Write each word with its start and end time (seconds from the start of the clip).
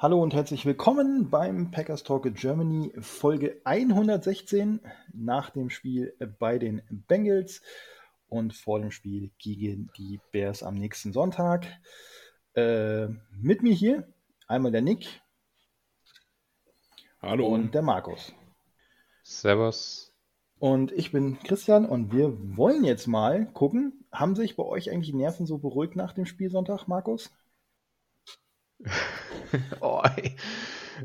Hallo 0.00 0.22
und 0.22 0.32
herzlich 0.32 0.64
willkommen 0.64 1.28
beim 1.28 1.72
Packers 1.72 2.04
Talk 2.04 2.32
Germany 2.32 2.92
Folge 3.00 3.60
116 3.64 4.78
nach 5.12 5.50
dem 5.50 5.70
Spiel 5.70 6.14
bei 6.38 6.60
den 6.60 6.82
Bengals 6.88 7.62
und 8.28 8.54
vor 8.54 8.78
dem 8.78 8.92
Spiel 8.92 9.32
gegen 9.38 9.90
die 9.96 10.20
Bears 10.30 10.62
am 10.62 10.76
nächsten 10.76 11.12
Sonntag. 11.12 11.66
Äh, 12.54 13.08
mit 13.32 13.64
mir 13.64 13.74
hier 13.74 14.06
einmal 14.46 14.70
der 14.70 14.82
Nick. 14.82 15.20
Hallo. 17.20 17.48
Und 17.48 17.74
der 17.74 17.82
Markus. 17.82 18.32
Servus. 19.24 20.14
Und 20.60 20.92
ich 20.92 21.10
bin 21.10 21.40
Christian 21.40 21.84
und 21.84 22.12
wir 22.12 22.56
wollen 22.56 22.84
jetzt 22.84 23.08
mal 23.08 23.46
gucken, 23.46 24.04
haben 24.12 24.36
sich 24.36 24.54
bei 24.54 24.62
euch 24.62 24.92
eigentlich 24.92 25.10
die 25.10 25.16
Nerven 25.16 25.44
so 25.44 25.58
beruhigt 25.58 25.96
nach 25.96 26.12
dem 26.12 26.24
Spiel 26.24 26.50
Sonntag, 26.50 26.86
Markus? 26.86 27.32
oh, 29.80 30.02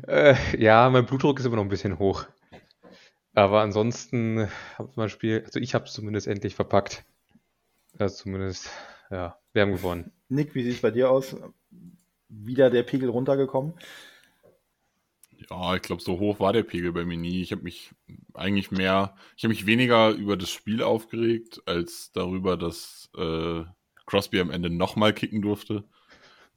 äh, 0.06 0.36
ja, 0.56 0.88
mein 0.90 1.06
Blutdruck 1.06 1.38
ist 1.38 1.46
immer 1.46 1.56
noch 1.56 1.64
ein 1.64 1.68
bisschen 1.68 1.98
hoch. 1.98 2.26
Aber 3.34 3.62
ansonsten 3.62 4.48
hat 4.78 4.96
man 4.96 5.08
Spiel, 5.08 5.42
also 5.44 5.58
ich 5.58 5.74
habe 5.74 5.86
es 5.86 5.92
zumindest 5.92 6.26
endlich 6.26 6.54
verpackt. 6.54 7.04
Also 7.98 8.22
zumindest, 8.22 8.70
ja, 9.10 9.38
wir 9.52 9.62
haben 9.62 9.72
gewonnen. 9.72 10.12
Nick, 10.28 10.54
wie 10.54 10.62
sieht 10.62 10.74
es 10.74 10.80
bei 10.80 10.90
dir 10.90 11.10
aus? 11.10 11.36
Wieder 12.28 12.70
der 12.70 12.82
Pegel 12.84 13.08
runtergekommen? 13.08 13.74
Ja, 15.50 15.74
ich 15.74 15.82
glaube, 15.82 16.02
so 16.02 16.18
hoch 16.18 16.40
war 16.40 16.52
der 16.52 16.62
Pegel 16.62 16.92
bei 16.92 17.04
mir 17.04 17.16
nie. 17.16 17.42
Ich 17.42 17.52
habe 17.52 17.62
mich 17.62 17.92
eigentlich 18.34 18.70
mehr, 18.70 19.16
ich 19.36 19.44
habe 19.44 19.52
mich 19.52 19.66
weniger 19.66 20.10
über 20.10 20.36
das 20.36 20.50
Spiel 20.50 20.82
aufgeregt, 20.82 21.62
als 21.66 22.12
darüber, 22.12 22.56
dass 22.56 23.10
äh, 23.16 23.64
Crosby 24.06 24.40
am 24.40 24.50
Ende 24.50 24.70
nochmal 24.70 25.12
kicken 25.12 25.42
durfte. 25.42 25.84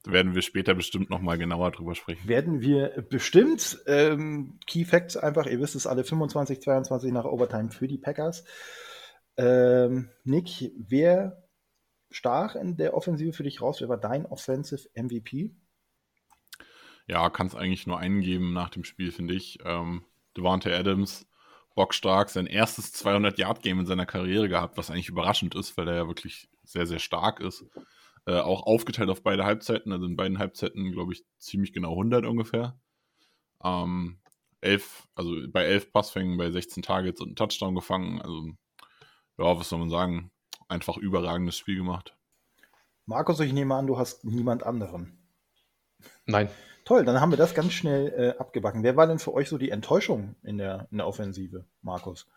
Werden 0.09 0.35
wir 0.35 0.41
später 0.41 0.73
bestimmt 0.73 1.09
nochmal 1.09 1.37
genauer 1.37 1.71
drüber 1.71 1.93
sprechen. 1.93 2.27
Werden 2.29 2.61
wir 2.61 3.05
bestimmt. 3.09 3.77
Ähm, 3.87 4.57
Key 4.65 4.85
Facts 4.85 5.17
einfach, 5.17 5.45
ihr 5.47 5.59
wisst 5.59 5.75
es 5.75 5.85
alle, 5.85 6.05
25, 6.05 6.61
22 6.61 7.11
nach 7.11 7.25
Overtime 7.25 7.71
für 7.71 7.89
die 7.89 7.97
Packers. 7.97 8.45
Ähm, 9.35 10.09
Nick, 10.23 10.71
wer 10.77 11.43
stach 12.09 12.55
in 12.55 12.77
der 12.77 12.93
Offensive 12.93 13.33
für 13.33 13.43
dich 13.43 13.61
raus? 13.61 13.81
Wer 13.81 13.89
war 13.89 13.97
dein 13.97 14.25
Offensive 14.25 14.87
MVP? 14.95 15.51
Ja, 17.07 17.29
kann 17.29 17.47
es 17.47 17.55
eigentlich 17.55 17.85
nur 17.85 17.99
einen 17.99 18.21
geben 18.21 18.53
nach 18.53 18.69
dem 18.69 18.85
Spiel, 18.85 19.11
finde 19.11 19.33
ich. 19.33 19.59
Ähm, 19.65 20.05
Devante 20.37 20.73
Adams, 20.73 21.27
bockstark, 21.75 22.29
sein 22.29 22.47
erstes 22.47 22.93
200-Yard-Game 22.93 23.81
in 23.81 23.85
seiner 23.85 24.05
Karriere 24.05 24.47
gehabt, 24.47 24.77
was 24.77 24.89
eigentlich 24.89 25.09
überraschend 25.09 25.53
ist, 25.53 25.77
weil 25.77 25.89
er 25.89 25.95
ja 25.95 26.07
wirklich 26.07 26.49
sehr, 26.63 26.85
sehr 26.85 26.99
stark 26.99 27.41
ist. 27.41 27.65
Äh, 28.27 28.41
auch 28.41 28.63
aufgeteilt 28.63 29.09
auf 29.09 29.23
beide 29.23 29.45
Halbzeiten, 29.45 29.93
also 29.93 30.05
in 30.05 30.17
beiden 30.17 30.37
Halbzeiten, 30.37 30.91
glaube 30.91 31.13
ich, 31.13 31.23
ziemlich 31.37 31.71
genau 31.71 31.91
100 31.91 32.25
ungefähr. 32.25 32.77
Ähm, 33.63 34.19
elf, 34.59 35.07
also 35.15 35.33
bei 35.47 35.63
elf 35.63 35.93
Passfängen, 35.93 36.37
bei 36.37 36.51
16 36.51 36.83
Targets 36.83 37.21
und 37.21 37.27
einen 37.27 37.35
Touchdown 37.37 37.73
gefangen. 37.73 38.21
Also, 38.21 38.49
ja, 39.37 39.57
was 39.57 39.69
soll 39.69 39.79
man 39.79 39.89
sagen? 39.89 40.29
Einfach 40.67 40.97
überragendes 40.97 41.57
Spiel 41.57 41.77
gemacht. 41.77 42.17
Markus, 43.05 43.39
ich 43.39 43.53
nehme 43.53 43.75
an, 43.75 43.87
du 43.87 43.97
hast 43.97 44.25
niemand 44.25 44.63
anderen. 44.63 45.17
Nein. 46.25 46.49
Toll, 46.83 47.05
dann 47.05 47.21
haben 47.21 47.31
wir 47.31 47.37
das 47.37 47.55
ganz 47.55 47.71
schnell 47.71 48.09
äh, 48.09 48.37
abgebacken. 48.39 48.83
Wer 48.83 48.97
war 48.97 49.07
denn 49.07 49.19
für 49.19 49.33
euch 49.33 49.47
so 49.47 49.57
die 49.57 49.71
Enttäuschung 49.71 50.35
in 50.43 50.57
der, 50.57 50.89
in 50.91 50.97
der 50.97 51.07
Offensive, 51.07 51.65
Markus? 51.81 52.27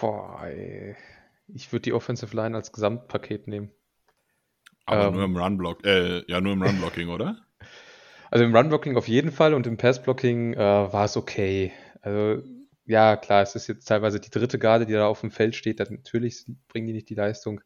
Boah, 0.00 0.44
ey. 0.44 0.94
Ich 1.54 1.72
würde 1.72 1.82
die 1.82 1.92
Offensive 1.92 2.34
Line 2.36 2.56
als 2.56 2.72
Gesamtpaket 2.72 3.48
nehmen. 3.48 3.70
Aber 4.86 5.08
ähm, 5.08 5.14
nur 5.14 5.24
im 5.24 5.36
Runblock, 5.36 5.84
äh, 5.84 6.24
ja, 6.30 6.40
nur 6.40 6.52
im 6.52 6.62
Runblocking, 6.62 7.08
oder? 7.08 7.44
Also 8.30 8.44
im 8.44 8.54
Runblocking 8.54 8.94
auf 8.98 9.08
jeden 9.08 9.32
Fall 9.32 9.54
und 9.54 9.66
im 9.66 9.78
Passblocking 9.78 10.52
äh, 10.52 10.58
war 10.58 11.06
es 11.06 11.16
okay. 11.16 11.72
Also 12.02 12.42
ja, 12.84 13.16
klar, 13.16 13.42
es 13.42 13.54
ist 13.54 13.68
jetzt 13.68 13.86
teilweise 13.86 14.20
die 14.20 14.28
dritte 14.28 14.58
Garde, 14.58 14.84
die 14.84 14.92
da 14.92 15.06
auf 15.06 15.22
dem 15.22 15.30
Feld 15.30 15.56
steht. 15.56 15.78
Natürlich 15.78 16.44
bringen 16.68 16.86
die 16.86 16.92
nicht 16.92 17.08
die 17.08 17.14
Leistung. 17.14 17.62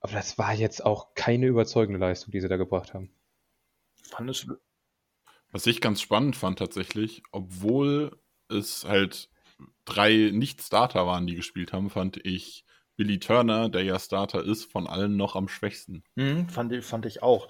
Aber 0.00 0.12
das 0.12 0.38
war 0.38 0.54
jetzt 0.54 0.84
auch 0.84 1.14
keine 1.14 1.46
überzeugende 1.46 1.98
Leistung, 1.98 2.30
die 2.30 2.40
sie 2.40 2.48
da 2.48 2.56
gebracht 2.56 2.94
haben. 2.94 3.10
Was 5.50 5.66
ich 5.66 5.80
ganz 5.80 6.00
spannend 6.00 6.36
fand 6.36 6.58
tatsächlich, 6.58 7.22
obwohl 7.32 8.16
es 8.48 8.84
halt 8.84 9.30
drei 9.84 10.30
Nicht-Starter 10.32 11.06
waren, 11.06 11.26
die 11.26 11.36
gespielt 11.36 11.72
haben, 11.72 11.90
fand 11.90 12.24
ich 12.24 12.63
Billy 12.96 13.18
Turner, 13.18 13.68
der 13.68 13.82
ja 13.82 13.98
Starter 13.98 14.44
ist, 14.44 14.70
von 14.70 14.86
allen 14.86 15.16
noch 15.16 15.36
am 15.36 15.48
schwächsten. 15.48 16.04
Mhm, 16.14 16.48
fand, 16.48 16.84
fand 16.84 17.06
ich 17.06 17.22
auch. 17.22 17.48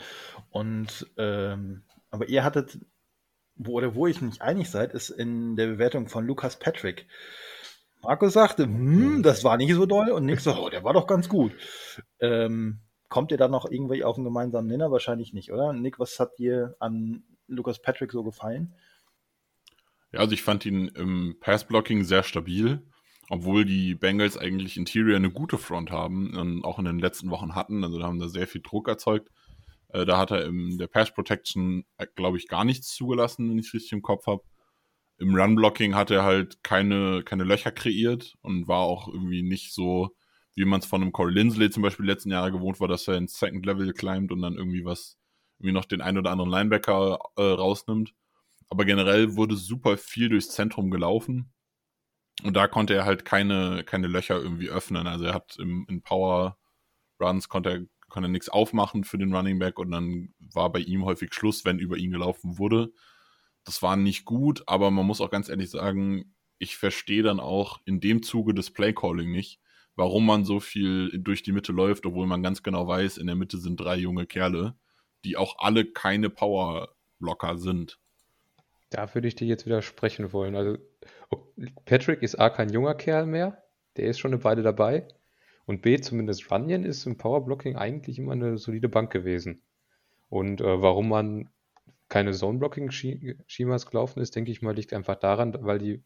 Und 0.51 1.07
ähm, 1.17 1.83
aber 2.11 2.29
ihr 2.29 2.45
hattet, 2.45 2.79
wo, 3.57 3.73
oder 3.73 3.95
wo 3.95 4.07
ich 4.07 4.21
nicht 4.21 4.41
einig 4.41 4.71
seid, 4.71 4.95
ist 4.95 5.11
in 5.11 5.57
der 5.57 5.67
Bewertung 5.67 6.09
von 6.09 6.27
Lukas 6.27 6.59
Patrick. 6.59 7.07
Markus 8.03 8.35
sagte, 8.35 8.65
hm, 8.65 9.23
das 9.23 9.45
war 9.45 9.57
nicht 9.57 9.75
so 9.75 9.87
doll 9.87 10.11
und 10.11 10.27
Nick 10.27 10.41
so, 10.41 10.55
oh, 10.55 10.69
der 10.69 10.85
war 10.85 10.93
doch 10.93 11.07
ganz 11.07 11.29
gut. 11.29 11.53
Ähm, 12.21 12.81
kommt 13.09 13.31
ihr 13.31 13.39
da 13.39 13.49
noch 13.49 13.71
irgendwie 13.71 14.05
auf 14.05 14.17
einen 14.17 14.25
gemeinsamen 14.25 14.69
Nenner? 14.69 14.91
Wahrscheinlich 14.91 15.33
nicht, 15.33 15.53
oder? 15.53 15.73
Nick, 15.73 15.99
was 15.99 16.21
hat 16.21 16.39
dir 16.39 16.77
an 16.81 17.25
Lukas 17.47 17.81
Patrick 17.81 18.13
so 18.13 18.23
gefallen? 18.23 18.75
Ja, 20.13 20.21
also 20.21 20.33
ich 20.33 20.43
fand 20.43 20.65
ihn 20.67 20.89
im 20.89 21.37
Passblocking 21.41 22.05
sehr 22.05 22.23
stabil, 22.23 22.83
obwohl 23.31 23.65
die 23.65 23.95
Bengals 23.95 24.37
eigentlich 24.37 24.77
Interior 24.77 25.17
eine 25.17 25.31
gute 25.31 25.59
Front 25.59 25.91
haben 25.91 26.37
und 26.37 26.65
auch 26.65 26.79
in 26.79 26.85
den 26.85 26.99
letzten 26.99 27.31
Wochen 27.31 27.55
hatten. 27.55 27.85
Also 27.85 27.99
da 27.99 28.07
haben 28.07 28.19
da 28.19 28.29
sehr 28.29 28.47
viel 28.47 28.63
Druck 28.63 28.89
erzeugt. 28.89 29.31
Äh, 29.89 30.05
da 30.05 30.19
hat 30.19 30.31
er 30.31 30.45
in 30.45 30.77
der 30.77 30.89
Pass 30.89 31.13
Protection, 31.13 31.85
äh, 31.99 32.07
glaube 32.15 32.37
ich, 32.37 32.49
gar 32.49 32.65
nichts 32.65 32.95
zugelassen, 32.95 33.49
wenn 33.49 33.59
ich 33.59 33.69
es 33.69 33.75
richtig 33.75 33.93
im 33.93 34.03
Kopf 34.03 34.27
habe. 34.27 34.43
Im 35.19 35.35
Run-Blocking 35.35 35.95
hat 35.95 36.11
er 36.11 36.25
halt 36.25 36.63
keine, 36.65 37.23
keine 37.23 37.45
Löcher 37.45 37.71
kreiert 37.71 38.35
und 38.43 38.67
war 38.67 38.81
auch 38.81 39.07
irgendwie 39.07 39.43
nicht 39.43 39.73
so, 39.73 40.11
wie 40.57 40.65
man 40.65 40.81
es 40.81 40.87
von 40.87 41.03
einem 41.03 41.13
Corey 41.13 41.33
Lindsley 41.33 41.71
zum 41.71 41.85
Beispiel 41.85 42.07
letzten 42.07 42.33
Jahre 42.33 42.51
gewohnt 42.51 42.81
war, 42.81 42.89
dass 42.89 43.07
er 43.07 43.17
ins 43.17 43.39
Second 43.39 43.65
Level 43.65 43.93
climbt 43.93 44.33
und 44.33 44.43
dann 44.43 44.57
irgendwie 44.57 44.85
was, 44.85 45.17
irgendwie 45.59 45.73
noch 45.73 45.85
den 45.85 46.01
ein 46.01 46.19
oder 46.19 46.33
anderen 46.33 46.51
Linebacker 46.51 47.21
äh, 47.37 47.43
rausnimmt. 47.43 48.13
Aber 48.69 48.85
generell 48.85 49.37
wurde 49.37 49.57
super 49.57 49.97
viel 49.97 50.29
durchs 50.29 50.51
Zentrum 50.51 50.91
gelaufen. 50.91 51.54
Und 52.43 52.57
da 52.57 52.67
konnte 52.67 52.95
er 52.95 53.05
halt 53.05 53.25
keine, 53.25 53.85
keine 53.85 54.09
Löcher 54.09 54.41
irgendwie 54.41 54.69
öffnen. 54.69 55.07
Also 55.07 55.25
er 55.25 55.35
hat 55.35 55.57
im, 55.59 55.87
in 55.89 56.03
Power 56.03 56.59
Runs 57.21 57.49
konnte 57.49 57.71
er, 57.71 57.87
konnte 58.09 58.29
er 58.29 58.33
nichts 58.33 58.49
aufmachen 58.49 59.05
für 59.05 59.19
den 59.19 59.35
Running 59.35 59.59
Back 59.59 59.79
und 59.79 59.91
dann 59.91 60.35
war 60.39 60.71
bei 60.71 60.81
ihm 60.81 61.05
häufig 61.05 61.33
Schluss, 61.33 61.65
wenn 61.65 61.79
über 61.79 61.97
ihn 61.97 62.11
gelaufen 62.11 62.59
wurde. 62.59 62.93
Das 63.65 63.83
war 63.83 63.97
nicht 63.97 64.25
gut, 64.25 64.63
aber 64.67 64.91
man 64.91 65.07
muss 65.07 65.21
auch 65.21 65.31
ganz 65.31 65.49
ehrlich 65.49 65.71
sagen, 65.71 66.35
ich 66.59 66.77
verstehe 66.77 67.23
dann 67.23 67.41
auch 67.41 67.81
in 67.85 68.01
dem 68.01 68.23
Zuge 68.23 68.55
des 68.55 68.73
Playcalling 68.73 69.31
nicht, 69.31 69.61
warum 69.97 70.27
man 70.27 70.45
so 70.45 70.61
viel 70.61 71.11
durch 71.19 71.43
die 71.43 71.53
Mitte 71.53 71.73
läuft, 71.73 72.07
obwohl 72.07 72.27
man 72.27 72.43
ganz 72.43 72.63
genau 72.63 72.87
weiß, 72.87 73.19
in 73.19 73.27
der 73.27 73.37
Mitte 73.37 73.59
sind 73.59 73.81
drei 73.81 73.97
junge 73.97 74.27
Kerle, 74.27 74.77
die 75.25 75.37
auch 75.37 75.59
alle 75.59 75.85
keine 75.85 76.31
Powerblocker 76.31 77.59
sind. 77.59 77.99
Da 78.91 79.13
würde 79.15 79.29
ich 79.29 79.35
dir 79.35 79.47
jetzt 79.47 79.67
widersprechen 79.67 80.33
wollen. 80.33 80.55
Also 80.55 80.79
Patrick 81.85 82.23
ist 82.23 82.39
A 82.39 82.51
kein 82.51 82.71
junger 82.71 82.95
Kerl 82.95 83.27
mehr, 83.27 83.63
der 83.97 84.07
ist 84.07 84.19
schon 84.19 84.33
eine 84.33 84.45
Weile 84.45 84.63
dabei. 84.63 85.07
Und 85.67 85.83
B, 85.83 85.99
zumindest 85.99 86.51
Runyon 86.51 86.85
ist 86.85 87.07
im 87.07 87.17
Powerblocking 87.17 87.77
eigentlich 87.77 88.19
immer 88.19 88.33
eine 88.33 88.59
solide 88.59 88.89
Bank 88.89 89.11
gewesen. 89.11 89.63
Und 90.29 90.61
äh, 90.61 90.83
warum 90.83 91.09
man 91.09 91.49
keine 92.09 92.33
Zone-Blocking-Schemas 92.33 93.87
gelaufen 93.87 94.21
ist, 94.21 94.37
denke 94.37 94.51
ich 94.51 94.63
mal, 94.63 94.75
liegt 94.75 94.93
einfach 94.93 95.17
daran, 95.17 95.57
weil 95.61 95.79
die 95.79 96.03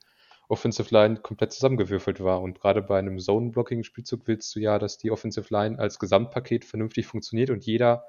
Offensive 0.49 0.95
Line 0.95 1.17
komplett 1.17 1.53
zusammengewürfelt 1.53 2.23
war. 2.23 2.41
Und 2.41 2.61
gerade 2.61 2.83
bei 2.83 2.99
einem 2.99 3.19
Zone-Blocking-Spielzug 3.19 4.27
willst 4.27 4.55
du 4.55 4.61
ja, 4.61 4.79
dass 4.79 4.99
die 4.99 5.11
Offensive 5.11 5.53
Line 5.53 5.79
als 5.79 5.99
Gesamtpaket 5.99 6.65
vernünftig 6.65 7.07
funktioniert 7.07 7.51
und 7.51 7.65
jeder 7.67 8.05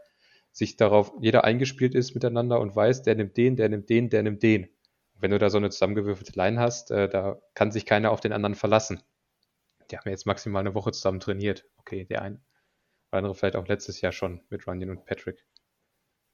sich 0.51 0.77
darauf, 0.77 1.13
jeder 1.19 1.44
eingespielt 1.44 1.95
ist 1.95 2.13
miteinander 2.13 2.60
und 2.60 2.75
weiß, 2.75 3.04
der 3.04 3.16
nimmt 3.16 3.38
den, 3.38 3.56
der 3.56 3.69
nimmt 3.69 3.89
den, 3.89 4.10
der 4.10 4.24
nimmt 4.24 4.42
den. 4.44 4.69
Wenn 5.19 5.31
du 5.31 5.38
da 5.38 5.50
so 5.50 5.57
eine 5.57 5.69
zusammengewürfelte 5.69 6.33
Line 6.36 6.60
hast, 6.60 6.92
äh, 6.92 7.10
da 7.10 7.39
kann 7.54 7.71
sich 7.71 7.86
keiner 7.86 8.12
auf 8.12 8.21
den 8.21 8.33
anderen 8.33 8.56
verlassen. 8.56 9.01
Die 9.92 9.98
haben 9.98 10.06
ja 10.06 10.12
jetzt 10.12 10.25
maximal 10.25 10.62
eine 10.62 10.75
Woche 10.75 10.92
zusammen 10.92 11.19
trainiert. 11.19 11.66
Okay, 11.77 12.06
der 12.06 12.21
eine, 12.21 12.42
andere 13.12 13.36
vielleicht 13.36 13.56
auch 13.56 13.68
letztes 13.68 14.01
Jahr 14.01 14.12
schon 14.12 14.42
mit 14.50 14.68
Runyon 14.68 14.92
und 14.92 15.06
Patrick. 15.06 15.45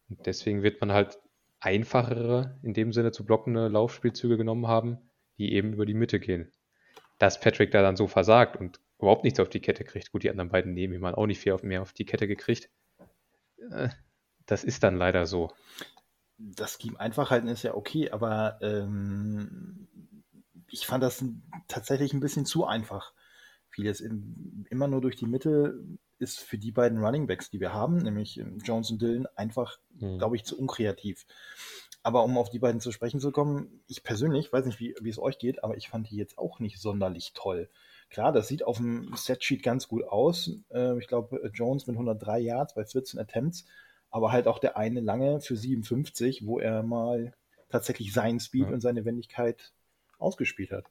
Und 0.09 0.25
deswegen 0.25 0.61
wird 0.61 0.81
man 0.81 0.91
halt 0.91 1.19
einfachere, 1.59 2.59
in 2.61 2.73
dem 2.73 2.91
Sinne 2.91 3.11
zu 3.11 3.25
blockende 3.25 3.67
Laufspielzüge 3.69 4.37
genommen 4.37 4.67
haben, 4.67 5.09
die 5.37 5.53
eben 5.53 5.73
über 5.73 5.85
die 5.85 5.93
Mitte 5.93 6.19
gehen. 6.19 6.51
Dass 7.17 7.39
Patrick 7.39 7.71
da 7.71 7.81
dann 7.81 7.95
so 7.95 8.07
versagt 8.07 8.57
und 8.57 8.79
überhaupt 8.99 9.23
nichts 9.23 9.39
auf 9.39 9.49
die 9.49 9.61
Kette 9.61 9.83
kriegt. 9.83 10.11
Gut, 10.11 10.23
die 10.23 10.29
anderen 10.29 10.49
beiden 10.49 10.73
neben 10.73 10.93
ihm 10.93 11.05
auch 11.05 11.25
nicht 11.25 11.39
viel 11.39 11.57
mehr 11.63 11.81
auf 11.81 11.93
die 11.93 12.05
Kette 12.05 12.27
gekriegt. 12.27 12.69
Äh, 13.71 13.89
das 14.45 14.63
ist 14.63 14.83
dann 14.83 14.95
leider 14.95 15.25
so. 15.25 15.51
Das 16.37 16.77
Scheme 16.81 16.99
einfach 16.99 17.31
halten 17.31 17.47
ist 17.47 17.63
ja 17.63 17.75
okay, 17.75 18.11
aber 18.11 18.57
ähm, 18.61 19.87
ich 20.69 20.85
fand 20.85 21.03
das 21.03 21.23
tatsächlich 21.67 22.13
ein 22.13 22.19
bisschen 22.19 22.45
zu 22.45 22.65
einfach. 22.65 23.13
Vieles 23.69 24.01
in, 24.01 24.65
immer 24.69 24.87
nur 24.87 25.01
durch 25.01 25.15
die 25.15 25.27
Mitte 25.27 25.79
ist 26.17 26.39
für 26.39 26.57
die 26.57 26.71
beiden 26.71 27.03
Running 27.03 27.27
Backs, 27.27 27.49
die 27.49 27.59
wir 27.59 27.73
haben, 27.73 27.97
nämlich 27.97 28.39
ähm, 28.39 28.59
Jones 28.59 28.91
und 28.91 29.01
Dillon, 29.01 29.27
einfach, 29.35 29.79
mhm. 29.99 30.17
glaube 30.17 30.35
ich, 30.35 30.45
zu 30.45 30.57
unkreativ. 30.57 31.25
Aber 32.03 32.23
um 32.23 32.37
auf 32.37 32.49
die 32.49 32.59
beiden 32.59 32.81
zu 32.81 32.91
sprechen 32.91 33.19
zu 33.19 33.31
kommen, 33.31 33.81
ich 33.87 34.03
persönlich, 34.03 34.53
weiß 34.53 34.65
nicht, 34.65 34.79
wie, 34.79 34.95
wie 35.01 35.09
es 35.09 35.19
euch 35.19 35.39
geht, 35.39 35.63
aber 35.63 35.75
ich 35.75 35.89
fand 35.89 36.09
die 36.09 36.15
jetzt 36.15 36.37
auch 36.37 36.59
nicht 36.59 36.79
sonderlich 36.79 37.33
toll. 37.33 37.69
Klar, 38.09 38.31
das 38.31 38.47
sieht 38.47 38.63
auf 38.63 38.77
dem 38.77 39.11
Setsheet 39.15 39.63
ganz 39.63 39.87
gut 39.87 40.03
aus. 40.03 40.51
Äh, 40.69 40.97
ich 40.99 41.07
glaube, 41.07 41.49
Jones 41.53 41.87
mit 41.87 41.95
103 41.95 42.39
Yards 42.39 42.75
bei 42.75 42.85
14 42.85 43.19
Attempts, 43.19 43.65
aber 44.15 44.31
halt 44.31 44.47
auch 44.47 44.59
der 44.59 44.77
eine 44.77 45.01
lange 45.01 45.41
für 45.41 45.57
57, 45.57 46.45
wo 46.47 46.57
er 46.57 46.83
mal 46.83 47.33
tatsächlich 47.67 48.13
seinen 48.13 48.39
Speed 48.39 48.67
ja. 48.67 48.69
und 48.69 48.79
seine 48.79 49.03
Wendigkeit 49.03 49.73
ausgespielt 50.19 50.71
hat. 50.71 50.85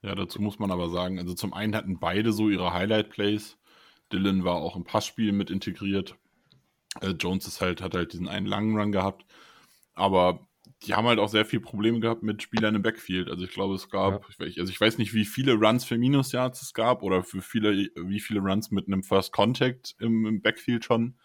Ja, 0.00 0.14
dazu 0.14 0.40
muss 0.40 0.58
man 0.58 0.70
aber 0.70 0.88
sagen, 0.88 1.18
also 1.18 1.34
zum 1.34 1.52
einen 1.52 1.76
hatten 1.76 2.00
beide 2.00 2.32
so 2.32 2.48
ihre 2.48 2.72
Highlight-Plays. 2.72 3.58
Dylan 4.14 4.44
war 4.44 4.54
auch 4.54 4.76
im 4.76 4.84
Passspiel 4.84 5.32
mit 5.32 5.50
integriert. 5.50 6.16
Äh, 7.02 7.10
Jones 7.10 7.46
ist 7.46 7.60
halt, 7.60 7.82
hat 7.82 7.92
halt 7.92 8.14
diesen 8.14 8.28
einen 8.28 8.46
langen 8.46 8.78
Run 8.78 8.92
gehabt. 8.92 9.26
Aber 9.92 10.48
die 10.84 10.94
haben 10.94 11.06
halt 11.06 11.18
auch 11.18 11.28
sehr 11.28 11.44
viele 11.44 11.60
Probleme 11.60 12.00
gehabt 12.00 12.22
mit 12.22 12.42
Spielern 12.42 12.76
im 12.76 12.82
Backfield. 12.82 13.28
Also 13.28 13.44
ich 13.44 13.50
glaube, 13.50 13.74
es 13.74 13.90
gab, 13.90 14.26
ja. 14.38 14.46
ich, 14.46 14.58
also 14.58 14.72
ich 14.72 14.80
weiß 14.80 14.96
nicht, 14.96 15.12
wie 15.12 15.26
viele 15.26 15.52
Runs 15.52 15.84
für 15.84 15.98
Minus 15.98 16.32
Yards 16.32 16.62
es 16.62 16.72
gab 16.72 17.02
oder 17.02 17.22
für 17.24 17.42
viele, 17.42 17.90
wie 17.94 18.20
viele 18.20 18.40
Runs 18.40 18.70
mit 18.70 18.86
einem 18.86 19.02
First 19.02 19.32
Contact 19.32 19.96
im, 19.98 20.24
im 20.24 20.40
Backfield 20.40 20.86
schon. 20.86 21.18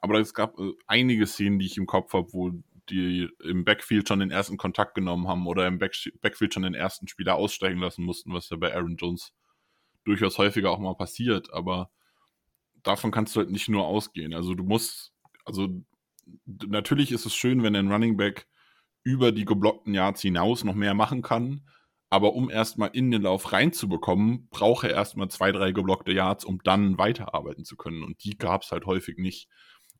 Aber 0.00 0.18
es 0.18 0.34
gab 0.34 0.58
äh, 0.58 0.72
einige 0.86 1.26
Szenen, 1.26 1.58
die 1.58 1.66
ich 1.66 1.76
im 1.76 1.86
Kopf 1.86 2.12
habe, 2.12 2.32
wo 2.32 2.52
die 2.88 3.28
im 3.44 3.64
Backfield 3.64 4.08
schon 4.08 4.20
den 4.20 4.30
ersten 4.30 4.56
Kontakt 4.56 4.94
genommen 4.94 5.28
haben 5.28 5.46
oder 5.46 5.66
im 5.66 5.78
Back 5.78 5.94
Backfield 6.20 6.54
schon 6.54 6.64
den 6.64 6.74
ersten 6.74 7.06
Spieler 7.08 7.36
aussteigen 7.36 7.80
lassen 7.80 8.04
mussten, 8.04 8.32
was 8.32 8.50
ja 8.50 8.56
bei 8.56 8.74
Aaron 8.74 8.96
Jones 8.96 9.32
durchaus 10.04 10.38
häufiger 10.38 10.70
auch 10.70 10.78
mal 10.78 10.94
passiert. 10.94 11.52
Aber 11.52 11.90
davon 12.82 13.10
kannst 13.10 13.36
du 13.36 13.40
halt 13.40 13.50
nicht 13.50 13.68
nur 13.68 13.86
ausgehen. 13.86 14.34
Also 14.34 14.54
du 14.54 14.64
musst, 14.64 15.12
also 15.44 15.68
natürlich 16.46 17.12
ist 17.12 17.26
es 17.26 17.34
schön, 17.34 17.62
wenn 17.62 17.76
ein 17.76 17.92
Running 17.92 18.16
Back 18.16 18.46
über 19.02 19.32
die 19.32 19.44
geblockten 19.44 19.94
Yards 19.94 20.22
hinaus 20.22 20.64
noch 20.64 20.74
mehr 20.74 20.94
machen 20.94 21.22
kann. 21.22 21.62
Aber 22.12 22.34
um 22.34 22.50
erstmal 22.50 22.90
in 22.92 23.10
den 23.12 23.22
Lauf 23.22 23.52
reinzubekommen, 23.52 24.48
braucht 24.50 24.84
er 24.84 24.90
erstmal 24.90 25.28
zwei, 25.28 25.52
drei 25.52 25.70
geblockte 25.70 26.12
Yards, 26.12 26.44
um 26.44 26.58
dann 26.64 26.98
weiterarbeiten 26.98 27.64
zu 27.64 27.76
können. 27.76 28.02
Und 28.02 28.24
die 28.24 28.36
gab 28.36 28.62
es 28.62 28.72
halt 28.72 28.84
häufig 28.84 29.16
nicht. 29.16 29.48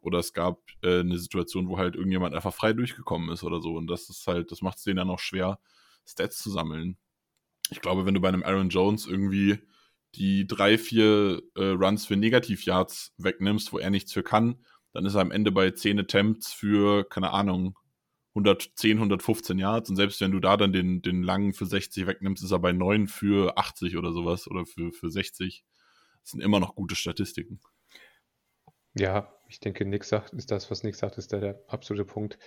Oder 0.00 0.18
es 0.18 0.32
gab 0.32 0.60
äh, 0.82 1.00
eine 1.00 1.18
Situation, 1.18 1.68
wo 1.68 1.78
halt 1.78 1.94
irgendjemand 1.94 2.34
einfach 2.34 2.54
frei 2.54 2.72
durchgekommen 2.72 3.30
ist 3.30 3.44
oder 3.44 3.60
so. 3.60 3.74
Und 3.74 3.86
das 3.86 4.08
ist 4.08 4.26
halt, 4.26 4.50
das 4.50 4.62
macht 4.62 4.78
es 4.78 4.84
denen 4.84 4.96
dann 4.96 5.10
auch 5.10 5.18
schwer, 5.18 5.58
Stats 6.06 6.38
zu 6.38 6.50
sammeln. 6.50 6.96
Ich 7.70 7.80
glaube, 7.80 8.06
wenn 8.06 8.14
du 8.14 8.20
bei 8.20 8.28
einem 8.28 8.42
Aaron 8.42 8.70
Jones 8.70 9.06
irgendwie 9.06 9.58
die 10.16 10.46
drei, 10.46 10.78
vier 10.78 11.42
äh, 11.54 11.66
Runs 11.66 12.06
für 12.06 12.16
Negativ-Yards 12.16 13.14
wegnimmst, 13.18 13.72
wo 13.72 13.78
er 13.78 13.90
nichts 13.90 14.12
für 14.12 14.22
kann, 14.22 14.64
dann 14.92 15.04
ist 15.04 15.14
er 15.14 15.20
am 15.20 15.30
Ende 15.30 15.52
bei 15.52 15.70
10 15.70 16.00
Attempts 16.00 16.52
für, 16.52 17.04
keine 17.08 17.30
Ahnung, 17.30 17.78
110, 18.34 18.96
115 18.98 19.58
Yards. 19.58 19.90
Und 19.90 19.96
selbst 19.96 20.20
wenn 20.20 20.32
du 20.32 20.40
da 20.40 20.56
dann 20.56 20.72
den, 20.72 21.02
den 21.02 21.22
langen 21.22 21.52
für 21.52 21.66
60 21.66 22.06
wegnimmst, 22.06 22.42
ist 22.42 22.50
er 22.50 22.58
bei 22.58 22.72
9 22.72 23.06
für 23.06 23.56
80 23.56 23.96
oder 23.96 24.12
sowas 24.12 24.48
oder 24.48 24.66
für, 24.66 24.92
für 24.92 25.10
60. 25.10 25.64
Das 26.22 26.32
sind 26.32 26.40
immer 26.40 26.60
noch 26.60 26.74
gute 26.74 26.96
Statistiken. 26.96 27.60
Ja, 28.94 29.32
ich 29.50 29.58
denke, 29.58 29.84
Nick 29.84 30.04
sagt, 30.04 30.32
ist 30.32 30.50
das, 30.50 30.70
was 30.70 30.84
Nick 30.84 30.94
sagt, 30.94 31.18
ist 31.18 31.32
der, 31.32 31.40
der 31.40 31.62
absolute 31.66 32.04
Punkt. 32.04 32.38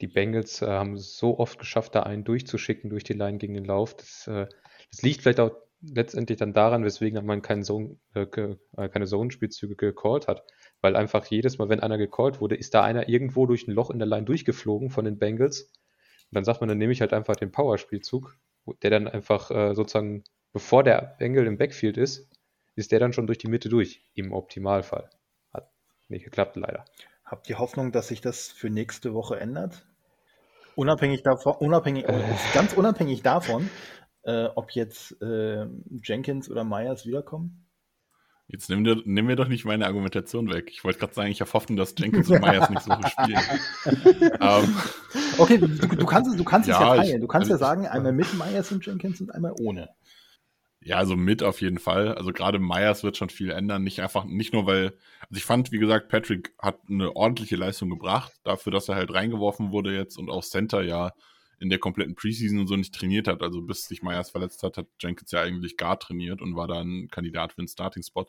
Die 0.00 0.06
Bengals 0.06 0.62
äh, 0.62 0.66
haben 0.66 0.96
so 0.96 1.38
oft 1.38 1.58
geschafft, 1.58 1.94
da 1.94 2.02
einen 2.02 2.24
durchzuschicken 2.24 2.88
durch 2.88 3.04
die 3.04 3.12
Line 3.12 3.36
gegen 3.38 3.54
den 3.54 3.66
Lauf. 3.66 3.94
Das, 3.94 4.26
äh, 4.26 4.46
das 4.90 5.02
liegt 5.02 5.22
vielleicht 5.22 5.40
auch 5.40 5.52
letztendlich 5.82 6.38
dann 6.38 6.54
daran, 6.54 6.82
weswegen 6.82 7.24
man 7.26 7.42
keinen 7.42 7.62
Zone, 7.62 7.98
äh, 8.14 8.22
äh, 8.22 8.88
keine 8.88 9.06
Zone-Spielzüge 9.06 9.76
gecallt 9.76 10.28
hat. 10.28 10.44
Weil 10.80 10.96
einfach 10.96 11.26
jedes 11.26 11.58
Mal, 11.58 11.68
wenn 11.68 11.80
einer 11.80 11.98
gecallt 11.98 12.40
wurde, 12.40 12.56
ist 12.56 12.74
da 12.74 12.82
einer 12.82 13.08
irgendwo 13.08 13.46
durch 13.46 13.68
ein 13.68 13.72
Loch 13.72 13.90
in 13.90 13.98
der 13.98 14.08
Line 14.08 14.24
durchgeflogen 14.24 14.88
von 14.88 15.04
den 15.04 15.18
Bengals. 15.18 15.62
Und 15.62 16.34
dann 16.34 16.44
sagt 16.44 16.60
man, 16.60 16.68
dann 16.68 16.78
nehme 16.78 16.92
ich 16.92 17.02
halt 17.02 17.12
einfach 17.12 17.36
den 17.36 17.52
Power-Spielzug, 17.52 18.36
der 18.82 18.90
dann 18.90 19.08
einfach 19.08 19.50
äh, 19.50 19.74
sozusagen, 19.74 20.24
bevor 20.52 20.82
der 20.82 21.16
Bengal 21.18 21.46
im 21.46 21.58
Backfield 21.58 21.98
ist, 21.98 22.30
ist 22.74 22.92
der 22.92 23.00
dann 23.00 23.12
schon 23.12 23.26
durch 23.26 23.38
die 23.38 23.48
Mitte 23.48 23.68
durch, 23.68 24.02
im 24.14 24.32
Optimalfall. 24.32 25.10
Nicht 26.08 26.24
geklappt, 26.24 26.56
leider. 26.56 26.84
Habt 27.24 27.48
ihr 27.50 27.58
Hoffnung, 27.58 27.92
dass 27.92 28.08
sich 28.08 28.20
das 28.20 28.48
für 28.48 28.70
nächste 28.70 29.12
Woche 29.12 29.40
ändert? 29.40 29.84
Unabhängig 30.76 31.22
davon, 31.22 31.54
unabhängig, 31.54 32.04
äh. 32.08 32.22
ganz 32.54 32.74
unabhängig 32.74 33.22
davon, 33.22 33.68
äh, 34.22 34.46
ob 34.54 34.70
jetzt 34.72 35.20
äh, 35.22 35.66
Jenkins 36.02 36.50
oder 36.50 36.64
Myers 36.64 37.06
wiederkommen? 37.06 37.66
Jetzt 38.48 38.70
nimm, 38.70 38.84
dir, 38.84 39.02
nimm 39.04 39.26
mir 39.26 39.34
doch 39.34 39.48
nicht 39.48 39.64
meine 39.64 39.86
Argumentation 39.86 40.52
weg. 40.52 40.70
Ich 40.70 40.84
wollte 40.84 41.00
gerade 41.00 41.14
sagen, 41.14 41.30
ich 41.30 41.40
habe 41.40 41.52
Hoffnung, 41.52 41.76
dass 41.76 41.94
Jenkins 41.98 42.30
und 42.30 42.40
Myers 42.42 42.70
nicht 42.70 42.82
so 42.82 42.94
viel 42.94 43.08
spielen. 43.08 43.40
um, 43.84 44.40
ähm, 44.40 44.76
okay, 45.38 45.58
du, 45.58 45.66
du, 45.66 46.06
kannst, 46.06 46.38
du 46.38 46.44
kannst 46.44 46.68
ja, 46.68 46.74
es 46.74 46.80
ja 46.80 46.94
teilen. 46.94 47.20
Du 47.20 47.26
kannst 47.26 47.50
also, 47.50 47.64
ja 47.64 47.68
sagen, 47.68 47.88
einmal 47.88 48.12
mit 48.12 48.32
Myers 48.34 48.70
und 48.70 48.86
Jenkins 48.86 49.20
und 49.20 49.34
einmal 49.34 49.52
ohne. 49.60 49.88
Ja, 50.86 50.98
also 50.98 51.16
mit 51.16 51.42
auf 51.42 51.62
jeden 51.62 51.80
Fall. 51.80 52.14
Also 52.14 52.32
gerade 52.32 52.60
Myers 52.60 53.02
wird 53.02 53.16
schon 53.16 53.28
viel 53.28 53.50
ändern. 53.50 53.82
Nicht 53.82 54.00
einfach, 54.00 54.24
nicht 54.24 54.52
nur 54.52 54.66
weil, 54.66 54.96
also 55.18 55.36
ich 55.36 55.44
fand, 55.44 55.72
wie 55.72 55.80
gesagt, 55.80 56.08
Patrick 56.08 56.54
hat 56.60 56.78
eine 56.88 57.16
ordentliche 57.16 57.56
Leistung 57.56 57.90
gebracht, 57.90 58.32
dafür, 58.44 58.70
dass 58.70 58.88
er 58.88 58.94
halt 58.94 59.12
reingeworfen 59.12 59.72
wurde 59.72 59.92
jetzt 59.96 60.16
und 60.16 60.30
auch 60.30 60.44
Center 60.44 60.82
ja 60.82 61.12
in 61.58 61.70
der 61.70 61.80
kompletten 61.80 62.14
Preseason 62.14 62.60
und 62.60 62.68
so 62.68 62.76
nicht 62.76 62.94
trainiert 62.94 63.26
hat. 63.26 63.42
Also 63.42 63.62
bis 63.62 63.88
sich 63.88 64.02
Myers 64.04 64.30
verletzt 64.30 64.62
hat, 64.62 64.76
hat 64.78 64.86
Jenkins 65.00 65.32
ja 65.32 65.40
eigentlich 65.42 65.76
gar 65.76 65.98
trainiert 65.98 66.40
und 66.40 66.54
war 66.54 66.68
dann 66.68 67.08
Kandidat 67.10 67.54
für 67.54 67.62
den 67.62 67.68
Starting-Spot. 67.68 68.26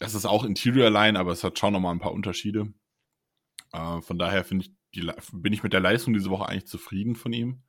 Das 0.00 0.14
ist 0.14 0.26
auch 0.26 0.44
Interior 0.44 0.90
Line, 0.90 1.18
aber 1.18 1.32
es 1.32 1.44
hat 1.44 1.58
schon 1.58 1.72
nochmal 1.72 1.94
ein 1.94 2.00
paar 2.00 2.12
Unterschiede. 2.12 2.74
Äh, 3.72 4.02
von 4.02 4.18
daher 4.18 4.44
finde 4.44 4.66
ich, 4.66 4.72
die, 4.94 5.10
bin 5.32 5.54
ich 5.54 5.62
mit 5.62 5.72
der 5.72 5.80
Leistung 5.80 6.12
diese 6.12 6.28
Woche 6.28 6.46
eigentlich 6.46 6.66
zufrieden 6.66 7.16
von 7.16 7.32
ihm. 7.32 7.62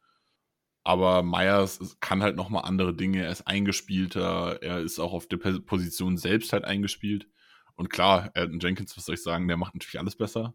Aber 0.85 1.23
Myers 1.23 1.97
kann 1.99 2.21
halt 2.21 2.35
nochmal 2.35 2.63
andere 2.65 2.93
Dinge. 2.93 3.23
Er 3.23 3.31
ist 3.31 3.47
eingespielter, 3.47 4.61
er 4.61 4.81
ist 4.81 4.99
auch 4.99 5.13
auf 5.13 5.27
der 5.27 5.37
Position 5.37 6.15
selbst 6.15 6.53
halt 6.53 6.63
eingespielt. 6.63 7.27
Und 7.73 7.89
klar, 7.89 8.29
Elton 8.35 8.59
Jenkins, 8.59 8.95
was 8.95 9.05
soll 9.05 9.15
ich 9.15 9.23
sagen, 9.23 9.47
der 9.47 9.57
macht 9.57 9.73
natürlich 9.73 9.99
alles 9.99 10.15
besser. 10.15 10.53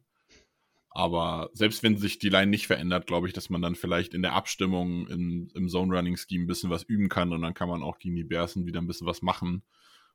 Aber 0.90 1.50
selbst 1.52 1.82
wenn 1.82 1.96
sich 1.96 2.20
die 2.20 2.28
Line 2.28 2.46
nicht 2.46 2.68
verändert, 2.68 3.08
glaube 3.08 3.26
ich, 3.26 3.32
dass 3.32 3.50
man 3.50 3.60
dann 3.60 3.74
vielleicht 3.74 4.14
in 4.14 4.22
der 4.22 4.34
Abstimmung 4.34 5.08
im, 5.08 5.50
im 5.52 5.68
Zone-Running-Scheme 5.68 6.44
ein 6.44 6.46
bisschen 6.46 6.70
was 6.70 6.84
üben 6.84 7.08
kann 7.08 7.32
und 7.32 7.42
dann 7.42 7.54
kann 7.54 7.68
man 7.68 7.82
auch 7.82 7.98
gegen 7.98 8.14
die 8.14 8.24
Bearsen 8.24 8.66
wieder 8.66 8.80
ein 8.80 8.86
bisschen 8.86 9.08
was 9.08 9.22
machen. 9.22 9.64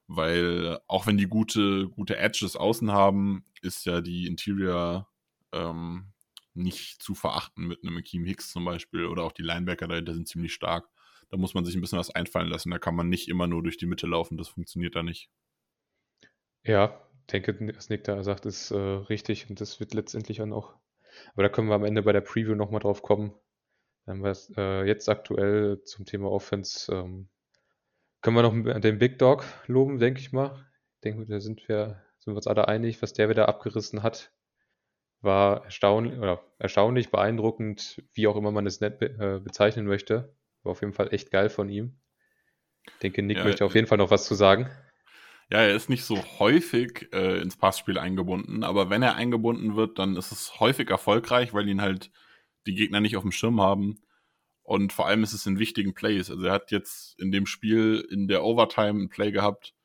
Weil 0.07 0.79
auch 0.87 1.07
wenn 1.07 1.17
die 1.17 1.27
gute, 1.27 1.89
gute 1.89 2.15
Edges 2.15 2.55
außen 2.55 2.89
haben, 2.89 3.43
ist 3.61 3.85
ja 3.85 3.99
die 3.99 4.27
Interior 4.27 5.09
ähm, 5.51 6.13
nicht 6.55 7.01
zu 7.01 7.15
verachten 7.15 7.67
mit 7.67 7.83
einem 7.83 7.97
Akeem 7.97 8.25
Hicks 8.25 8.51
zum 8.51 8.65
Beispiel 8.65 9.05
oder 9.05 9.23
auch 9.23 9.31
die 9.31 9.43
Linebacker 9.43 9.87
dahinter 9.87 10.13
sind 10.13 10.27
ziemlich 10.27 10.53
stark. 10.53 10.89
Da 11.29 11.37
muss 11.37 11.53
man 11.53 11.65
sich 11.65 11.75
ein 11.75 11.81
bisschen 11.81 11.99
was 11.99 12.11
einfallen 12.11 12.49
lassen. 12.49 12.71
Da 12.71 12.79
kann 12.79 12.95
man 12.95 13.09
nicht 13.09 13.27
immer 13.27 13.47
nur 13.47 13.63
durch 13.63 13.77
die 13.77 13.87
Mitte 13.87 14.07
laufen. 14.07 14.37
Das 14.37 14.47
funktioniert 14.47 14.95
da 14.95 15.03
nicht. 15.03 15.29
Ja, 16.63 17.01
denke, 17.31 17.57
was 17.75 17.89
Nick 17.89 18.03
da 18.03 18.23
sagt, 18.23 18.45
ist 18.45 18.71
äh, 18.71 18.77
richtig 18.77 19.49
und 19.49 19.59
das 19.61 19.79
wird 19.79 19.93
letztendlich 19.93 20.37
dann 20.37 20.53
auch. 20.53 20.75
Aber 21.33 21.43
da 21.43 21.49
können 21.49 21.69
wir 21.69 21.75
am 21.75 21.85
Ende 21.85 22.03
bei 22.03 22.11
der 22.11 22.21
Preview 22.21 22.55
nochmal 22.55 22.81
drauf 22.81 23.01
kommen. 23.01 23.33
Dann 24.05 24.21
was 24.21 24.51
äh, 24.57 24.83
jetzt 24.85 25.09
aktuell 25.09 25.81
zum 25.83 26.05
Thema 26.05 26.29
Offense 26.29 26.93
ähm, 26.93 27.29
können 28.21 28.37
wir 28.37 28.43
noch 28.43 28.79
den 28.81 28.99
Big 28.99 29.19
Dog 29.19 29.45
loben, 29.67 29.99
denke 29.99 30.19
ich 30.19 30.31
mal. 30.31 30.65
Ich 30.95 31.01
denke, 31.01 31.25
da 31.25 31.39
sind 31.39 31.67
wir, 31.67 32.03
sind 32.19 32.33
wir 32.33 32.37
uns 32.37 32.47
alle 32.47 32.67
einig, 32.67 33.01
was 33.01 33.13
der 33.13 33.29
wieder 33.29 33.47
abgerissen 33.47 34.03
hat. 34.03 34.31
War 35.25 35.65
erstaunlich 35.65 36.17
oder 36.17 36.41
erstaunlich, 36.59 37.09
beeindruckend, 37.09 38.03
wie 38.13 38.27
auch 38.27 38.35
immer 38.35 38.51
man 38.51 38.67
es 38.67 38.79
nett 38.79 38.99
be 38.99 39.07
äh, 39.07 39.39
bezeichnen 39.39 39.87
möchte. 39.87 40.35
War 40.63 40.71
auf 40.71 40.81
jeden 40.81 40.93
Fall 40.93 41.13
echt 41.13 41.31
geil 41.31 41.49
von 41.49 41.67
ihm. 41.67 41.99
Ich 42.85 42.99
denke, 42.99 43.23
Nick 43.23 43.37
ja, 43.37 43.43
möchte 43.43 43.65
auf 43.65 43.75
jeden 43.75 43.87
Fall 43.87 43.97
noch 43.97 44.11
was 44.11 44.25
zu 44.25 44.35
sagen. 44.35 44.69
Ja, 45.49 45.59
er 45.59 45.75
ist 45.75 45.89
nicht 45.89 46.03
so 46.03 46.17
häufig 46.39 47.09
äh, 47.11 47.41
ins 47.41 47.57
Passspiel 47.57 47.97
eingebunden, 47.97 48.63
aber 48.63 48.89
wenn 48.89 49.03
er 49.03 49.15
eingebunden 49.15 49.75
wird, 49.75 49.99
dann 49.99 50.15
ist 50.15 50.31
es 50.31 50.59
häufig 50.59 50.89
erfolgreich, 50.89 51.53
weil 51.53 51.67
ihn 51.67 51.81
halt 51.81 52.11
die 52.65 52.75
Gegner 52.75 52.99
nicht 52.99 53.17
auf 53.17 53.23
dem 53.23 53.31
Schirm 53.31 53.61
haben. 53.61 53.99
Und 54.63 54.93
vor 54.93 55.07
allem 55.07 55.23
ist 55.23 55.33
es 55.33 55.45
in 55.45 55.59
wichtigen 55.59 55.93
Plays. 55.93 56.31
Also 56.31 56.45
er 56.45 56.53
hat 56.53 56.71
jetzt 56.71 57.19
in 57.19 57.31
dem 57.31 57.45
Spiel 57.45 58.07
in 58.11 58.27
der 58.27 58.43
Overtime 58.43 59.03
ein 59.03 59.09
Play 59.09 59.31
gehabt, 59.31 59.75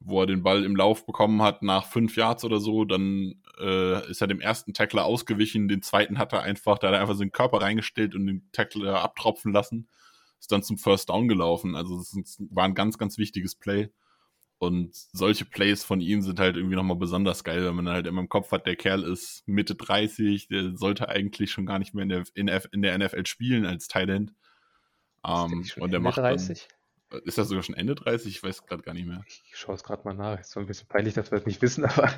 wo 0.00 0.22
er 0.22 0.26
den 0.26 0.42
Ball 0.42 0.64
im 0.64 0.74
Lauf 0.74 1.04
bekommen 1.04 1.42
hat 1.42 1.62
nach 1.62 1.86
fünf 1.86 2.16
Yards 2.16 2.44
oder 2.44 2.58
so, 2.58 2.84
dann 2.84 3.34
äh, 3.60 4.10
ist 4.10 4.22
er 4.22 4.26
dem 4.26 4.40
ersten 4.40 4.72
Tackler 4.72 5.04
ausgewichen, 5.04 5.68
den 5.68 5.82
zweiten 5.82 6.18
hat 6.18 6.32
er 6.32 6.42
einfach, 6.42 6.78
da 6.78 6.88
hat 6.88 6.94
er 6.94 7.00
einfach 7.00 7.14
seinen 7.14 7.32
Körper 7.32 7.60
reingestellt 7.60 8.14
und 8.14 8.26
den 8.26 8.48
Tackler 8.52 9.02
abtropfen 9.02 9.52
lassen, 9.52 9.88
ist 10.40 10.50
dann 10.50 10.62
zum 10.62 10.78
First 10.78 11.10
Down 11.10 11.28
gelaufen. 11.28 11.76
Also 11.76 11.98
das 11.98 12.38
war 12.50 12.64
ein 12.64 12.74
ganz, 12.74 12.96
ganz 12.96 13.18
wichtiges 13.18 13.54
Play. 13.54 13.90
Und 14.58 14.94
solche 14.94 15.46
Plays 15.46 15.84
von 15.84 16.02
ihm 16.02 16.20
sind 16.20 16.38
halt 16.38 16.56
irgendwie 16.56 16.76
nochmal 16.76 16.96
besonders 16.96 17.44
geil, 17.44 17.64
wenn 17.64 17.76
man 17.76 17.88
halt 17.88 18.06
immer 18.06 18.20
im 18.20 18.28
Kopf 18.28 18.52
hat, 18.52 18.66
der 18.66 18.76
Kerl 18.76 19.04
ist 19.04 19.42
Mitte 19.46 19.74
30, 19.74 20.48
der 20.48 20.76
sollte 20.76 21.08
eigentlich 21.08 21.50
schon 21.50 21.64
gar 21.64 21.78
nicht 21.78 21.94
mehr 21.94 22.02
in 22.02 22.08
der, 22.46 22.62
in, 22.70 22.82
der 22.82 22.98
NFL 22.98 23.24
spielen 23.24 23.64
als 23.64 23.88
Thailand. 23.88 24.34
Um, 25.22 25.64
und 25.78 25.92
der 25.92 26.00
macht 26.00 26.18
30? 26.18 26.68
Ist 27.24 27.38
das 27.38 27.48
sogar 27.48 27.62
schon 27.62 27.74
Ende 27.74 27.94
30? 27.94 28.36
Ich 28.36 28.42
weiß 28.42 28.66
gerade 28.66 28.82
gar 28.82 28.94
nicht 28.94 29.06
mehr. 29.06 29.24
Ich 29.26 29.42
schaue 29.54 29.74
es 29.74 29.82
gerade 29.82 30.04
mal 30.04 30.14
nach. 30.14 30.38
Ist 30.38 30.52
so 30.52 30.60
ein 30.60 30.66
bisschen 30.66 30.88
peinlich, 30.88 31.14
dass 31.14 31.30
wir 31.30 31.38
das 31.38 31.46
nicht 31.46 31.60
wissen, 31.60 31.84
aber. 31.86 32.12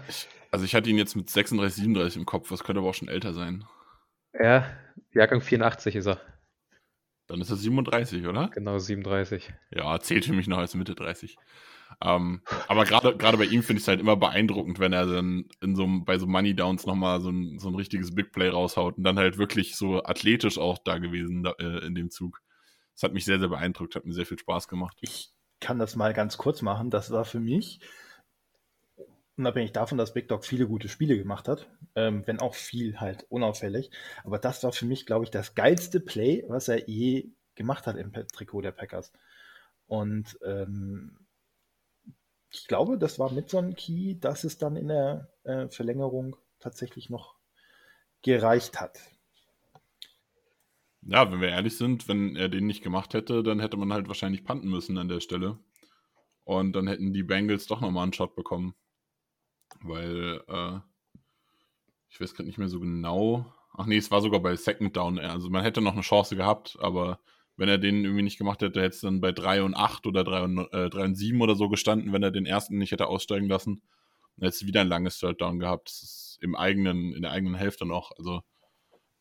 Also 0.51 0.65
ich 0.65 0.75
hatte 0.75 0.91
ihn 0.91 0.99
jetzt 0.99 1.17
mit 1.17 1.31
36, 1.31 1.85
37 1.85 2.19
im 2.19 2.27
Kopf. 2.27 2.49
Das 2.51 2.63
könnte 2.63 2.81
aber 2.81 2.91
auch 2.91 2.95
schon 2.95 3.09
älter 3.09 3.33
sein. 3.33 3.65
Ja, 4.39 4.67
Jahrgang 5.13 5.41
84 5.41 5.97
ist 5.97 6.07
er. 6.07 6.21
Dann 7.27 7.41
ist 7.41 7.51
er 7.51 7.57
37, 7.57 8.27
oder? 8.27 8.49
Genau, 8.49 8.79
37. 8.79 9.53
Ja, 9.71 9.99
zählt 10.01 10.27
für 10.27 10.35
mich 10.35 10.49
noch 10.49 10.59
als 10.59 10.75
Mitte 10.75 10.95
30. 10.95 11.39
Ähm, 12.03 12.43
aber 12.69 12.85
gerade 12.85 13.17
gerade 13.17 13.39
bei 13.39 13.45
ihm 13.45 13.63
finde 13.63 13.79
ich 13.79 13.85
es 13.85 13.89
halt 13.89 14.01
immer 14.01 14.17
beeindruckend, 14.17 14.79
wenn 14.79 14.93
er 14.93 15.07
dann 15.07 15.45
in 15.61 15.77
so 15.77 15.87
bei 16.05 16.19
so 16.19 16.27
Money 16.27 16.55
Downs 16.55 16.87
nochmal 16.87 17.21
so 17.21 17.31
ein, 17.31 17.59
so 17.59 17.69
ein 17.69 17.75
richtiges 17.75 18.15
Big 18.15 18.33
Play 18.33 18.49
raushaut 18.49 18.97
und 18.97 19.05
dann 19.05 19.19
halt 19.19 19.39
wirklich 19.39 19.77
so 19.77 20.03
athletisch 20.03 20.59
auch 20.59 20.79
da 20.79 20.99
gewesen 20.99 21.43
da, 21.43 21.53
äh, 21.59 21.87
in 21.87 21.95
dem 21.95 22.11
Zug. 22.11 22.41
Das 22.95 23.05
hat 23.05 23.13
mich 23.13 23.25
sehr, 23.25 23.39
sehr 23.39 23.49
beeindruckt, 23.49 23.95
hat 23.95 24.05
mir 24.05 24.13
sehr 24.13 24.27
viel 24.27 24.39
Spaß 24.39 24.69
gemacht. 24.69 24.97
Ich 25.01 25.33
kann 25.61 25.79
das 25.79 25.97
mal 25.97 26.13
ganz 26.13 26.37
kurz 26.37 26.63
machen. 26.63 26.91
Das 26.91 27.11
war 27.11 27.25
für 27.25 27.41
mich, 27.41 27.81
unabhängig 29.37 29.73
davon, 29.73 29.99
dass 29.99 30.15
Big 30.15 30.29
Dog 30.29 30.45
viele 30.45 30.67
gute 30.67 30.89
Spiele 30.89 31.17
gemacht 31.17 31.49
hat, 31.49 31.69
ähm, 31.95 32.27
wenn 32.27 32.41
auch 32.41 32.55
viel 32.55 33.01
halt 33.01 33.27
unauffällig, 33.29 33.91
aber 34.25 34.39
das 34.39 34.63
war 34.63 34.73
für 34.73 34.87
mich, 34.87 35.07
glaube 35.07 35.25
ich, 35.25 35.31
das 35.31 35.55
geilste 35.55 36.01
Play, 36.01 36.45
was 36.49 36.69
er 36.69 36.89
je 36.89 37.31
gemacht 37.55 37.87
hat 37.87 37.97
im 37.97 38.13
Trikot 38.13 38.63
der 38.63 38.73
Packers. 38.73 39.13
Und 39.87 40.39
ähm, 40.45 41.27
ich 42.51 42.67
glaube, 42.67 42.99
das 42.99 43.19
war 43.19 43.33
mit 43.33 43.49
so 43.49 43.59
einem 43.59 43.75
Key, 43.75 44.19
dass 44.19 44.45
es 44.45 44.59
dann 44.59 44.77
in 44.77 44.89
der 44.89 45.29
äh, 45.45 45.69
Verlängerung 45.69 46.37
tatsächlich 46.61 47.11
noch 47.11 47.37
gereicht 48.23 48.81
hat. 48.81 48.99
Ja, 51.05 51.31
wenn 51.33 51.41
wir 51.41 51.49
ehrlich 51.49 51.77
sind, 51.77 52.09
wenn 52.09 52.37
er 52.37 52.49
den 52.49 52.67
nicht 52.67 52.83
gemacht 52.83 53.15
hätte, 53.15 53.43
dann 53.43 53.61
hätte 53.61 53.77
man 53.77 53.93
halt 53.93 54.09
wahrscheinlich 54.09 54.45
panten 54.45 54.69
müssen 54.69 54.99
an 54.99 55.09
der 55.09 55.21
Stelle. 55.21 55.59
Und 56.45 56.73
dann 56.75 56.87
hätten 56.89 57.13
die 57.13 57.23
Bengals 57.25 57.67
doch 57.67 57.81
nochmal 57.81 58.05
einen 58.05 58.13
Shot 58.13 58.37
bekommen. 58.37 58.75
Weil, 59.81 60.43
äh, 60.49 60.79
ich 62.11 62.21
weiß 62.21 62.35
gerade 62.35 62.47
nicht 62.47 62.59
mehr 62.59 62.69
so 62.69 62.81
genau. 62.81 63.53
Ach 63.75 63.87
nee, 63.87 63.97
es 63.97 64.11
war 64.11 64.21
sogar 64.21 64.41
bei 64.41 64.55
Second 64.57 64.97
Down. 64.97 65.19
Also 65.19 65.51
man 65.51 65.63
hätte 65.63 65.81
noch 65.81 65.95
eine 65.95 66.03
Chance 66.03 66.37
gehabt, 66.37 66.77
aber 66.81 67.21
wenn 67.57 67.69
er 67.69 67.79
den 67.79 68.05
irgendwie 68.05 68.23
nicht 68.23 68.39
gemacht 68.39 68.63
hätte, 68.63 68.81
hätte 68.81 68.95
es 68.95 69.01
dann 69.01 69.21
bei 69.21 69.33
3 69.33 69.63
und 69.63 69.75
8 69.75 70.07
oder 70.07 70.25
3 70.25 70.43
und, 70.43 70.59
äh, 70.73 70.91
3 70.91 71.05
und 71.05 71.15
7 71.15 71.41
oder 71.41 71.55
so 71.57 71.69
gestanden, 71.69 72.13
wenn 72.13 72.23
er 72.23 72.31
den 72.31 72.47
ersten 72.47 72.79
nicht 72.79 72.93
hätte 72.93 73.07
aussteigen 73.07 73.49
lassen. 73.49 73.83
Dann 74.37 74.47
hätte 74.47 74.57
es 74.57 74.67
wieder 74.67 74.83
ein 74.83 74.89
langes 74.89 75.19
Third 75.19 75.41
Down 75.41 75.59
gehabt. 75.59 75.89
Das 75.89 76.03
ist 76.03 76.39
im 76.43 76.55
eigenen, 76.55 77.15
in 77.15 77.23
der 77.23 77.33
eigenen 77.33 77.55
Hälfte 77.55 77.87
noch. 77.87 78.13
Also, 78.19 78.43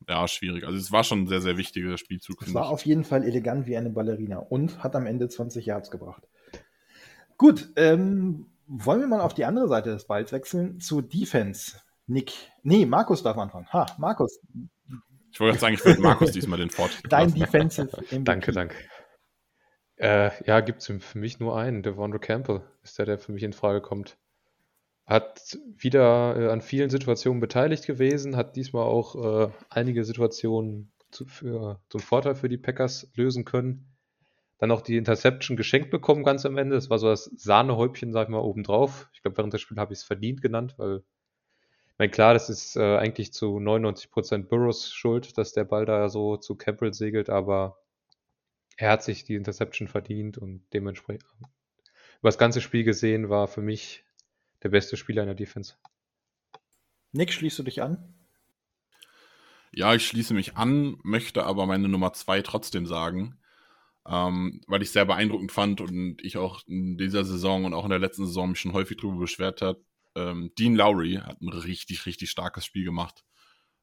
ja, 0.07 0.27
schwierig. 0.27 0.65
Also, 0.65 0.77
es 0.77 0.91
war 0.91 1.03
schon 1.03 1.23
ein 1.23 1.27
sehr, 1.27 1.41
sehr 1.41 1.57
wichtiger 1.57 1.97
Spielzug. 1.97 2.41
Es 2.41 2.53
war 2.53 2.65
ich. 2.65 2.71
auf 2.71 2.85
jeden 2.85 3.03
Fall 3.03 3.23
elegant 3.23 3.67
wie 3.67 3.77
eine 3.77 3.89
Ballerina 3.89 4.37
und 4.37 4.83
hat 4.83 4.95
am 4.95 5.05
Ende 5.05 5.29
20 5.29 5.65
Yards 5.65 5.91
gebracht. 5.91 6.27
Gut, 7.37 7.71
ähm, 7.75 8.47
wollen 8.67 8.99
wir 8.99 9.07
mal 9.07 9.21
auf 9.21 9.33
die 9.33 9.45
andere 9.45 9.67
Seite 9.67 9.89
des 9.89 10.05
Balls 10.05 10.31
wechseln 10.31 10.79
zu 10.79 11.01
Defense. 11.01 11.77
Nick, 12.07 12.33
nee, 12.63 12.85
Markus 12.85 13.23
darf 13.23 13.37
anfangen. 13.37 13.67
Ha, 13.71 13.85
Markus, 13.97 14.39
ich 15.31 15.39
wollte 15.39 15.59
sagen, 15.59 15.75
ich 15.75 15.85
würde 15.85 16.01
Markus 16.01 16.31
diesmal 16.31 16.59
den 16.59 16.69
Fort. 16.69 16.91
Dein 17.09 17.33
Defensive 17.33 17.89
MVP. 17.97 18.23
Danke, 18.23 18.51
danke. 18.51 18.75
Äh, 19.95 20.31
ja, 20.45 20.59
gibt 20.61 20.81
es 20.81 20.87
für 21.03 21.17
mich 21.17 21.39
nur 21.39 21.57
einen. 21.57 21.83
Devondre 21.83 22.19
Campbell 22.19 22.63
ist 22.83 22.97
der, 22.97 23.05
der 23.05 23.17
für 23.17 23.31
mich 23.31 23.43
in 23.43 23.53
Frage 23.53 23.81
kommt. 23.81 24.17
Hat 25.05 25.57
wieder 25.75 26.35
äh, 26.37 26.49
an 26.49 26.61
vielen 26.61 26.89
Situationen 26.89 27.39
beteiligt 27.39 27.85
gewesen, 27.85 28.35
hat 28.35 28.55
diesmal 28.55 28.83
auch 28.83 29.15
äh, 29.47 29.51
einige 29.69 30.03
Situationen 30.03 30.91
zu, 31.11 31.25
für, 31.25 31.81
zum 31.89 31.99
Vorteil 31.99 32.35
für 32.35 32.49
die 32.49 32.57
Packers 32.57 33.11
lösen 33.15 33.43
können. 33.45 33.87
Dann 34.57 34.71
auch 34.71 34.81
die 34.81 34.97
Interception 34.97 35.57
geschenkt 35.57 35.89
bekommen 35.89 36.23
ganz 36.23 36.45
am 36.45 36.57
Ende. 36.57 36.75
Das 36.75 36.89
war 36.89 36.99
so 36.99 37.07
das 37.07 37.25
Sahnehäubchen, 37.35 38.13
sag 38.13 38.27
ich 38.27 38.31
mal, 38.31 38.39
obendrauf. 38.39 39.09
Ich 39.13 39.21
glaube, 39.21 39.37
während 39.37 39.53
des 39.53 39.61
Spiels 39.61 39.79
habe 39.79 39.93
ich 39.93 39.99
es 39.99 40.05
verdient 40.05 40.41
genannt, 40.41 40.75
weil 40.77 41.03
meine, 42.01 42.09
klar, 42.09 42.33
das 42.33 42.49
ist 42.49 42.77
äh, 42.77 42.97
eigentlich 42.97 43.31
zu 43.31 43.59
99% 43.59 44.47
Burrows 44.47 44.91
Schuld, 44.91 45.37
dass 45.37 45.53
der 45.53 45.65
Ball 45.65 45.85
da 45.85 46.09
so 46.09 46.35
zu 46.35 46.55
Campbell 46.55 46.95
segelt, 46.95 47.29
aber 47.29 47.77
er 48.75 48.89
hat 48.89 49.03
sich 49.03 49.23
die 49.23 49.35
Interception 49.35 49.87
verdient 49.87 50.39
und 50.39 50.65
dementsprechend 50.73 51.25
über 51.41 52.29
das 52.29 52.39
ganze 52.39 52.59
Spiel 52.59 52.83
gesehen 52.83 53.29
war 53.29 53.47
für 53.47 53.61
mich 53.61 54.03
der 54.63 54.69
beste 54.69 54.97
Spieler 54.97 55.23
in 55.23 55.27
der 55.27 55.35
Defense. 55.35 55.75
Nick, 57.11 57.33
schließt 57.33 57.59
du 57.59 57.63
dich 57.63 57.81
an? 57.81 58.13
Ja, 59.73 59.95
ich 59.95 60.05
schließe 60.05 60.33
mich 60.33 60.57
an, 60.57 60.97
möchte 61.03 61.45
aber 61.45 61.65
meine 61.65 61.87
Nummer 61.87 62.13
zwei 62.13 62.41
trotzdem 62.41 62.85
sagen, 62.85 63.39
ähm, 64.05 64.61
weil 64.67 64.81
ich 64.81 64.91
sehr 64.91 65.05
beeindruckend 65.05 65.51
fand 65.51 65.79
und 65.79 66.21
ich 66.23 66.37
auch 66.37 66.61
in 66.67 66.97
dieser 66.97 67.23
Saison 67.23 67.65
und 67.65 67.73
auch 67.73 67.85
in 67.85 67.89
der 67.89 67.99
letzten 67.99 68.25
Saison 68.25 68.49
mich 68.49 68.59
schon 68.59 68.73
häufig 68.73 68.97
darüber 68.97 69.19
beschwert 69.19 69.61
habe, 69.61 69.83
ähm, 70.15 70.51
Dean 70.57 70.75
Lowry 70.75 71.21
hat 71.23 71.41
ein 71.41 71.49
richtig, 71.49 72.05
richtig 72.05 72.29
starkes 72.29 72.65
Spiel 72.65 72.83
gemacht. 72.83 73.23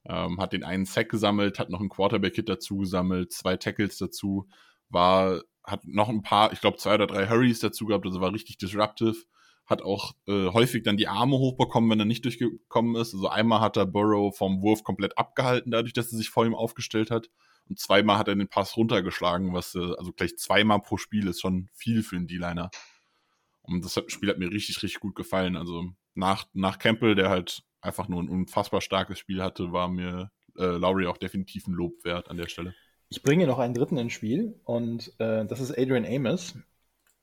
Ähm, 0.04 0.40
hat 0.40 0.52
den 0.52 0.64
einen 0.64 0.84
Sack 0.84 1.08
gesammelt, 1.08 1.58
hat 1.58 1.70
noch 1.70 1.80
ein 1.80 1.88
Quarterback-Hit 1.88 2.48
dazu 2.48 2.78
gesammelt, 2.78 3.32
zwei 3.32 3.56
Tackles 3.56 3.98
dazu, 3.98 4.48
war, 4.88 5.42
hat 5.64 5.84
noch 5.86 6.08
ein 6.08 6.22
paar, 6.22 6.52
ich 6.52 6.60
glaube, 6.60 6.78
zwei 6.78 6.94
oder 6.94 7.06
drei 7.06 7.28
Hurries 7.28 7.60
dazu 7.60 7.86
gehabt, 7.86 8.06
also 8.06 8.20
war 8.20 8.32
richtig 8.32 8.58
disruptive. 8.58 9.16
Hat 9.68 9.82
auch 9.82 10.14
äh, 10.26 10.48
häufig 10.48 10.82
dann 10.82 10.96
die 10.96 11.08
Arme 11.08 11.36
hochbekommen, 11.36 11.90
wenn 11.90 12.00
er 12.00 12.06
nicht 12.06 12.24
durchgekommen 12.24 12.96
ist. 12.96 13.14
Also 13.14 13.28
einmal 13.28 13.60
hat 13.60 13.76
er 13.76 13.86
Burrow 13.86 14.36
vom 14.36 14.62
Wurf 14.62 14.82
komplett 14.82 15.18
abgehalten, 15.18 15.70
dadurch, 15.70 15.92
dass 15.92 16.10
er 16.10 16.18
sich 16.18 16.30
vor 16.30 16.46
ihm 16.46 16.54
aufgestellt 16.54 17.10
hat. 17.10 17.28
Und 17.68 17.78
zweimal 17.78 18.16
hat 18.18 18.28
er 18.28 18.34
den 18.34 18.48
Pass 18.48 18.76
runtergeschlagen, 18.76 19.52
was, 19.52 19.74
äh, 19.74 19.94
also 19.98 20.12
gleich 20.12 20.36
zweimal 20.38 20.80
pro 20.80 20.96
Spiel 20.96 21.26
ist 21.28 21.40
schon 21.40 21.68
viel 21.72 22.02
für 22.02 22.16
einen 22.16 22.26
D-Liner. 22.26 22.70
Und 23.62 23.84
das 23.84 24.02
Spiel 24.06 24.30
hat 24.30 24.38
mir 24.38 24.50
richtig, 24.50 24.82
richtig 24.82 25.00
gut 25.00 25.14
gefallen. 25.14 25.54
Also 25.54 25.84
nach, 26.14 26.46
nach 26.54 26.78
Campbell, 26.78 27.14
der 27.14 27.28
halt 27.28 27.62
einfach 27.82 28.08
nur 28.08 28.22
ein 28.22 28.30
unfassbar 28.30 28.80
starkes 28.80 29.18
Spiel 29.18 29.42
hatte, 29.42 29.72
war 29.72 29.88
mir 29.88 30.30
äh, 30.56 30.64
Lowry 30.64 31.06
auch 31.06 31.18
definitiv 31.18 31.66
ein 31.66 31.74
Lob 31.74 32.04
wert 32.04 32.30
an 32.30 32.38
der 32.38 32.48
Stelle. 32.48 32.74
Ich 33.10 33.22
bringe 33.22 33.46
noch 33.46 33.58
einen 33.58 33.74
dritten 33.74 33.96
ins 33.96 34.12
Spiel 34.12 34.60
und 34.64 35.12
äh, 35.18 35.46
das 35.46 35.60
ist 35.60 35.76
Adrian 35.78 36.04
Amos. 36.04 36.54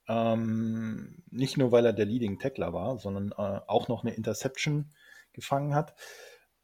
Ähm, 0.07 1.23
nicht 1.31 1.57
nur, 1.57 1.71
weil 1.71 1.85
er 1.85 1.93
der 1.93 2.05
Leading 2.05 2.39
Tackler 2.39 2.73
war, 2.73 2.97
sondern 2.99 3.31
äh, 3.31 3.61
auch 3.67 3.87
noch 3.87 4.03
eine 4.03 4.13
Interception 4.13 4.91
gefangen 5.33 5.73
hat. 5.73 5.95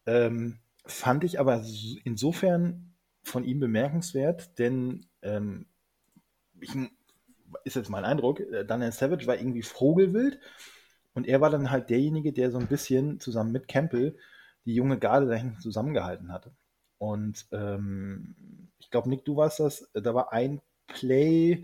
Ähm, 0.06 0.60
fand 0.86 1.24
ich 1.24 1.40
aber 1.40 1.64
insofern 2.04 2.94
von 3.24 3.44
ihm 3.44 3.60
bemerkenswert, 3.60 4.58
denn 4.60 5.06
ähm, 5.22 5.68
ich, 6.60 6.76
ist 7.64 7.76
jetzt 7.76 7.90
mein 7.90 8.06
Eindruck, 8.06 8.40
äh, 8.40 8.66
Daniel 8.66 8.92
Savage 8.92 9.28
war 9.28 9.38
irgendwie 9.38 9.64
Vogelwild 9.64 10.40
und 11.14 11.28
er 11.28 11.42
war 11.42 11.50
dann 11.50 11.72
halt 11.72 11.90
derjenige, 11.90 12.34
der 12.34 12.52
so 12.52 12.58
ein 12.58 12.68
bisschen 12.68 13.20
zusammen 13.20 13.52
mit 13.52 13.68
Campbell 13.68 14.18
die 14.66 14.76
junge 14.76 15.00
Garde 15.00 15.28
da 15.28 15.36
hinten 15.36 15.60
zusammengehalten 15.60 16.32
hatte. 16.32 16.52
Und 16.98 17.48
ähm, 17.52 18.70
ich 18.80 18.92
glaube, 18.92 19.10
Nick, 19.10 19.26
du 19.26 19.36
warst 19.36 19.60
das, 19.60 19.90
da 19.94 20.14
war 20.14 20.32
ein 20.32 20.62
Play, 20.88 21.64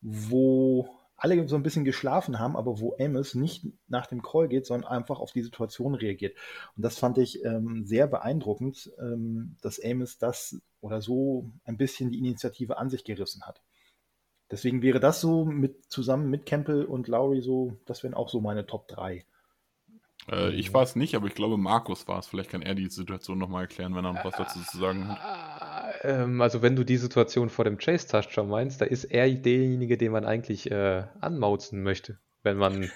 wo 0.00 0.88
alle 1.16 1.48
so 1.48 1.56
ein 1.56 1.62
bisschen 1.62 1.84
geschlafen 1.84 2.38
haben, 2.38 2.56
aber 2.56 2.80
wo 2.80 2.96
Amos 2.98 3.34
nicht 3.34 3.66
nach 3.88 4.06
dem 4.06 4.22
Call 4.22 4.48
geht, 4.48 4.66
sondern 4.66 4.90
einfach 4.90 5.20
auf 5.20 5.32
die 5.32 5.42
Situation 5.42 5.94
reagiert. 5.94 6.36
Und 6.76 6.84
das 6.84 6.98
fand 6.98 7.18
ich 7.18 7.44
ähm, 7.44 7.84
sehr 7.84 8.06
beeindruckend, 8.06 8.90
ähm, 8.98 9.56
dass 9.62 9.82
Amos 9.82 10.18
das 10.18 10.60
oder 10.80 11.00
so 11.00 11.50
ein 11.64 11.76
bisschen 11.76 12.10
die 12.10 12.18
Initiative 12.18 12.78
an 12.78 12.90
sich 12.90 13.04
gerissen 13.04 13.42
hat. 13.44 13.62
Deswegen 14.50 14.82
wäre 14.82 15.00
das 15.00 15.20
so 15.20 15.44
mit 15.44 15.90
zusammen 15.90 16.28
mit 16.30 16.46
Campbell 16.46 16.84
und 16.84 17.08
Lowry 17.08 17.40
so, 17.40 17.78
das 17.86 18.02
wären 18.02 18.14
auch 18.14 18.28
so 18.28 18.40
meine 18.40 18.66
Top 18.66 18.88
3. 18.88 19.24
Äh, 20.30 20.54
ich 20.54 20.72
war 20.74 20.82
es 20.82 20.96
nicht, 20.96 21.14
aber 21.14 21.26
ich 21.26 21.34
glaube, 21.34 21.56
Markus 21.56 22.06
war 22.08 22.18
es. 22.18 22.26
Vielleicht 22.26 22.50
kann 22.50 22.62
er 22.62 22.74
die 22.74 22.88
Situation 22.88 23.38
nochmal 23.38 23.62
erklären, 23.62 23.94
wenn 23.94 24.04
er 24.04 24.12
noch 24.12 24.24
was 24.24 24.36
dazu 24.36 24.60
zu 24.60 24.78
sagen 24.78 25.08
hat. 25.08 25.53
Ähm, 26.04 26.42
also, 26.42 26.60
wenn 26.60 26.76
du 26.76 26.84
die 26.84 26.98
Situation 26.98 27.48
vor 27.48 27.64
dem 27.64 27.78
Chase-Touchdown 27.78 28.48
meinst, 28.48 28.80
da 28.80 28.84
ist 28.84 29.04
er 29.04 29.28
derjenige, 29.30 29.96
den 29.96 30.12
man 30.12 30.26
eigentlich 30.26 30.70
äh, 30.70 31.04
anmauzen 31.20 31.82
möchte, 31.82 32.18
wenn 32.42 32.58
man 32.58 32.90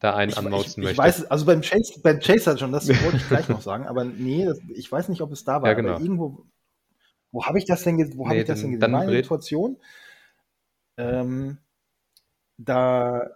da 0.00 0.16
einen 0.16 0.32
ich, 0.32 0.38
anmauzen 0.38 0.82
ich, 0.82 0.88
möchte. 0.88 0.92
Ich 0.92 0.98
weiß, 0.98 1.30
also 1.30 1.44
beim 1.44 1.60
Chase, 1.60 2.00
beim 2.02 2.20
Chase 2.20 2.56
schon, 2.56 2.72
das 2.72 2.88
wollte 2.88 3.18
ich 3.18 3.28
gleich 3.28 3.48
noch 3.48 3.60
sagen, 3.60 3.86
aber 3.86 4.04
nee, 4.04 4.46
das, 4.46 4.58
ich 4.74 4.90
weiß 4.90 5.10
nicht, 5.10 5.20
ob 5.20 5.30
es 5.32 5.44
da 5.44 5.60
war. 5.60 5.68
Ja, 5.68 5.74
genau. 5.74 5.98
irgendwo, 5.98 6.46
wo 7.32 7.44
habe 7.44 7.58
ich 7.58 7.66
das 7.66 7.82
denn, 7.82 7.98
wo 8.16 8.24
nee, 8.24 8.28
habe 8.30 8.38
ich 8.38 8.44
das 8.46 8.62
denn 8.62 8.72
gesehen? 8.72 8.90
Meine 8.90 9.12
Situation, 9.12 9.76
ähm, 10.96 11.58
da 12.56 13.30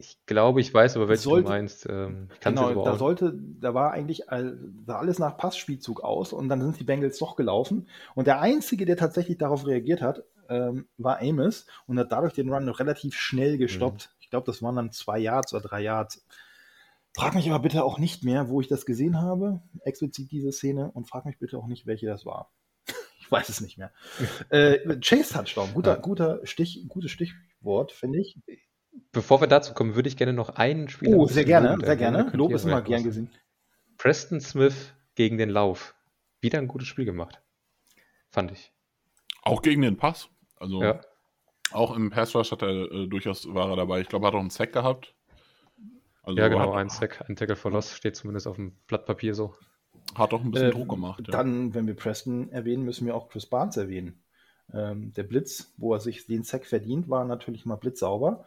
Ich 0.00 0.16
glaube, 0.24 0.62
ich 0.62 0.72
weiß 0.72 0.96
aber, 0.96 1.08
welches 1.08 1.24
sollte, 1.24 1.44
du 1.44 1.48
meinst. 1.50 1.86
Ähm, 1.86 2.28
genau, 2.40 2.84
da 2.84 2.96
sollte, 2.96 3.38
da 3.60 3.74
war 3.74 3.92
eigentlich 3.92 4.22
sah 4.28 4.96
alles 4.96 5.18
nach 5.18 5.36
Passspielzug 5.36 6.02
aus 6.02 6.32
und 6.32 6.48
dann 6.48 6.62
sind 6.62 6.80
die 6.80 6.84
Bengals 6.84 7.18
doch 7.18 7.36
gelaufen. 7.36 7.86
Und 8.14 8.26
der 8.26 8.40
Einzige, 8.40 8.86
der 8.86 8.96
tatsächlich 8.96 9.36
darauf 9.36 9.66
reagiert 9.66 10.00
hat, 10.00 10.24
ähm, 10.48 10.88
war 10.96 11.20
Amos 11.20 11.66
und 11.86 11.98
hat 11.98 12.10
dadurch 12.12 12.32
den 12.32 12.50
Run 12.50 12.66
relativ 12.70 13.14
schnell 13.14 13.58
gestoppt. 13.58 14.08
Mhm. 14.08 14.16
Ich 14.20 14.30
glaube, 14.30 14.46
das 14.46 14.62
waren 14.62 14.76
dann 14.76 14.90
zwei 14.90 15.18
Yards 15.18 15.52
oder 15.52 15.68
drei 15.68 15.82
Yards. 15.82 16.24
Frag 17.14 17.34
mich 17.34 17.50
aber 17.50 17.58
bitte 17.58 17.84
auch 17.84 17.98
nicht 17.98 18.24
mehr, 18.24 18.48
wo 18.48 18.62
ich 18.62 18.68
das 18.68 18.86
gesehen 18.86 19.20
habe, 19.20 19.60
explizit 19.82 20.30
diese 20.30 20.50
Szene, 20.50 20.90
und 20.92 21.08
frag 21.08 21.26
mich 21.26 21.38
bitte 21.38 21.58
auch 21.58 21.66
nicht, 21.66 21.86
welche 21.86 22.06
das 22.06 22.24
war. 22.24 22.50
ich 23.20 23.30
weiß 23.30 23.50
es 23.50 23.60
nicht 23.60 23.76
mehr. 23.76 23.92
äh, 24.48 24.78
Chase 25.00 25.34
Touchdown, 25.34 25.74
guter, 25.74 25.96
ja. 25.96 26.00
guter 26.00 26.40
Stich, 26.46 26.86
gutes 26.88 27.10
Stichwort, 27.10 27.92
finde 27.92 28.20
ich. 28.20 28.38
Bevor 29.12 29.40
wir 29.40 29.48
dazu 29.48 29.74
kommen, 29.74 29.94
würde 29.94 30.08
ich 30.08 30.16
gerne 30.16 30.32
noch 30.32 30.50
einen 30.50 30.88
Spieler. 30.88 31.16
Oh, 31.16 31.26
sehr 31.26 31.44
gerne, 31.44 31.78
sehr 31.84 31.96
gerne. 31.96 32.30
Lob 32.32 32.52
ist 32.52 32.64
immer 32.64 32.82
gern 32.82 33.04
gesehen. 33.04 33.30
Preston 33.98 34.40
Smith 34.40 34.94
gegen 35.14 35.38
den 35.38 35.50
Lauf. 35.50 35.94
Wieder 36.40 36.58
ein 36.58 36.68
gutes 36.68 36.88
Spiel 36.88 37.04
gemacht. 37.04 37.42
Fand 38.30 38.52
ich. 38.52 38.72
Auch 39.42 39.62
gegen 39.62 39.82
den 39.82 39.96
Pass. 39.96 40.28
Also 40.56 40.82
ja. 40.82 41.00
auch 41.72 41.94
im 41.94 42.10
Pass 42.10 42.34
Rush 42.34 42.52
hat 42.52 42.62
er 42.62 42.90
äh, 42.90 43.06
durchaus 43.06 43.52
war 43.52 43.70
er 43.70 43.76
dabei. 43.76 44.00
Ich 44.00 44.08
glaube, 44.08 44.26
er 44.26 44.28
hat 44.28 44.34
auch 44.34 44.40
einen 44.40 44.50
Sack 44.50 44.72
gehabt. 44.72 45.14
Also 46.22 46.38
ja, 46.38 46.48
genau, 46.48 46.72
ein 46.72 46.90
Sack, 46.90 47.28
ein 47.28 47.36
Tackle 47.36 47.56
for 47.56 47.70
Loss 47.70 47.92
steht 47.96 48.14
zumindest 48.16 48.46
auf 48.46 48.56
dem 48.56 48.76
Blatt 48.86 49.06
Papier 49.06 49.34
so. 49.34 49.54
Hat 50.14 50.32
auch 50.32 50.42
ein 50.42 50.50
bisschen 50.50 50.68
äh, 50.68 50.72
Druck 50.72 50.88
gemacht. 50.88 51.22
Ja. 51.26 51.32
Dann, 51.32 51.74
wenn 51.74 51.86
wir 51.86 51.94
Preston 51.94 52.50
erwähnen, 52.50 52.84
müssen 52.84 53.06
wir 53.06 53.14
auch 53.14 53.28
Chris 53.28 53.46
Barnes 53.46 53.76
erwähnen. 53.76 54.22
Ähm, 54.72 55.12
der 55.14 55.22
Blitz, 55.22 55.72
wo 55.76 55.94
er 55.94 56.00
sich 56.00 56.26
den 56.26 56.42
Sack 56.42 56.66
verdient, 56.66 57.08
war 57.08 57.24
natürlich 57.24 57.64
mal 57.64 57.76
blitzsauber. 57.76 58.44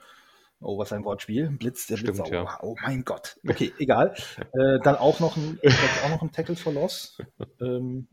Oh, 0.64 0.78
was 0.78 0.94
ein 0.94 1.04
Wortspiel. 1.04 1.50
Blitz, 1.50 1.88
der 1.88 1.98
Stimmt, 1.98 2.18
Blitz 2.18 2.30
ja. 2.30 2.60
Oh 2.62 2.76
mein 2.82 3.04
Gott. 3.04 3.38
Okay, 3.48 3.74
egal. 3.80 4.16
Äh, 4.54 4.80
dann 4.84 4.96
auch 4.96 5.20
noch, 5.20 5.38
ein, 5.38 5.60
auch 6.06 6.10
noch 6.10 6.22
ein 6.22 6.32
Tackle 6.32 6.56
for 6.56 6.74
Loss. 6.74 7.18
Ähm, 7.62 8.08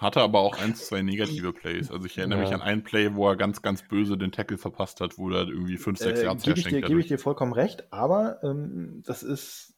hatte 0.00 0.22
aber 0.22 0.40
auch 0.40 0.58
ein, 0.58 0.74
zwei 0.74 1.02
negative 1.02 1.52
Plays. 1.52 1.90
Also 1.90 2.06
ich 2.06 2.16
erinnere 2.16 2.38
ja. 2.38 2.44
mich 2.46 2.54
an 2.54 2.62
ein 2.62 2.82
Play, 2.82 3.14
wo 3.14 3.28
er 3.28 3.36
ganz, 3.36 3.60
ganz 3.60 3.86
böse 3.86 4.16
den 4.16 4.32
Tackle 4.32 4.56
verpasst 4.56 5.00
hat, 5.02 5.18
wo 5.18 5.28
er 5.30 5.46
irgendwie 5.46 5.76
5, 5.76 5.98
6 5.98 6.20
äh, 6.20 6.24
Yards 6.24 6.44
Gebe 6.44 6.58
ich, 6.58 6.66
dir, 6.66 6.80
geb 6.80 6.98
ich 6.98 7.08
dir 7.08 7.18
vollkommen 7.18 7.52
recht, 7.52 7.92
aber 7.92 8.42
ähm, 8.42 9.02
das 9.04 9.22
ist 9.22 9.74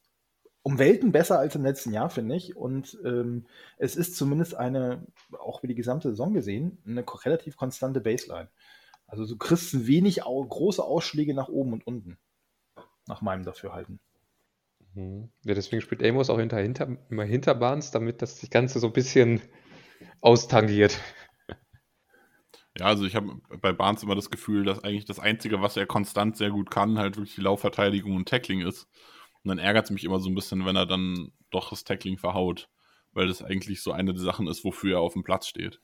um 0.61 0.79
Welten 0.79 1.11
besser 1.11 1.39
als 1.39 1.55
im 1.55 1.63
letzten 1.63 1.91
Jahr, 1.91 2.09
finde 2.09 2.35
ich. 2.35 2.55
Und 2.55 2.97
ähm, 3.03 3.45
es 3.77 3.97
ist 3.97 4.15
zumindest 4.15 4.55
eine, 4.55 5.05
auch 5.37 5.61
wie 5.61 5.67
die 5.67 5.75
gesamte 5.75 6.09
Saison 6.09 6.33
gesehen, 6.33 6.81
eine 6.87 7.03
relativ 7.25 7.57
konstante 7.57 7.99
Baseline. 7.99 8.47
Also 9.13 9.27
du 9.27 9.37
kriegst 9.37 9.85
wenig 9.85 10.21
große 10.23 10.83
Ausschläge 10.83 11.35
nach 11.35 11.47
oben 11.47 11.73
und 11.73 11.85
unten. 11.85 12.17
Nach 13.05 13.21
meinem 13.21 13.43
Dafürhalten. 13.43 13.99
Mhm. 14.95 15.29
Ja, 15.45 15.53
deswegen 15.53 15.83
spielt 15.83 16.03
Amos 16.03 16.31
auch 16.31 16.39
hinter, 16.39 16.57
hinter, 16.57 16.97
immer 17.11 17.23
Hinterbahns, 17.23 17.91
damit 17.91 18.23
das 18.23 18.49
Ganze 18.49 18.79
so 18.79 18.87
ein 18.87 18.93
bisschen 18.93 19.39
austangiert. 20.19 20.99
Ja, 22.75 22.87
also 22.87 23.05
ich 23.05 23.15
habe 23.15 23.39
bei 23.61 23.71
Barnes 23.71 24.01
immer 24.01 24.15
das 24.15 24.31
Gefühl, 24.31 24.63
dass 24.63 24.83
eigentlich 24.83 25.05
das 25.05 25.19
Einzige, 25.19 25.61
was 25.61 25.77
er 25.77 25.85
konstant 25.85 26.35
sehr 26.35 26.49
gut 26.49 26.71
kann, 26.71 26.97
halt 26.97 27.15
wirklich 27.15 27.35
die 27.35 27.41
Laufverteidigung 27.41 28.15
und 28.15 28.27
Tackling 28.27 28.61
ist. 28.61 28.87
Und 29.43 29.49
dann 29.49 29.59
ärgert 29.59 29.85
es 29.85 29.91
mich 29.91 30.05
immer 30.05 30.19
so 30.19 30.27
ein 30.27 30.33
bisschen, 30.33 30.65
wenn 30.65 30.75
er 30.75 30.87
dann 30.87 31.33
doch 31.51 31.69
das 31.69 31.83
Tackling 31.83 32.17
verhaut, 32.17 32.67
weil 33.11 33.27
das 33.27 33.43
eigentlich 33.43 33.83
so 33.83 33.91
eine 33.91 34.13
der 34.13 34.23
Sachen 34.23 34.47
ist, 34.47 34.63
wofür 34.63 34.95
er 34.95 35.01
auf 35.01 35.13
dem 35.13 35.23
Platz 35.23 35.45
steht. 35.45 35.81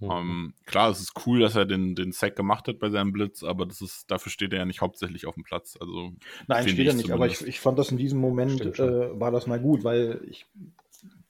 Mhm. 0.00 0.10
Ähm, 0.10 0.54
klar, 0.66 0.90
es 0.90 1.00
ist 1.00 1.12
cool, 1.26 1.40
dass 1.40 1.56
er 1.56 1.66
den, 1.66 1.94
den 1.94 2.12
Sack 2.12 2.36
gemacht 2.36 2.68
hat 2.68 2.78
bei 2.78 2.90
seinem 2.90 3.12
Blitz, 3.12 3.42
aber 3.42 3.66
das 3.66 3.80
ist, 3.80 4.10
dafür 4.10 4.30
steht 4.30 4.52
er 4.52 4.60
ja 4.60 4.64
nicht 4.64 4.80
hauptsächlich 4.80 5.26
auf 5.26 5.34
dem 5.34 5.42
Platz. 5.42 5.76
Also, 5.80 6.12
Nein, 6.46 6.68
steht 6.68 6.86
er 6.86 6.94
nicht, 6.94 7.10
aber 7.10 7.26
ich, 7.26 7.46
ich 7.46 7.60
fand 7.60 7.78
das 7.78 7.90
in 7.90 7.96
diesem 7.96 8.20
Moment, 8.20 8.78
äh, 8.78 9.20
war 9.20 9.30
das 9.30 9.46
mal 9.46 9.60
gut, 9.60 9.84
weil 9.84 10.20
ich 10.28 10.46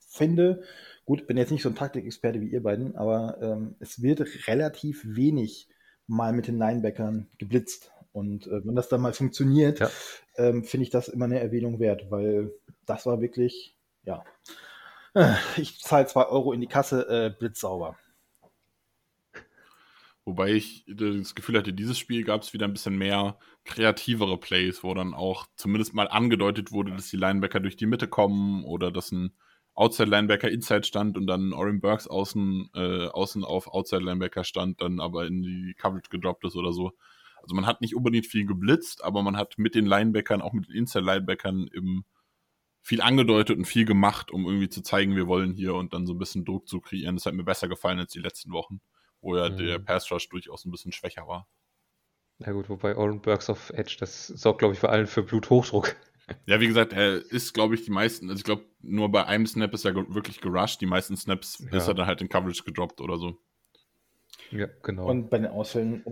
finde, 0.07 0.63
Gut, 1.09 1.25
bin 1.25 1.37
jetzt 1.37 1.49
nicht 1.49 1.63
so 1.63 1.69
ein 1.69 1.75
Taktikexperte 1.75 2.39
wie 2.39 2.51
ihr 2.51 2.61
beiden, 2.61 2.95
aber 2.95 3.39
ähm, 3.41 3.75
es 3.79 4.03
wird 4.03 4.21
relativ 4.47 5.01
wenig 5.03 5.67
mal 6.05 6.33
mit 6.33 6.45
den 6.45 6.59
Linebackern 6.59 7.27
geblitzt. 7.39 7.91
Und 8.11 8.45
äh, 8.45 8.63
wenn 8.63 8.75
das 8.75 8.89
dann 8.89 9.01
mal 9.01 9.13
funktioniert, 9.13 9.79
ja. 9.79 9.89
ähm, 10.35 10.63
finde 10.63 10.83
ich 10.83 10.91
das 10.91 11.07
immer 11.07 11.25
eine 11.25 11.39
Erwähnung 11.39 11.79
wert, 11.79 12.11
weil 12.11 12.53
das 12.85 13.07
war 13.07 13.21
wirklich, 13.21 13.75
ja, 14.03 14.23
äh, 15.15 15.33
ich 15.57 15.79
zahle 15.79 16.05
zwei 16.05 16.27
Euro 16.27 16.53
in 16.53 16.61
die 16.61 16.67
Kasse, 16.67 17.07
äh, 17.09 17.35
blitzsauber. 17.35 17.97
Wobei 20.29 20.51
ich 20.53 20.85
das 20.87 21.33
Gefühl 21.33 21.57
hatte, 21.57 21.73
dieses 21.73 21.97
Spiel 21.97 22.23
gab 22.23 22.43
es 22.43 22.53
wieder 22.53 22.67
ein 22.67 22.73
bisschen 22.73 22.99
mehr 22.99 23.39
kreativere 23.65 24.37
Plays, 24.37 24.83
wo 24.83 24.93
dann 24.93 25.15
auch 25.15 25.47
zumindest 25.55 25.95
mal 25.95 26.07
angedeutet 26.07 26.71
wurde, 26.71 26.91
dass 26.91 27.09
die 27.09 27.17
Linebacker 27.17 27.59
durch 27.59 27.77
die 27.77 27.87
Mitte 27.87 28.07
kommen 28.07 28.63
oder 28.63 28.91
dass 28.91 29.11
ein 29.11 29.33
Outside 29.73 30.07
Linebacker 30.07 30.51
Inside 30.51 30.83
stand 30.83 31.17
und 31.17 31.25
dann 31.25 31.51
Oren 31.51 31.81
Burks 31.81 32.05
außen, 32.05 32.69
äh, 32.75 33.07
außen 33.07 33.43
auf 33.43 33.69
Outside 33.69 34.03
Linebacker 34.03 34.43
stand, 34.43 34.81
dann 34.81 34.99
aber 34.99 35.25
in 35.25 35.41
die 35.41 35.73
Coverage 35.75 36.11
gedroppt 36.11 36.45
ist 36.45 36.55
oder 36.55 36.73
so. 36.73 36.91
Also 37.41 37.55
man 37.55 37.65
hat 37.65 37.81
nicht 37.81 37.95
unbedingt 37.95 38.27
viel 38.27 38.45
geblitzt, 38.45 39.03
aber 39.03 39.23
man 39.23 39.35
hat 39.35 39.57
mit 39.57 39.73
den 39.73 39.87
Linebackern, 39.87 40.43
auch 40.43 40.53
mit 40.53 40.67
den 40.67 40.75
Inside 40.75 41.05
Linebackern 41.05 41.67
im 41.73 42.03
viel 42.83 43.01
angedeutet 43.01 43.57
und 43.57 43.65
viel 43.65 43.85
gemacht, 43.85 44.29
um 44.29 44.45
irgendwie 44.45 44.69
zu 44.69 44.83
zeigen, 44.83 45.15
wir 45.15 45.25
wollen 45.25 45.55
hier 45.55 45.73
und 45.73 45.91
dann 45.95 46.05
so 46.05 46.13
ein 46.13 46.19
bisschen 46.19 46.45
Druck 46.45 46.67
zu 46.67 46.81
kreieren. 46.81 47.15
Das 47.15 47.25
hat 47.25 47.33
mir 47.33 47.43
besser 47.43 47.67
gefallen 47.67 47.97
als 47.97 48.11
die 48.11 48.19
letzten 48.19 48.51
Wochen, 48.51 48.79
wo 49.21 49.35
ja 49.35 49.49
mhm. 49.49 49.57
der 49.57 49.79
Pass 49.79 50.11
Rush 50.11 50.29
durchaus 50.29 50.65
ein 50.65 50.71
bisschen 50.71 50.91
schwächer 50.91 51.27
war. 51.27 51.47
Na 52.39 52.53
gut, 52.53 52.69
wobei 52.69 52.95
Oren 52.95 53.21
Burks 53.21 53.49
auf 53.49 53.69
Edge, 53.71 53.97
das 53.99 54.27
sorgt, 54.27 54.59
glaube 54.59 54.73
ich, 54.73 54.79
vor 54.79 54.89
allem 54.89 55.07
für 55.07 55.23
Bluthochdruck. 55.23 55.95
Ja, 56.45 56.59
wie 56.59 56.67
gesagt, 56.67 56.93
er 56.93 57.15
ist, 57.31 57.55
glaube 57.55 57.73
ich, 57.73 57.85
die 57.85 57.89
meisten, 57.89 58.29
also 58.29 58.37
ich 58.37 58.43
glaube, 58.43 58.63
nur 58.81 59.11
bei 59.11 59.25
einem 59.25 59.47
Snap 59.47 59.73
ist 59.73 59.83
er 59.83 59.95
wirklich 59.95 60.41
gerusht. 60.41 60.79
Die 60.79 60.85
meisten 60.85 61.17
Snaps 61.17 61.57
ja. 61.71 61.75
ist 61.75 61.87
er 61.87 61.95
dann 61.95 62.05
halt 62.05 62.21
in 62.21 62.29
Coverage 62.29 62.61
gedroppt 62.63 63.01
oder 63.01 63.17
so. 63.17 63.39
Ja, 64.51 64.67
genau. 64.83 65.09
Und 65.09 65.31
bei 65.31 65.39
den 65.39 65.47
Ausfällen. 65.47 66.03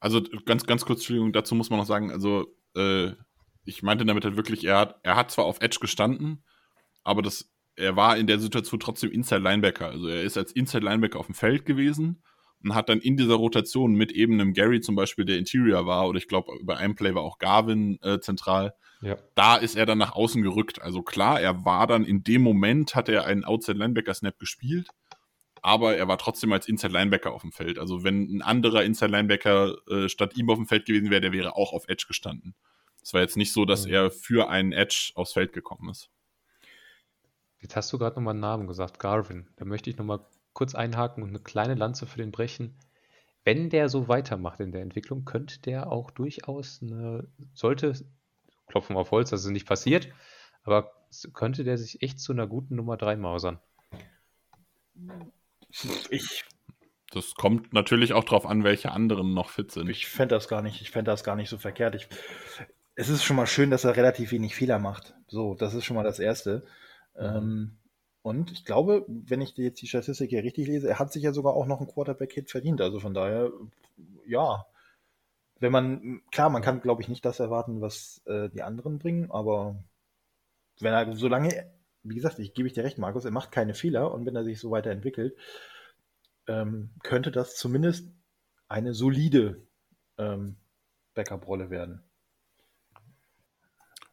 Also 0.00 0.22
ganz, 0.44 0.66
ganz 0.66 0.84
kurz, 0.84 0.98
Entschuldigung, 0.98 1.32
dazu 1.32 1.54
muss 1.54 1.70
man 1.70 1.78
noch 1.78 1.86
sagen, 1.86 2.10
also 2.10 2.46
äh, 2.74 3.12
ich 3.64 3.82
meinte 3.82 4.04
damit 4.04 4.24
halt 4.24 4.36
wirklich, 4.36 4.64
er 4.64 4.78
hat, 4.78 5.00
er 5.02 5.16
hat 5.16 5.30
zwar 5.30 5.46
auf 5.46 5.60
Edge 5.60 5.78
gestanden, 5.80 6.44
aber 7.02 7.22
das, 7.22 7.50
er 7.76 7.96
war 7.96 8.16
in 8.16 8.26
der 8.26 8.38
Situation 8.38 8.80
trotzdem 8.80 9.10
Inside 9.10 9.40
Linebacker. 9.40 9.88
Also 9.88 10.08
er 10.08 10.22
ist 10.22 10.36
als 10.36 10.52
Inside 10.52 10.84
Linebacker 10.84 11.18
auf 11.18 11.26
dem 11.26 11.34
Feld 11.34 11.66
gewesen 11.66 12.22
und 12.62 12.74
hat 12.74 12.88
dann 12.88 13.00
in 13.00 13.16
dieser 13.16 13.34
Rotation 13.34 13.94
mit 13.94 14.12
eben 14.12 14.34
einem 14.34 14.54
Gary 14.54 14.80
zum 14.80 14.96
Beispiel, 14.96 15.24
der 15.24 15.38
Interior 15.38 15.86
war, 15.86 16.08
oder 16.08 16.18
ich 16.18 16.28
glaube, 16.28 16.52
über 16.58 16.78
einem 16.78 16.94
Play 16.94 17.14
war 17.14 17.22
auch 17.22 17.38
Garvin 17.38 17.98
äh, 18.02 18.18
zentral, 18.20 18.74
ja. 19.02 19.16
Da 19.34 19.56
ist 19.56 19.76
er 19.76 19.86
dann 19.86 19.98
nach 19.98 20.12
außen 20.12 20.42
gerückt. 20.42 20.80
Also 20.80 21.02
klar, 21.02 21.40
er 21.40 21.64
war 21.64 21.86
dann 21.86 22.04
in 22.04 22.22
dem 22.24 22.42
Moment, 22.42 22.94
hat 22.94 23.08
er 23.08 23.24
einen 23.24 23.44
Outside 23.44 23.78
Linebacker 23.78 24.14
Snap 24.14 24.38
gespielt, 24.38 24.88
aber 25.62 25.96
er 25.96 26.08
war 26.08 26.18
trotzdem 26.18 26.52
als 26.52 26.68
Inside 26.68 26.92
Linebacker 26.92 27.32
auf 27.32 27.42
dem 27.42 27.52
Feld. 27.52 27.78
Also 27.78 28.04
wenn 28.04 28.22
ein 28.24 28.42
anderer 28.42 28.84
Inside 28.84 29.10
Linebacker 29.10 29.76
äh, 29.88 30.08
statt 30.08 30.36
ihm 30.36 30.48
auf 30.50 30.56
dem 30.56 30.66
Feld 30.66 30.86
gewesen 30.86 31.10
wäre, 31.10 31.20
der 31.20 31.32
wäre 31.32 31.56
auch 31.56 31.72
auf 31.72 31.88
Edge 31.88 32.06
gestanden. 32.08 32.54
Es 33.02 33.12
war 33.14 33.20
jetzt 33.20 33.36
nicht 33.36 33.52
so, 33.52 33.64
dass 33.64 33.86
mhm. 33.86 33.92
er 33.92 34.10
für 34.10 34.48
einen 34.48 34.72
Edge 34.72 35.12
aufs 35.14 35.32
Feld 35.32 35.52
gekommen 35.52 35.90
ist. 35.90 36.10
Jetzt 37.60 37.76
hast 37.76 37.92
du 37.92 37.98
gerade 37.98 38.16
nochmal 38.16 38.32
einen 38.32 38.40
Namen 38.40 38.66
gesagt, 38.66 38.98
Garvin. 38.98 39.48
Da 39.56 39.64
möchte 39.64 39.90
ich 39.90 39.96
nochmal 39.96 40.20
kurz 40.52 40.74
einhaken 40.74 41.22
und 41.22 41.30
eine 41.30 41.40
kleine 41.40 41.74
Lanze 41.74 42.06
für 42.06 42.18
den 42.18 42.32
brechen. 42.32 42.78
Wenn 43.44 43.70
der 43.70 43.88
so 43.88 44.08
weitermacht 44.08 44.60
in 44.60 44.72
der 44.72 44.82
Entwicklung, 44.82 45.24
könnte 45.24 45.60
der 45.60 45.92
auch 45.92 46.10
durchaus 46.10 46.80
eine, 46.82 47.28
sollte 47.54 47.94
klopfen 48.66 48.96
auf 48.96 49.10
Holz, 49.10 49.30
dass 49.30 49.44
es 49.44 49.50
nicht 49.50 49.66
passiert. 49.66 50.08
Aber 50.64 50.92
könnte 51.32 51.62
der 51.62 51.78
sich 51.78 52.02
echt 52.02 52.18
zu 52.18 52.32
einer 52.32 52.46
guten 52.46 52.74
Nummer 52.74 52.96
3 52.96 53.16
mausern? 53.16 53.60
Ich. 56.10 56.44
Das 57.12 57.34
kommt 57.34 57.72
natürlich 57.72 58.12
auch 58.12 58.24
darauf 58.24 58.46
an, 58.46 58.64
welche 58.64 58.90
anderen 58.90 59.32
noch 59.32 59.50
fit 59.50 59.70
sind. 59.70 59.88
Ich 59.88 60.08
fände 60.08 60.34
das 60.34 60.48
gar 60.48 60.60
nicht, 60.60 60.82
ich 60.82 60.90
fände 60.90 61.10
das 61.10 61.22
gar 61.22 61.36
nicht 61.36 61.48
so 61.48 61.56
verkehrt. 61.56 61.94
Ich, 61.94 62.08
es 62.96 63.08
ist 63.08 63.22
schon 63.22 63.36
mal 63.36 63.46
schön, 63.46 63.70
dass 63.70 63.84
er 63.84 63.96
relativ 63.96 64.32
wenig 64.32 64.56
Fehler 64.56 64.78
macht. 64.78 65.14
So, 65.28 65.54
das 65.54 65.74
ist 65.74 65.84
schon 65.84 65.96
mal 65.96 66.02
das 66.02 66.18
Erste. 66.18 66.66
Mhm. 67.18 67.24
Ähm, 67.24 67.78
und 68.22 68.50
ich 68.50 68.64
glaube, 68.64 69.04
wenn 69.08 69.40
ich 69.40 69.56
jetzt 69.56 69.80
die 69.80 69.86
Statistik 69.86 70.30
hier 70.30 70.42
richtig 70.42 70.66
lese, 70.66 70.88
er 70.88 70.98
hat 70.98 71.12
sich 71.12 71.22
ja 71.22 71.32
sogar 71.32 71.54
auch 71.54 71.66
noch 71.66 71.78
einen 71.78 71.88
Quarterback-Hit 71.88 72.50
verdient. 72.50 72.80
Also 72.80 72.98
von 72.98 73.14
daher, 73.14 73.52
ja, 74.26 74.66
wenn 75.60 75.72
man, 75.72 76.22
klar, 76.32 76.50
man 76.50 76.62
kann, 76.62 76.80
glaube 76.80 77.02
ich, 77.02 77.08
nicht 77.08 77.24
das 77.24 77.40
erwarten, 77.40 77.80
was 77.80 78.22
äh, 78.26 78.48
die 78.50 78.62
anderen 78.62 78.98
bringen, 78.98 79.30
aber 79.30 79.82
wenn 80.80 80.92
er, 80.92 81.14
solange, 81.16 81.70
wie 82.02 82.14
gesagt, 82.14 82.38
ich 82.38 82.52
gebe 82.52 82.68
ich 82.68 82.74
dir 82.74 82.84
recht, 82.84 82.98
Markus, 82.98 83.24
er 83.24 83.30
macht 83.30 83.52
keine 83.52 83.74
Fehler 83.74 84.12
und 84.12 84.26
wenn 84.26 84.36
er 84.36 84.44
sich 84.44 84.60
so 84.60 84.70
weiterentwickelt, 84.70 85.36
ähm, 86.48 86.90
könnte 87.02 87.30
das 87.30 87.56
zumindest 87.56 88.12
eine 88.68 88.92
solide 88.92 89.66
ähm, 90.18 90.56
Backup-Rolle 91.14 91.70
werden. 91.70 92.02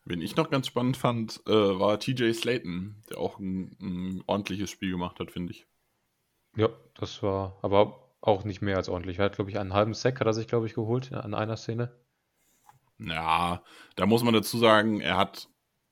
Wen 0.06 0.22
ich 0.22 0.36
noch 0.36 0.50
ganz 0.50 0.68
spannend 0.68 0.98
fand, 0.98 1.42
äh, 1.48 1.52
war 1.52 2.00
TJ 2.00 2.34
Slayton, 2.34 3.04
der 3.10 3.20
auch 3.20 3.40
ein, 3.40 3.76
ein 3.80 4.24
ordentliches 4.28 4.70
Spiel 4.70 4.92
gemacht 4.92 5.20
hat, 5.20 5.32
finde 5.32 5.54
ich. 5.54 5.66
Ja, 6.56 6.70
das 6.96 7.24
war, 7.24 7.58
aber 7.62 8.04
auch 8.20 8.44
nicht 8.44 8.62
mehr 8.62 8.78
als 8.78 8.90
ordentlich. 8.90 9.20
Er 9.20 9.26
hat, 9.26 9.36
glaube 9.36 9.50
ich, 9.50 9.60
einen 9.60 9.74
halben 9.74 9.94
Sack 9.94 10.20
hat 10.20 10.28
er 10.28 10.34
sich, 10.34 10.48
glaube 10.48 10.66
ich, 10.66 10.74
geholt 10.74 11.14
an 11.14 11.34
einer 11.34 11.58
Szene. 11.58 11.92
Ja, 13.00 13.64
da 13.96 14.06
muss 14.06 14.24
man 14.24 14.34
dazu 14.34 14.58
sagen, 14.58 15.02
er 15.02 15.18
hat, 15.18 15.50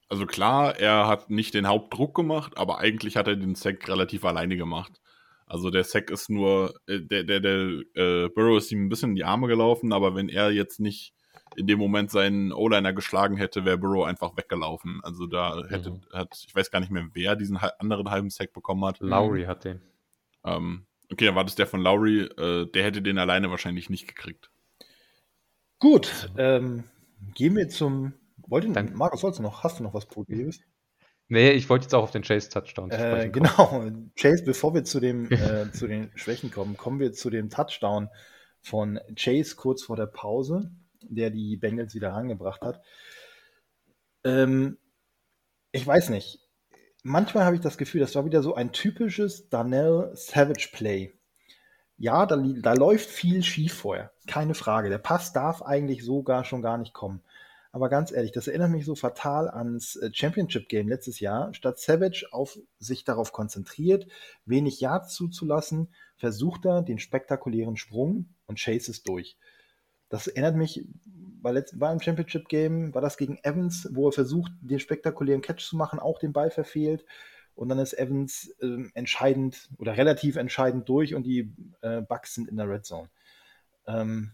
also 0.07 0.25
klar, 0.25 0.77
er 0.77 1.07
hat 1.07 1.29
nicht 1.29 1.53
den 1.53 1.67
Hauptdruck 1.67 2.15
gemacht, 2.15 2.57
aber 2.57 2.79
eigentlich 2.79 3.17
hat 3.17 3.27
er 3.27 3.35
den 3.35 3.55
Sack 3.55 3.87
relativ 3.87 4.23
alleine 4.23 4.55
gemacht. 4.55 5.01
Also 5.45 5.69
der 5.69 5.83
Sack 5.83 6.09
ist 6.09 6.29
nur, 6.29 6.73
äh, 6.87 7.01
der, 7.01 7.23
der, 7.23 7.39
der 7.39 7.81
äh, 7.95 8.29
Burrow 8.29 8.57
ist 8.57 8.71
ihm 8.71 8.85
ein 8.85 8.89
bisschen 8.89 9.09
in 9.09 9.15
die 9.15 9.25
Arme 9.25 9.47
gelaufen, 9.47 9.91
aber 9.91 10.15
wenn 10.15 10.29
er 10.29 10.51
jetzt 10.51 10.79
nicht 10.79 11.13
in 11.55 11.67
dem 11.67 11.79
Moment 11.79 12.11
seinen 12.11 12.51
O-Liner 12.51 12.93
geschlagen 12.93 13.37
hätte, 13.37 13.65
wäre 13.65 13.77
Burrow 13.77 14.05
einfach 14.05 14.37
weggelaufen. 14.37 14.99
Also 15.03 15.27
da 15.27 15.63
hätte, 15.67 15.91
mhm. 15.91 16.01
hat, 16.13 16.43
ich 16.47 16.55
weiß 16.55 16.71
gar 16.71 16.79
nicht 16.79 16.91
mehr, 16.91 17.07
wer 17.13 17.35
diesen 17.35 17.57
anderen 17.57 18.09
halben 18.09 18.29
Sack 18.29 18.53
bekommen 18.53 18.85
hat. 18.85 18.99
Lowry 18.99 19.43
hat 19.43 19.65
den. 19.65 19.81
Ähm, 20.43 20.85
okay, 21.11 21.25
dann 21.25 21.35
war 21.35 21.43
das 21.43 21.55
der 21.55 21.67
von 21.67 21.81
Lowry, 21.81 22.21
äh, 22.21 22.65
der 22.71 22.83
hätte 22.83 23.01
den 23.01 23.17
alleine 23.17 23.49
wahrscheinlich 23.49 23.89
nicht 23.89 24.07
gekriegt. 24.07 24.49
Gut, 25.79 26.31
ähm, 26.37 26.83
gehen 27.33 27.55
wir 27.55 27.69
zum. 27.69 28.13
Wollte, 28.47 28.69
Danke. 28.71 28.93
Markus, 28.95 29.21
sollst 29.21 29.39
du 29.39 29.43
noch? 29.43 29.63
Hast 29.63 29.79
du 29.79 29.83
noch 29.83 29.93
was 29.93 30.05
Positives? 30.05 30.59
Nee, 31.27 31.51
ich 31.51 31.69
wollte 31.69 31.85
jetzt 31.85 31.95
auch 31.95 32.03
auf 32.03 32.11
den 32.11 32.23
Chase-Touchdown 32.23 32.91
äh, 32.91 33.29
Genau, 33.31 33.89
Chase, 34.17 34.43
bevor 34.43 34.73
wir 34.73 34.83
zu, 34.83 34.99
dem, 34.99 35.31
äh, 35.31 35.71
zu 35.71 35.87
den 35.87 36.11
Schwächen 36.15 36.51
kommen, 36.51 36.75
kommen 36.75 36.99
wir 36.99 37.13
zu 37.13 37.29
dem 37.29 37.49
Touchdown 37.49 38.09
von 38.59 38.99
Chase 39.15 39.55
kurz 39.55 39.83
vor 39.83 39.95
der 39.95 40.07
Pause, 40.07 40.71
der 41.09 41.29
die 41.29 41.57
Bengals 41.57 41.95
wieder 41.95 42.11
rangebracht 42.13 42.61
hat. 42.61 42.81
Ähm, 44.23 44.77
ich 45.71 45.85
weiß 45.85 46.09
nicht. 46.09 46.39
Manchmal 47.03 47.45
habe 47.45 47.55
ich 47.55 47.61
das 47.61 47.77
Gefühl, 47.77 48.01
das 48.01 48.15
war 48.15 48.25
wieder 48.25 48.43
so 48.43 48.53
ein 48.53 48.71
typisches 48.71 49.49
Daniel 49.49 50.11
Savage 50.13 50.69
Play. 50.71 51.13
Ja, 51.97 52.25
da, 52.25 52.35
da 52.37 52.73
läuft 52.73 53.09
viel 53.09 53.43
schief 53.43 53.73
vorher. 53.73 54.11
Keine 54.27 54.53
Frage. 54.53 54.89
Der 54.89 54.97
Pass 54.97 55.33
darf 55.33 55.61
eigentlich 55.61 56.03
sogar 56.03 56.45
schon 56.45 56.61
gar 56.61 56.77
nicht 56.77 56.93
kommen. 56.93 57.21
Aber 57.71 57.89
ganz 57.89 58.11
ehrlich, 58.11 58.31
das 58.31 58.47
erinnert 58.47 58.71
mich 58.71 58.85
so 58.85 58.95
fatal 58.95 59.49
ans 59.49 59.95
äh, 59.95 60.09
Championship 60.13 60.67
Game 60.67 60.89
letztes 60.89 61.19
Jahr. 61.19 61.53
Statt 61.53 61.79
Savage 61.79 62.27
auf 62.31 62.59
sich 62.79 63.05
darauf 63.05 63.31
konzentriert, 63.31 64.07
wenig 64.45 64.81
Yards 64.81 65.13
zuzulassen, 65.13 65.93
versucht 66.17 66.65
er 66.65 66.81
den 66.81 66.99
spektakulären 66.99 67.77
Sprung 67.77 68.33
und 68.45 68.59
Chase 68.59 68.91
ist 68.91 69.07
durch. 69.07 69.37
Das 70.11 70.27
erinnert 70.27 70.57
mich, 70.57 70.85
weil 71.41 71.53
letzt, 71.53 71.79
war 71.79 71.93
im 71.93 72.01
Championship 72.01 72.49
Game, 72.49 72.93
war 72.93 73.01
das 73.01 73.15
gegen 73.15 73.37
Evans, 73.43 73.89
wo 73.93 74.09
er 74.09 74.11
versucht, 74.11 74.51
den 74.59 74.79
spektakulären 74.79 75.41
Catch 75.41 75.61
zu 75.61 75.77
machen, 75.77 75.99
auch 75.99 76.19
den 76.19 76.33
Ball 76.33 76.51
verfehlt. 76.51 77.05
Und 77.55 77.69
dann 77.69 77.79
ist 77.79 77.97
Evans 77.97 78.53
äh, 78.59 78.89
entscheidend 78.93 79.69
oder 79.77 79.95
relativ 79.95 80.35
entscheidend 80.35 80.89
durch 80.89 81.15
und 81.15 81.23
die 81.23 81.53
äh, 81.79 82.01
Bucks 82.01 82.35
sind 82.35 82.49
in 82.49 82.57
der 82.57 82.67
Red 82.69 82.85
Zone. 82.85 83.09
Ähm, 83.87 84.31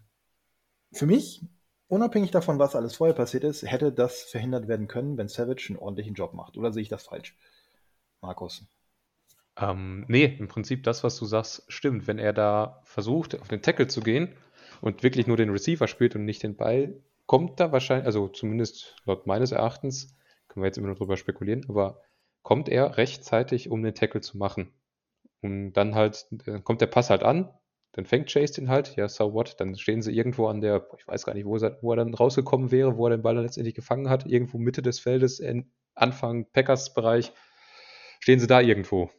für 0.91 1.05
mich 1.05 1.45
unabhängig 1.87 2.31
davon, 2.31 2.57
was 2.57 2.75
alles 2.75 2.95
vorher 2.95 3.15
passiert 3.15 3.43
ist, 3.43 3.61
hätte 3.61 3.91
das 3.91 4.23
verhindert 4.23 4.67
werden 4.67 4.87
können, 4.87 5.15
wenn 5.17 5.27
Savage 5.27 5.67
einen 5.69 5.77
ordentlichen 5.77 6.15
Job 6.15 6.33
macht. 6.33 6.57
Oder 6.57 6.73
sehe 6.73 6.81
ich 6.81 6.89
das 6.89 7.03
falsch? 7.03 7.37
Markus. 8.21 8.65
Ähm, 9.59 10.05
nee, 10.07 10.25
im 10.25 10.47
Prinzip 10.47 10.83
das, 10.83 11.03
was 11.03 11.17
du 11.17 11.25
sagst, 11.25 11.65
stimmt. 11.67 12.07
Wenn 12.07 12.17
er 12.17 12.33
da 12.33 12.81
versucht, 12.83 13.39
auf 13.39 13.47
den 13.47 13.61
Tackle 13.61 13.87
zu 13.87 14.01
gehen 14.01 14.33
und 14.81 15.03
wirklich 15.03 15.27
nur 15.27 15.37
den 15.37 15.49
Receiver 15.49 15.87
spielt 15.87 16.15
und 16.15 16.25
nicht 16.25 16.43
den 16.43 16.55
Ball, 16.55 17.01
kommt 17.25 17.59
da 17.59 17.71
wahrscheinlich, 17.71 18.05
also 18.05 18.27
zumindest 18.27 18.95
laut 19.05 19.27
meines 19.27 19.51
Erachtens, 19.51 20.15
können 20.47 20.63
wir 20.63 20.67
jetzt 20.67 20.77
immer 20.77 20.87
nur 20.87 20.95
drüber 20.95 21.17
spekulieren, 21.17 21.65
aber 21.69 22.01
kommt 22.41 22.69
er 22.69 22.97
rechtzeitig, 22.97 23.69
um 23.69 23.83
den 23.83 23.93
Tackle 23.93 24.21
zu 24.21 24.37
machen. 24.37 24.73
Und 25.41 25.73
dann 25.73 25.95
halt, 25.95 26.25
dann 26.31 26.63
kommt 26.63 26.81
der 26.81 26.87
Pass 26.87 27.09
halt 27.09 27.23
an, 27.23 27.53
dann 27.91 28.05
fängt 28.05 28.31
Chase 28.31 28.53
den 28.53 28.69
halt, 28.69 28.95
ja, 28.95 29.07
so 29.07 29.33
what, 29.33 29.59
dann 29.59 29.75
stehen 29.75 30.01
sie 30.01 30.15
irgendwo 30.15 30.47
an 30.47 30.61
der, 30.61 30.87
ich 30.97 31.07
weiß 31.07 31.25
gar 31.25 31.33
nicht, 31.33 31.45
wo 31.45 31.57
er, 31.57 31.77
wo 31.81 31.91
er 31.91 31.97
dann 31.97 32.13
rausgekommen 32.13 32.71
wäre, 32.71 32.97
wo 32.97 33.07
er 33.07 33.17
den 33.17 33.21
Ball 33.21 33.35
dann 33.35 33.43
letztendlich 33.43 33.75
gefangen 33.75 34.09
hat, 34.09 34.25
irgendwo 34.25 34.57
Mitte 34.57 34.81
des 34.81 34.99
Feldes, 34.99 35.41
Anfang 35.95 36.45
Packers-Bereich, 36.51 37.33
stehen 38.19 38.39
sie 38.39 38.47
da 38.47 38.61
irgendwo. 38.61 39.09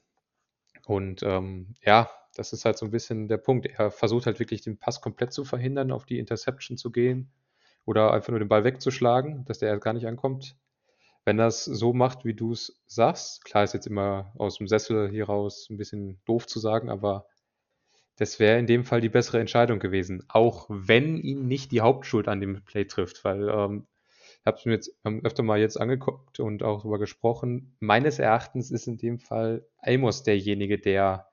Und 0.87 1.23
ähm, 1.23 1.75
ja, 1.83 2.11
das 2.39 2.53
ist 2.53 2.65
halt 2.65 2.79
so 2.79 2.87
ein 2.87 2.93
bisschen 2.93 3.27
der 3.27 3.37
Punkt. 3.37 3.67
Er 3.67 3.91
versucht 3.91 4.27
halt 4.27 4.39
wirklich 4.39 4.63
den 4.63 4.79
Pass 4.79 5.01
komplett 5.01 5.33
zu 5.33 5.45
verhindern, 5.45 5.91
auf 5.91 6.07
die 6.07 6.21
Interception 6.21 6.77
zu 6.77 6.93
gehen 6.93 7.33
oder 7.85 8.13
einfach 8.13 8.31
nur 8.31 8.39
den 8.39 8.49
Ball 8.49 8.63
wegzuschlagen, 8.63 9.45
dass 9.45 9.59
der 9.59 9.77
gar 9.79 9.93
nicht 9.93 10.07
ankommt. 10.07 10.57
Wenn 11.25 11.41
es 11.41 11.65
so 11.65 11.93
macht, 11.93 12.25
wie 12.25 12.35
du 12.35 12.53
es 12.53 12.81
sagst, 12.87 13.45
klar 13.45 13.65
ist 13.65 13.75
jetzt 13.75 13.89
immer 13.89 14.33
aus 14.39 14.59
dem 14.59 14.69
Sessel 14.69 15.11
hier 15.11 15.27
raus 15.27 15.67
ein 15.69 15.79
bisschen 15.79 16.21
doof 16.27 16.47
zu 16.47 16.61
sagen, 16.61 16.91
aber 16.91 17.27
das 18.15 18.39
wäre 18.39 18.59
in 18.59 18.67
dem 18.67 18.85
Fall 18.85 19.01
die 19.01 19.09
bessere 19.09 19.41
Entscheidung 19.41 19.81
gewesen, 19.81 20.25
auch 20.29 20.67
wenn 20.69 21.17
ihn 21.17 21.49
nicht 21.49 21.73
die 21.73 21.81
Hauptschuld 21.81 22.29
an 22.29 22.41
dem 22.41 22.65
Play 22.65 22.85
trifft, 22.85 23.25
weil 23.25 23.49
ähm, 23.49 23.89
ich 24.41 24.47
habe 24.47 24.59
es 24.59 24.65
mir 24.65 24.73
jetzt 24.75 24.97
öfter 25.25 25.43
mal 25.43 25.59
jetzt 25.59 25.81
angeguckt 25.81 26.39
und 26.39 26.63
auch 26.63 26.83
darüber 26.83 27.01
gesprochen. 27.01 27.77
Meines 27.81 28.21
Erachtens 28.21 28.71
ist 28.71 28.87
in 28.87 28.97
dem 28.97 29.19
Fall 29.19 29.67
Amos 29.83 30.23
derjenige, 30.23 30.79
der 30.79 31.28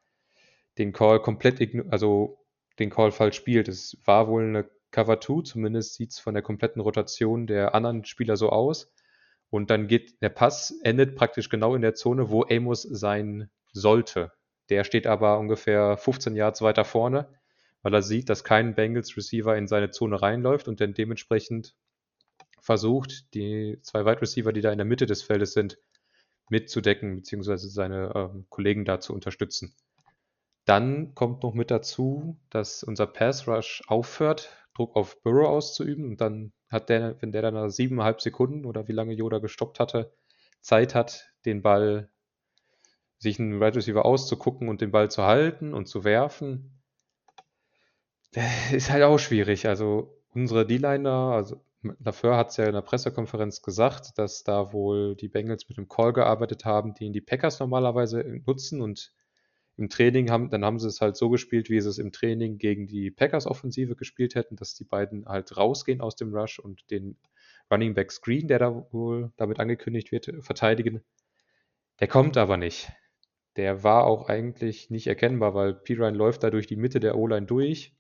den 0.77 0.93
Call 0.93 1.21
komplett, 1.21 1.59
also 1.91 2.39
den 2.79 2.89
Call 2.89 3.11
falsch 3.11 3.35
spielt. 3.35 3.67
Es 3.67 3.97
war 4.05 4.27
wohl 4.27 4.43
eine 4.43 4.69
Cover 4.91 5.19
2, 5.19 5.43
zumindest 5.43 5.95
sieht 5.95 6.11
es 6.11 6.19
von 6.19 6.33
der 6.33 6.43
kompletten 6.43 6.81
Rotation 6.81 7.47
der 7.47 7.75
anderen 7.75 8.05
Spieler 8.05 8.37
so 8.37 8.49
aus. 8.49 8.91
Und 9.49 9.69
dann 9.69 9.87
geht 9.87 10.21
der 10.21 10.29
Pass, 10.29 10.73
endet 10.83 11.15
praktisch 11.15 11.49
genau 11.49 11.75
in 11.75 11.81
der 11.81 11.93
Zone, 11.95 12.29
wo 12.29 12.43
Amos 12.43 12.81
sein 12.81 13.49
sollte. 13.71 14.31
Der 14.69 14.83
steht 14.83 15.07
aber 15.07 15.39
ungefähr 15.39 15.97
15 15.97 16.35
Yards 16.35 16.61
weiter 16.61 16.85
vorne, 16.85 17.29
weil 17.81 17.93
er 17.93 18.01
sieht, 18.01 18.29
dass 18.29 18.43
kein 18.43 18.73
Bengals 18.73 19.15
Receiver 19.15 19.55
in 19.55 19.67
seine 19.67 19.91
Zone 19.91 20.21
reinläuft 20.21 20.67
und 20.67 20.81
dann 20.81 20.93
dementsprechend 20.93 21.75
versucht, 22.59 23.33
die 23.35 23.77
zwei 23.83 24.05
Wide 24.05 24.21
Receiver, 24.21 24.51
die 24.51 24.61
da 24.61 24.71
in 24.71 24.79
der 24.79 24.85
Mitte 24.85 25.05
des 25.05 25.21
Feldes 25.21 25.53
sind, 25.53 25.77
mitzudecken, 26.49 27.15
beziehungsweise 27.15 27.69
seine 27.69 28.11
ähm, 28.15 28.45
Kollegen 28.49 28.85
da 28.85 28.99
zu 28.99 29.13
unterstützen. 29.13 29.75
Dann 30.65 31.13
kommt 31.13 31.43
noch 31.43 31.53
mit 31.53 31.71
dazu, 31.71 32.39
dass 32.49 32.83
unser 32.83 33.07
Pass 33.07 33.47
Rush 33.47 33.83
aufhört, 33.87 34.49
Druck 34.73 34.95
auf 34.95 35.21
Burrow 35.21 35.47
auszuüben 35.47 36.05
und 36.05 36.21
dann 36.21 36.51
hat 36.69 36.89
der, 36.89 37.21
wenn 37.21 37.31
der 37.31 37.43
dann 37.43 37.53
nach 37.53 37.69
siebeneinhalb 37.69 38.19
Sekunden 38.19 38.65
oder 38.65 38.87
wie 38.87 38.93
lange 38.93 39.13
Yoda 39.13 39.37
gestoppt 39.37 39.79
hatte, 39.79 40.11
Zeit 40.61 40.95
hat, 40.95 41.31
den 41.45 41.61
Ball 41.61 42.09
sich 43.19 43.39
einen 43.39 43.61
Wide 43.61 43.75
Receiver 43.75 44.03
auszugucken 44.03 44.67
und 44.67 44.81
den 44.81 44.91
Ball 44.91 45.09
zu 45.09 45.23
halten 45.23 45.73
und 45.73 45.87
zu 45.87 46.03
werfen, 46.03 46.81
ist 48.73 48.89
halt 48.89 49.03
auch 49.03 49.19
schwierig. 49.19 49.67
Also 49.67 50.21
unsere 50.33 50.65
D-Liner, 50.65 51.31
also 51.31 51.63
Lafleur 51.99 52.35
hat 52.35 52.49
es 52.49 52.57
ja 52.57 52.65
in 52.65 52.73
der 52.73 52.81
Pressekonferenz 52.81 53.61
gesagt, 53.61 54.17
dass 54.17 54.43
da 54.43 54.73
wohl 54.73 55.15
die 55.15 55.29
Bengals 55.29 55.69
mit 55.69 55.77
einem 55.77 55.87
Call 55.87 56.13
gearbeitet 56.13 56.65
haben, 56.65 56.95
den 56.95 57.13
die 57.13 57.21
Packers 57.21 57.59
normalerweise 57.59 58.41
nutzen 58.45 58.81
und 58.81 59.13
im 59.77 59.89
Training 59.89 60.31
haben, 60.31 60.49
dann 60.49 60.63
haben 60.63 60.79
sie 60.79 60.87
es 60.87 61.01
halt 61.01 61.17
so 61.17 61.29
gespielt, 61.29 61.69
wie 61.69 61.81
sie 61.81 61.89
es 61.89 61.97
im 61.97 62.11
Training 62.11 62.57
gegen 62.57 62.87
die 62.87 63.11
Packers-Offensive 63.11 63.95
gespielt 63.95 64.35
hätten, 64.35 64.55
dass 64.55 64.73
die 64.75 64.85
beiden 64.85 65.25
halt 65.25 65.57
rausgehen 65.57 66.01
aus 66.01 66.15
dem 66.15 66.33
Rush 66.33 66.59
und 66.59 66.89
den 66.91 67.17
Running 67.71 67.93
Back 67.93 68.11
Screen, 68.11 68.47
der 68.47 68.59
da 68.59 68.85
wohl 68.91 69.31
damit 69.37 69.59
angekündigt 69.59 70.11
wird, 70.11 70.31
verteidigen. 70.41 71.01
Der 71.99 72.07
kommt 72.07 72.37
aber 72.37 72.57
nicht 72.57 72.91
der 73.55 73.83
war 73.83 74.05
auch 74.05 74.27
eigentlich 74.27 74.89
nicht 74.89 75.07
erkennbar, 75.07 75.53
weil 75.53 75.73
Pirine 75.73 76.17
läuft 76.17 76.43
da 76.43 76.49
durch 76.49 76.67
die 76.67 76.75
Mitte 76.75 76.99
der 76.99 77.17
O-Line 77.17 77.45
durch 77.45 77.95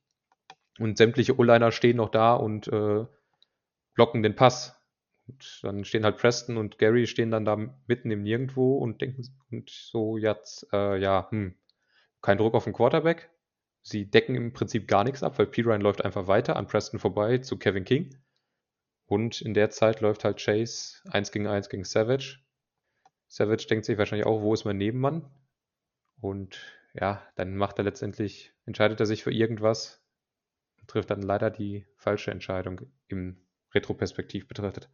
und 0.79 0.97
sämtliche 0.97 1.37
O-Liner 1.39 1.71
stehen 1.71 1.97
noch 1.97 2.09
da 2.09 2.33
und 2.33 2.67
äh, 2.67 3.05
blocken 3.93 4.23
den 4.23 4.35
Pass. 4.35 4.81
Und 5.27 5.59
dann 5.63 5.85
stehen 5.85 6.03
halt 6.03 6.17
Preston 6.17 6.57
und 6.57 6.77
Gary 6.77 7.07
stehen 7.07 7.31
dann 7.31 7.45
da 7.45 7.55
mitten 7.87 8.11
im 8.11 8.23
Nirgendwo 8.23 8.77
und 8.77 9.01
denken 9.01 9.23
und 9.49 9.69
so 9.69 10.17
jetzt, 10.17 10.67
äh, 10.71 10.99
ja, 10.99 11.27
hm, 11.31 11.55
kein 12.25 12.39
Druck 12.39 12.55
auf 12.55 12.63
den 12.63 12.73
Quarterback. 12.73 13.29
Sie 13.83 14.09
decken 14.09 14.35
im 14.35 14.51
Prinzip 14.51 14.87
gar 14.87 15.03
nichts 15.03 15.21
ab, 15.21 15.37
weil 15.37 15.45
Pirine 15.45 15.83
läuft 15.83 16.03
einfach 16.03 16.25
weiter 16.25 16.55
an 16.55 16.65
Preston 16.65 16.99
vorbei 16.99 17.37
zu 17.37 17.57
Kevin 17.57 17.85
King. 17.85 18.17
Und 19.05 19.41
in 19.41 19.53
der 19.53 19.69
Zeit 19.69 20.01
läuft 20.01 20.23
halt 20.23 20.43
Chase 20.43 20.95
1 21.11 21.31
gegen 21.31 21.45
1 21.45 21.69
gegen 21.69 21.83
Savage. 21.83 22.39
Savage 23.27 23.67
denkt 23.67 23.85
sich 23.85 23.99
wahrscheinlich 23.99 24.25
auch, 24.25 24.41
wo 24.41 24.55
ist 24.55 24.65
mein 24.65 24.77
Nebenmann? 24.77 25.29
Und 26.19 26.59
ja, 26.95 27.21
dann 27.35 27.55
macht 27.55 27.77
er 27.77 27.83
letztendlich, 27.83 28.53
entscheidet 28.65 28.99
er 28.99 29.05
sich 29.05 29.23
für 29.23 29.31
irgendwas 29.31 30.03
und 30.81 30.89
trifft 30.89 31.11
dann 31.11 31.21
leider 31.21 31.51
die 31.51 31.85
falsche 31.95 32.31
Entscheidung 32.31 32.81
im 33.07 33.37
Retroperspektiv 33.75 34.47
betrachtet. 34.47 34.89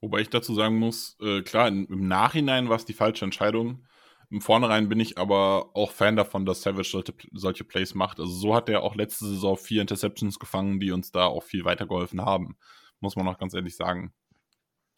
Wobei 0.00 0.20
ich 0.20 0.30
dazu 0.30 0.54
sagen 0.54 0.76
muss, 0.76 1.18
äh, 1.20 1.42
klar, 1.42 1.68
im 1.68 2.08
Nachhinein 2.08 2.70
war 2.70 2.76
es 2.76 2.86
die 2.86 2.94
falsche 2.94 3.26
Entscheidung. 3.26 3.86
Im 4.30 4.40
Vornherein 4.40 4.88
bin 4.88 5.00
ich 5.00 5.18
aber 5.18 5.70
auch 5.74 5.90
Fan 5.90 6.16
davon, 6.16 6.46
dass 6.46 6.62
Savage 6.62 6.88
solche, 6.90 7.14
solche 7.32 7.64
Plays 7.64 7.94
macht. 7.94 8.20
Also 8.20 8.32
so 8.32 8.54
hat 8.54 8.68
er 8.68 8.82
auch 8.82 8.94
letzte 8.94 9.26
Saison 9.26 9.56
vier 9.56 9.80
Interceptions 9.82 10.38
gefangen, 10.38 10.80
die 10.80 10.90
uns 10.90 11.12
da 11.12 11.26
auch 11.26 11.42
viel 11.42 11.64
weitergeholfen 11.64 12.20
haben. 12.20 12.56
Muss 13.00 13.16
man 13.16 13.28
auch 13.28 13.38
ganz 13.38 13.54
ehrlich 13.54 13.76
sagen. 13.76 14.12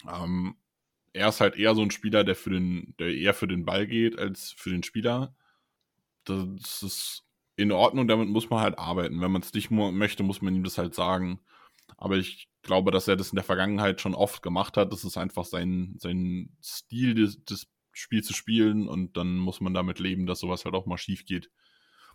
Ähm, 0.08 0.56
er 1.12 1.28
ist 1.28 1.40
halt 1.40 1.56
eher 1.56 1.74
so 1.74 1.82
ein 1.82 1.90
Spieler, 1.90 2.24
der 2.24 2.36
für 2.36 2.50
den, 2.50 2.94
der 2.98 3.14
eher 3.14 3.34
für 3.34 3.48
den 3.48 3.64
Ball 3.64 3.86
geht 3.86 4.18
als 4.18 4.52
für 4.56 4.70
den 4.70 4.82
Spieler. 4.82 5.34
Das 6.24 6.82
ist 6.82 7.24
in 7.56 7.72
Ordnung, 7.72 8.06
damit 8.06 8.28
muss 8.28 8.50
man 8.50 8.60
halt 8.60 8.78
arbeiten. 8.78 9.20
Wenn 9.20 9.32
man 9.32 9.42
es 9.42 9.54
nicht 9.54 9.70
möchte, 9.70 10.22
muss 10.22 10.42
man 10.42 10.54
ihm 10.54 10.64
das 10.64 10.78
halt 10.78 10.94
sagen. 10.94 11.40
Aber 11.96 12.16
ich 12.16 12.48
glaube, 12.62 12.90
dass 12.90 13.08
er 13.08 13.16
das 13.16 13.30
in 13.30 13.36
der 13.36 13.44
Vergangenheit 13.44 14.00
schon 14.00 14.14
oft 14.14 14.42
gemacht 14.42 14.76
hat. 14.76 14.92
Das 14.92 15.04
ist 15.04 15.16
einfach 15.16 15.44
sein, 15.44 15.94
sein 15.98 16.50
Stil 16.62 17.14
des, 17.14 17.42
des 17.44 17.66
Spiels 17.96 18.26
zu 18.26 18.34
spielen 18.34 18.88
und 18.88 19.16
dann 19.16 19.36
muss 19.36 19.60
man 19.60 19.74
damit 19.74 19.98
leben, 19.98 20.26
dass 20.26 20.40
sowas 20.40 20.64
halt 20.64 20.74
auch 20.74 20.86
mal 20.86 20.98
schief 20.98 21.24
geht. 21.24 21.50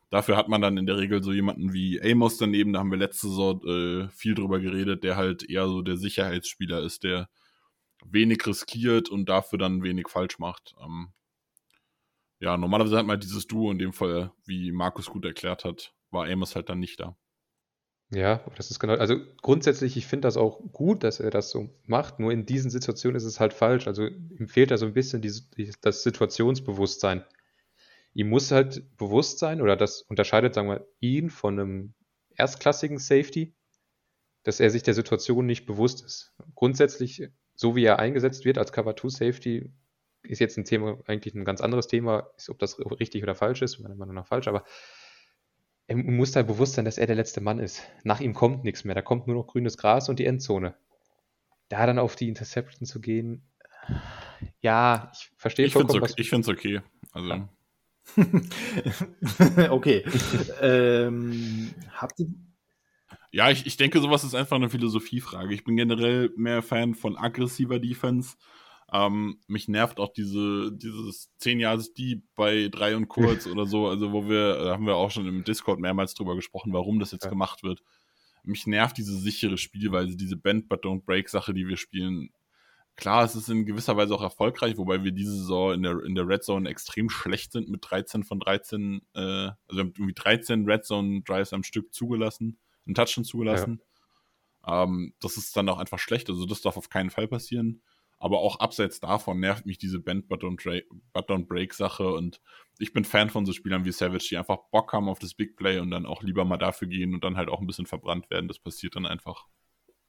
Dafür 0.10 0.36
hat 0.38 0.50
man 0.50 0.62
dann 0.62 0.78
in 0.78 0.86
der 0.86 0.98
Regel 0.98 1.24
so 1.24 1.32
jemanden 1.32 1.74
wie 1.74 2.02
Amos 2.02 2.38
daneben, 2.38 2.74
da 2.74 2.80
haben 2.80 2.91
wir 2.91 2.98
letzte 2.98 3.30
Saison 3.30 3.65
äh, 3.65 4.10
viel 4.10 4.36
drüber 4.36 4.60
geredet, 4.60 5.04
der 5.04 5.15
halt 5.15 5.50
eher 5.50 5.67
so 5.67 5.82
der 5.82 5.98
Sicherheitsspieler 5.98 6.82
ist, 6.82 7.04
der 7.04 7.30
wenig 8.06 8.46
riskiert 8.46 9.10
und 9.10 9.30
dafür 9.30 9.58
dann 9.58 9.84
wenig 9.84 10.10
falsch 10.10 10.38
macht. 10.38 10.76
Ähm, 10.84 11.13
ja, 12.39 12.58
normalerweise 12.58 12.98
hat 12.98 13.06
man 13.06 13.15
halt 13.15 13.24
dieses 13.24 13.48
Duo, 13.48 13.72
in 13.72 13.80
dem 13.80 13.94
Fall, 13.94 14.32
wie 14.46 14.72
Markus 14.72 15.08
gut 15.08 15.26
erklärt 15.26 15.63
hat, 15.63 15.94
war 16.10 16.28
Amos 16.28 16.56
halt 16.56 16.70
dann 16.70 16.80
nicht 16.80 17.00
da. 17.00 17.15
Ja, 18.13 18.41
das 18.58 18.71
ist 18.71 18.80
genau. 18.80 18.95
Also 18.95 19.15
grundsätzlich, 19.41 19.95
ich 19.95 20.06
finde 20.06 20.28
das 20.28 20.36
auch 20.36 20.60
gut, 20.74 21.04
dass 21.04 21.19
er 21.21 21.30
das 21.32 21.50
so 21.50 21.69
macht. 21.86 22.19
Nur 22.19 22.32
in 22.34 22.45
diesen 22.45 22.69
Situationen 22.69 23.15
ist 23.15 23.24
es 23.24 23.39
halt 23.39 23.54
falsch. 23.54 23.88
Also 23.88 24.06
ihm 24.06 24.47
fehlt 24.50 24.69
da 24.71 24.78
so 24.78 24.86
ein 24.86 24.93
bisschen 24.93 25.21
die, 25.21 25.32
die, 25.56 25.71
das 25.82 26.04
Situationsbewusstsein. 26.04 27.24
Ihm 28.13 28.30
muss 28.30 28.52
halt 28.52 28.97
bewusst 28.97 29.39
sein, 29.39 29.62
oder 29.62 29.78
das 29.78 30.02
unterscheidet, 30.02 30.54
sagen 30.56 30.69
wir, 30.69 30.86
ihn 31.00 31.30
von 31.30 31.60
einem 31.60 31.93
erstklassigen 32.36 32.97
Safety, 33.00 33.56
dass 34.43 34.60
er 34.60 34.69
sich 34.71 34.84
der 34.84 34.93
Situation 34.95 35.45
nicht 35.45 35.65
bewusst 35.65 36.04
ist. 36.04 36.34
Grundsätzlich, 36.56 37.30
so 37.56 37.76
wie 37.76 37.86
er 37.86 38.00
eingesetzt 38.00 38.45
wird 38.45 38.58
als 38.58 38.71
Cover 38.74 38.95
2 38.95 39.10
Safety, 39.10 39.71
ist 40.24 40.39
jetzt 40.39 40.58
ein 40.58 40.65
Thema, 40.65 41.00
eigentlich 41.08 41.36
ein 41.36 41.45
ganz 41.45 41.62
anderes 41.62 41.88
Thema, 41.88 42.30
ist, 42.38 42.50
ob 42.50 42.60
das 42.60 42.80
richtig 43.00 43.24
oder 43.24 43.36
falsch 43.36 43.62
ist, 43.62 43.80
meiner 43.80 43.95
Meinung 43.95 44.15
nach 44.15 44.28
falsch, 44.28 44.47
aber 44.47 44.65
er 45.91 45.97
muss 45.97 46.34
halt 46.38 46.47
bewusst 46.47 46.75
sein, 46.75 46.86
dass 46.86 46.97
er 46.97 47.06
der 47.06 47.17
letzte 47.17 47.41
Mann 47.41 47.60
ist. 47.60 47.84
Nach 48.06 48.21
ihm 48.21 48.34
kommt 48.34 48.63
nichts 48.63 48.86
mehr, 48.86 48.95
da 48.95 49.01
kommt 49.01 49.27
nur 49.27 49.36
noch 49.36 49.47
grünes 49.47 49.77
Gras 49.77 50.08
und 50.08 50.19
die 50.19 50.25
Endzone. 50.25 50.73
Da 51.67 51.86
dann 51.86 51.99
auf 51.99 52.15
die 52.15 52.30
Interception 52.30 52.86
zu 52.86 53.01
gehen, 53.01 53.43
ja, 54.62 55.12
ich 55.13 55.32
verstehe 55.36 55.65
ich 55.65 55.73
vollkommen, 55.73 56.01
okay, 56.01 56.13
Ich 56.15 56.30
finde 56.30 56.49
es 56.49 56.58
okay. 56.58 56.82
Also. 57.12 57.27
Ja. 57.27 57.49
okay. 59.71 60.06
ähm, 60.62 61.73
habt 61.93 62.19
ihr 62.19 62.27
ja, 63.34 63.49
ich, 63.49 63.65
ich 63.65 63.77
denke, 63.77 64.01
sowas 64.01 64.25
ist 64.25 64.36
einfach 64.36 64.58
eine 64.58 64.69
Philosophiefrage. 64.69 65.54
Ich 65.54 65.63
bin 65.63 65.77
generell 65.77 66.32
mehr 66.36 66.62
Fan 66.62 66.95
von 66.95 67.17
aggressiver 67.17 67.80
Defense 67.80 68.36
ähm, 68.93 69.39
mich 69.47 69.67
nervt 69.67 69.99
auch 69.99 70.12
diese, 70.12 70.71
dieses 70.73 71.32
10 71.38 71.62
Jahres 71.62 71.93
Dieb 71.93 72.23
bei 72.36 72.67
3 72.69 72.97
und 72.97 73.08
kurz 73.08 73.47
oder 73.47 73.65
so, 73.65 73.88
also 73.88 74.12
wo 74.12 74.27
wir, 74.27 74.63
da 74.63 74.73
haben 74.73 74.86
wir 74.86 74.95
auch 74.95 75.12
schon 75.12 75.27
im 75.27 75.43
Discord 75.43 75.80
mehrmals 75.80 76.13
drüber 76.13 76.36
gesprochen, 76.36 76.73
warum 76.73 76.99
das 76.99 77.12
jetzt 77.12 77.23
ja. 77.23 77.30
gemacht 77.30 77.63
wird. 77.63 77.82
Mich 78.43 78.67
nervt 78.67 78.97
diese 78.97 79.17
sichere 79.17 79.58
Spielweise, 79.58 80.17
diese 80.17 80.36
Bend 80.36 80.67
but 80.67 80.84
don't 80.84 81.04
break 81.04 81.30
Sache, 81.30 81.54
die 81.54 81.67
wir 81.67 81.77
spielen. 81.77 82.32
Klar, 82.97 83.23
es 83.23 83.36
ist 83.36 83.49
in 83.49 83.65
gewisser 83.65 83.95
Weise 83.95 84.13
auch 84.13 84.21
erfolgreich, 84.21 84.77
wobei 84.77 85.04
wir 85.04 85.12
diese 85.12 85.38
Saison 85.38 85.73
in 85.73 85.84
der, 85.84 86.04
in 86.04 86.13
der 86.13 86.27
Red 86.27 86.43
Zone 86.43 86.69
extrem 86.69 87.10
schlecht 87.10 87.54
sind 87.54 87.69
mit 87.69 87.89
13 87.89 88.23
von 88.23 88.39
13, 88.39 89.01
äh, 89.13 89.19
also 89.19 89.56
wir 89.69 89.80
haben 89.80 89.93
irgendwie 89.95 90.13
13 90.13 90.65
Red 90.65 90.86
Zone 90.86 91.21
Drives 91.21 91.54
am 91.54 91.63
Stück 91.63 91.93
zugelassen, 91.93 92.60
einen 92.86 92.95
Touchdown 92.95 93.23
zugelassen. 93.23 93.82
Ja. 94.67 94.84
Ähm, 94.84 95.13
das 95.21 95.38
ist 95.38 95.56
dann 95.56 95.69
auch 95.69 95.77
einfach 95.77 95.99
schlecht, 95.99 96.30
also 96.30 96.45
das 96.45 96.62
darf 96.62 96.75
auf 96.75 96.89
keinen 96.89 97.10
Fall 97.10 97.27
passieren. 97.27 97.82
Aber 98.21 98.38
auch 98.38 98.60
abseits 98.60 98.99
davon 98.99 99.39
nervt 99.39 99.65
mich 99.65 99.79
diese 99.79 99.99
Band 99.99 100.27
Button 100.27 101.47
Break 101.47 101.73
Sache 101.73 102.13
und 102.13 102.39
ich 102.77 102.93
bin 102.93 103.03
Fan 103.03 103.31
von 103.31 103.47
so 103.47 103.51
Spielern 103.51 103.84
wie 103.84 103.91
Savage, 103.91 104.27
die 104.29 104.38
einfach 104.38 104.60
Bock 104.69 104.93
haben 104.93 105.10
auf 105.10 105.17
das 105.17 105.34
Big 105.34 105.57
Play 105.57 105.79
und 105.79 105.89
dann 105.89 106.05
auch 106.05 106.21
lieber 106.21 106.45
mal 106.45 106.57
dafür 106.57 106.88
gehen 106.88 107.15
und 107.15 107.23
dann 107.23 107.36
halt 107.36 107.49
auch 107.49 107.62
ein 107.62 107.65
bisschen 107.65 107.88
verbrannt 107.88 108.29
werden. 108.29 108.47
Das 108.47 108.60
passiert 108.60 108.95
dann 108.95 109.07
einfach. 109.07 109.47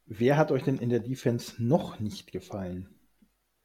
Wer 0.05 0.37
hat 0.37 0.53
euch 0.53 0.63
denn 0.63 0.77
in 0.77 0.91
der 0.91 1.01
Defense 1.01 1.55
noch 1.65 2.01
nicht 2.01 2.31
gefallen? 2.31 2.91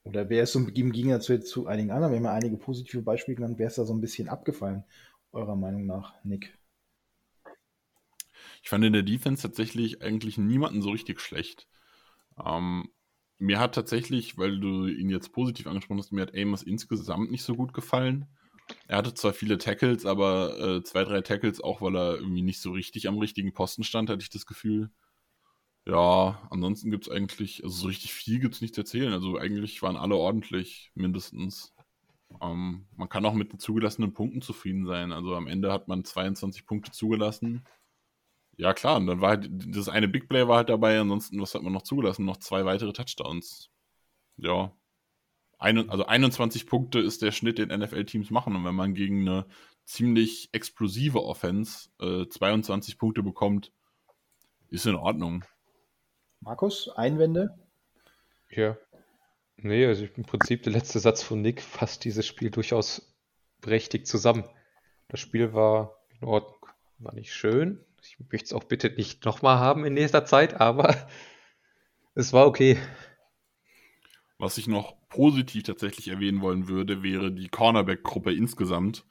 Oder 0.03 0.29
wer 0.29 0.43
ist 0.43 0.53
so 0.53 0.59
im 0.59 0.93
Gegensatz 0.93 1.49
zu 1.49 1.67
einigen 1.67 1.91
anderen? 1.91 2.13
Wir 2.13 2.19
haben 2.19 2.25
ja 2.25 2.31
einige 2.31 2.55
positive 2.55 3.01
Beispiele 3.01 3.35
genannt. 3.35 3.59
Wer 3.59 3.67
ist 3.67 3.77
da 3.77 3.83
so 3.83 3.93
ein 3.93 3.99
bisschen 3.99 4.29
abgefallen, 4.29 4.85
eurer 5.33 5.57
Meinung 5.57 5.85
nach, 5.85 6.13
Nick? 6.23 6.57
Ich 8.63 8.69
fand 8.69 8.85
in 8.85 8.93
der 8.93 9.03
Defense 9.03 9.41
tatsächlich 9.41 10.01
eigentlich 10.01 10.37
niemanden 10.37 10.81
so 10.81 10.91
richtig 10.91 11.19
schlecht. 11.19 11.67
Ähm, 12.41 12.89
mir 13.39 13.59
hat 13.59 13.75
tatsächlich, 13.75 14.37
weil 14.37 14.59
du 14.59 14.87
ihn 14.87 15.09
jetzt 15.09 15.31
positiv 15.31 15.67
angesprochen 15.67 15.99
hast, 15.99 16.11
mir 16.11 16.21
hat 16.21 16.35
Amos 16.35 16.63
insgesamt 16.63 17.31
nicht 17.31 17.43
so 17.43 17.55
gut 17.55 17.73
gefallen. 17.73 18.27
Er 18.87 18.97
hatte 18.97 19.13
zwar 19.13 19.33
viele 19.33 19.57
Tackles, 19.57 20.05
aber 20.05 20.59
äh, 20.59 20.83
zwei, 20.83 21.03
drei 21.03 21.21
Tackles, 21.21 21.61
auch 21.61 21.81
weil 21.81 21.95
er 21.95 22.15
irgendwie 22.15 22.41
nicht 22.41 22.59
so 22.61 22.71
richtig 22.71 23.07
am 23.07 23.17
richtigen 23.17 23.53
Posten 23.53 23.83
stand, 23.83 24.09
hatte 24.09 24.21
ich 24.21 24.29
das 24.29 24.45
Gefühl. 24.45 24.89
Ja, 25.85 26.45
ansonsten 26.49 26.91
gibt 26.91 27.07
es 27.07 27.13
eigentlich, 27.13 27.63
also 27.63 27.75
so 27.75 27.87
richtig 27.87 28.13
viel 28.13 28.39
gibt 28.39 28.55
es 28.55 28.61
nicht 28.61 28.75
zu 28.75 28.81
erzählen. 28.81 29.13
Also 29.13 29.37
eigentlich 29.37 29.81
waren 29.81 29.95
alle 29.95 30.15
ordentlich, 30.15 30.91
mindestens. 30.95 31.73
Ähm, 32.41 32.87
man 32.97 33.07
kann 33.07 33.25
auch 33.25 33.33
mit 33.33 33.53
den 33.53 33.59
zugelassenen 33.59 34.13
Punkten 34.13 34.41
zufrieden 34.41 34.85
sein. 34.85 35.13
Also 35.13 35.35
am 35.35 35.47
Ende 35.47 35.71
hat 35.71 35.87
man 35.87 36.03
22 36.03 36.65
Punkte 36.65 36.91
zugelassen. 36.91 37.63
Ja, 38.57 38.73
klar, 38.73 38.97
und 38.97 39.05
dann 39.05 39.21
war 39.21 39.29
halt, 39.29 39.49
das 39.51 39.87
eine 39.87 40.07
Big 40.07 40.27
Play 40.27 40.47
war 40.47 40.57
halt 40.57 40.69
dabei, 40.69 40.99
ansonsten, 40.99 41.39
was 41.39 41.53
hat 41.53 41.61
man 41.61 41.73
noch 41.73 41.83
zugelassen? 41.83 42.25
Noch 42.25 42.37
zwei 42.37 42.65
weitere 42.65 42.91
Touchdowns. 42.91 43.69
Ja. 44.37 44.75
Ein, 45.59 45.89
also 45.89 46.05
21 46.05 46.65
Punkte 46.67 46.99
ist 46.99 47.21
der 47.21 47.31
Schnitt, 47.31 47.59
den 47.59 47.69
NFL-Teams 47.69 48.31
machen. 48.31 48.55
Und 48.55 48.65
wenn 48.65 48.75
man 48.75 48.95
gegen 48.95 49.27
eine 49.27 49.45
ziemlich 49.85 50.49
explosive 50.53 51.23
Offense 51.23 51.89
äh, 51.99 52.27
22 52.27 52.97
Punkte 52.97 53.21
bekommt, 53.21 53.71
ist 54.69 54.87
in 54.87 54.95
Ordnung. 54.95 55.45
Markus, 56.41 56.89
Einwände? 56.89 57.57
Ja. 58.49 58.77
Nee, 59.57 59.85
also 59.85 60.05
im 60.05 60.23
Prinzip 60.23 60.63
der 60.63 60.73
letzte 60.73 60.99
Satz 60.99 61.23
von 61.23 61.41
Nick 61.41 61.61
fasst 61.61 62.03
dieses 62.05 62.25
Spiel 62.25 62.51
durchaus 62.51 63.15
prächtig 63.61 64.05
zusammen. 64.05 64.45
Das 65.07 65.19
Spiel 65.19 65.53
war 65.53 65.95
in 66.19 66.27
Ordnung, 66.27 66.67
war 66.99 67.13
nicht 67.13 67.33
schön, 67.33 67.83
ich 68.07 68.17
möchte 68.31 68.45
es 68.45 68.53
auch 68.53 68.63
bitte 68.63 68.89
nicht 68.89 69.25
nochmal 69.25 69.59
haben 69.59 69.85
in 69.85 69.93
nächster 69.93 70.25
Zeit, 70.25 70.59
aber 70.59 70.95
es 72.15 72.33
war 72.33 72.47
okay. 72.47 72.77
Was 74.37 74.57
ich 74.57 74.67
noch 74.67 74.95
positiv 75.09 75.63
tatsächlich 75.63 76.09
erwähnen 76.09 76.41
wollen 76.41 76.67
würde, 76.67 77.03
wäre 77.03 77.31
die 77.31 77.49
Cornerback-Gruppe 77.49 78.33
insgesamt. 78.33 79.05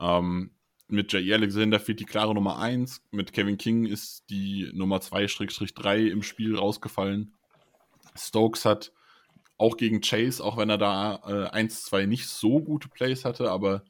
Ähm, 0.00 0.50
mit 0.88 1.12
J.E. 1.12 1.34
Alexander 1.34 1.78
fehlt 1.78 2.00
die 2.00 2.06
klare 2.06 2.34
Nummer 2.34 2.58
1. 2.58 3.02
Mit 3.10 3.32
Kevin 3.32 3.58
King 3.58 3.86
ist 3.86 4.28
die 4.30 4.70
Nummer 4.72 4.98
2-3 4.98 6.08
im 6.08 6.22
Spiel 6.22 6.56
rausgefallen. 6.56 7.34
Stokes 8.16 8.64
hat 8.64 8.92
auch 9.58 9.76
gegen 9.76 10.00
Chase, 10.00 10.42
auch 10.42 10.56
wenn 10.56 10.70
er 10.70 10.78
da 10.78 11.50
äh, 11.52 11.64
1-2 11.64 12.06
nicht 12.06 12.26
so 12.26 12.60
gute 12.60 12.88
Plays 12.88 13.24
hatte, 13.24 13.50
aber 13.50 13.84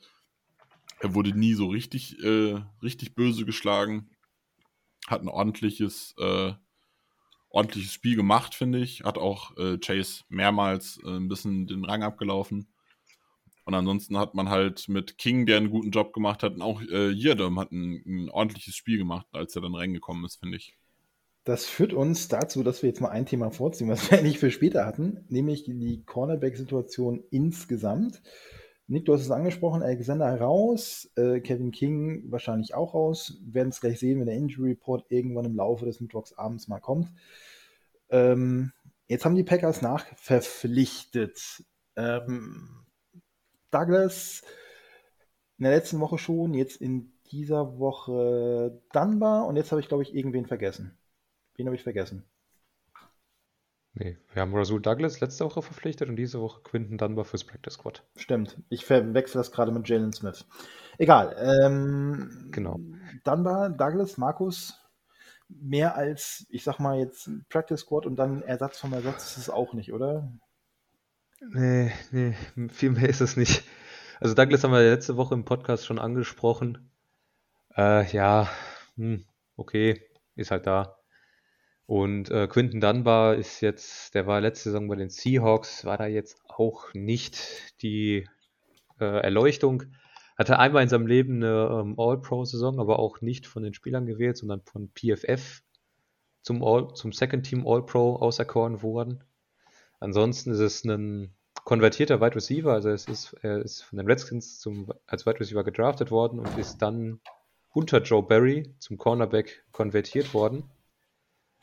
er 1.01 1.15
wurde 1.15 1.39
nie 1.39 1.55
so 1.55 1.69
richtig, 1.69 2.19
äh, 2.23 2.61
richtig 2.83 3.15
böse 3.15 3.45
geschlagen 3.45 4.11
hat 5.11 5.23
ein 5.23 5.29
ordentliches, 5.29 6.15
äh, 6.19 6.53
ordentliches 7.51 7.93
Spiel 7.93 8.17
gemacht, 8.17 8.55
finde 8.55 8.79
ich. 8.81 9.05
Hat 9.05 9.19
auch 9.19 9.57
äh, 9.57 9.79
Chase 9.79 10.25
mehrmals 10.29 11.01
äh, 11.05 11.17
ein 11.17 11.29
bisschen 11.29 11.67
den 11.67 11.85
Rang 11.85 12.03
abgelaufen. 12.03 12.69
Und 13.65 13.75
ansonsten 13.75 14.17
hat 14.17 14.35
man 14.35 14.49
halt 14.49 14.89
mit 14.89 15.19
King, 15.19 15.45
der 15.45 15.59
einen 15.59 15.69
guten 15.69 15.91
Job 15.91 16.15
gemacht 16.15 16.43
hat, 16.43 16.55
und 16.55 16.63
auch 16.63 16.81
äh, 16.81 17.11
Yerdom 17.11 17.61
hat 17.61 17.71
ein, 17.71 18.03
ein, 18.07 18.31
ordentliches 18.31 18.75
Spiel 18.75 18.97
gemacht, 18.97 19.27
als 19.33 19.55
er 19.57 19.63
dann 19.63 19.75
reingekommen 19.75 20.25
ist, 20.25 20.37
finde 20.37 20.57
ich. 20.57 20.75
Das 21.45 21.67
führt 21.67 21.93
uns 21.93 22.29
dazu, 22.29 22.63
dass 22.63 22.83
wir 22.83 22.89
jetzt 22.89 23.03
mal 23.03 23.11
ein 23.11 23.27
Thema 23.27 23.51
vorziehen, 23.51 23.91
was 23.91 24.11
wir 24.11 24.23
nicht 24.23 24.39
für 24.39 24.51
später 24.51 24.87
hatten, 24.87 25.27
nämlich 25.29 25.65
die 25.65 26.03
Cornerback-Situation 26.07 27.23
insgesamt. 27.31 28.23
Nick, 28.91 29.05
du 29.05 29.13
hast 29.13 29.21
es 29.21 29.31
angesprochen, 29.31 29.83
Alexander 29.83 30.41
raus, 30.41 31.11
äh, 31.17 31.41
Kevin 31.41 31.73
King 31.73 32.25
wahrscheinlich 32.31 32.75
auch 32.75 32.95
raus. 32.95 33.37
Wir 33.43 33.55
werden 33.55 33.69
es 33.69 33.83
gleich 33.83 34.01
sehen, 34.01 34.19
wenn 34.19 34.27
der 34.27 34.37
Injury 34.37 34.71
Report 34.71 35.05
irgendwann 35.11 35.45
im 35.45 35.57
Laufe 35.57 35.85
des 35.85 36.01
Mittwochs 36.01 36.33
abends 36.33 36.69
mal 36.69 36.81
kommt. 36.81 37.13
Ähm, 38.09 38.73
jetzt 39.07 39.27
haben 39.27 39.35
die 39.35 39.45
Packers 39.45 39.83
nachverpflichtet. 39.83 41.65
Ähm, 41.97 42.87
Douglas 43.71 44.43
in 45.59 45.65
der 45.65 45.73
letzten 45.73 46.01
Woche 46.01 46.17
schon, 46.17 46.55
jetzt 46.55 46.81
in 46.81 47.13
dieser 47.31 47.79
Woche 47.79 48.81
Dunbar 48.95 49.47
und 49.47 49.57
jetzt 49.57 49.71
habe 49.71 49.83
ich, 49.83 49.89
glaube 49.89 50.03
ich, 50.03 50.15
irgendwen 50.15 50.47
vergessen. 50.47 50.97
Wen 51.57 51.67
habe 51.67 51.77
ich 51.77 51.83
vergessen? 51.83 52.25
Nee, 54.01 54.17
wir 54.33 54.43
haben 54.43 54.55
Rasul 54.55 54.81
Douglas 54.81 55.19
letzte 55.19 55.45
Woche 55.45 55.61
verpflichtet 55.61 56.09
und 56.09 56.15
diese 56.15 56.41
Woche 56.41 56.63
Quinton 56.63 56.99
Dunbar 56.99 57.25
fürs 57.25 57.43
Practice 57.43 57.75
Squad. 57.75 58.05
Stimmt. 58.17 58.57
Ich 58.69 58.85
verwechsel 58.85 59.39
das 59.39 59.51
gerade 59.51 59.73
mit 59.73 59.89
Jalen 59.89 60.13
Smith. 60.13 60.47
Egal. 60.99 61.35
Ähm, 61.41 62.49
genau. 62.53 62.79
Dunbar, 63.25 63.71
Douglas, 63.71 64.17
Markus, 64.17 64.79
mehr 65.49 65.97
als, 65.97 66.47
ich 66.49 66.63
sag 66.63 66.79
mal 66.79 66.99
jetzt 66.99 67.29
Practice 67.49 67.81
Squad 67.81 68.07
und 68.07 68.15
dann 68.17 68.43
Ersatz 68.43 68.79
vom 68.79 68.93
Ersatz 68.93 69.33
ist 69.33 69.39
es 69.39 69.51
auch 69.51 69.73
nicht, 69.73 69.93
oder? 69.93 70.33
Nee, 71.41 71.93
nee, 72.13 72.37
viel 72.69 72.91
mehr 72.91 73.09
ist 73.09 73.21
es 73.21 73.37
nicht. 73.37 73.65
Also 74.21 74.35
Douglas 74.35 74.63
haben 74.63 74.73
wir 74.73 74.81
letzte 74.81 75.17
Woche 75.17 75.35
im 75.35 75.45
Podcast 75.45 75.87
schon 75.87 75.99
angesprochen. 75.99 76.93
Äh, 77.77 78.09
ja, 78.13 78.49
hm, 78.95 79.25
okay, 79.57 80.09
ist 80.37 80.53
halt 80.53 80.69
da. 80.69 80.98
Und 81.89 82.31
äh, 82.31 82.47
Quinton 82.49 82.83
Dunbar 82.83 83.37
ist 83.37 83.63
jetzt, 83.63 84.15
der 84.15 84.27
war 84.27 84.43
letzte 84.43 84.65
Saison 84.65 84.89
bei 84.89 84.97
den 84.97 85.09
Seahawks, 85.09 85.87
war 85.87 85.97
da 85.97 86.07
jetzt 86.07 86.39
auch 86.47 86.93
nicht 86.93 87.81
die 87.81 88.29
äh, 89.01 89.23
Erleuchtung. 89.23 89.85
Hatte 90.37 90.59
einmal 90.59 90.83
in 90.83 90.91
seinem 90.91 91.07
Leben 91.07 91.37
eine 91.37 91.81
ähm, 91.81 91.95
All-Pro-Saison, 91.99 92.79
aber 92.79 92.99
auch 92.99 93.23
nicht 93.23 93.47
von 93.47 93.63
den 93.63 93.73
Spielern 93.73 94.05
gewählt, 94.05 94.37
sondern 94.37 94.61
von 94.61 94.91
PFF 94.91 95.63
zum, 96.43 96.63
All, 96.63 96.93
zum 96.93 97.13
Second 97.13 97.47
Team 97.47 97.67
All-Pro 97.67 98.17
auserkoren 98.17 98.83
worden. 98.83 99.25
Ansonsten 99.99 100.51
ist 100.51 100.61
es 100.61 100.85
ein 100.85 101.35
konvertierter 101.65 102.21
Wide 102.21 102.37
Receiver, 102.37 102.71
also 102.71 102.91
es 102.91 103.07
ist, 103.07 103.33
er 103.41 103.63
ist 103.63 103.81
von 103.81 103.97
den 103.97 104.07
Redskins 104.07 104.59
zum, 104.59 104.93
als 105.07 105.25
Wide 105.25 105.41
Receiver 105.41 105.65
gedraftet 105.65 106.11
worden 106.11 106.39
und 106.39 106.59
ist 106.59 106.83
dann 106.83 107.21
unter 107.71 108.03
Joe 108.03 108.23
Barry 108.23 108.75
zum 108.79 108.99
Cornerback 108.99 109.65
konvertiert 109.73 110.35
worden. 110.35 110.65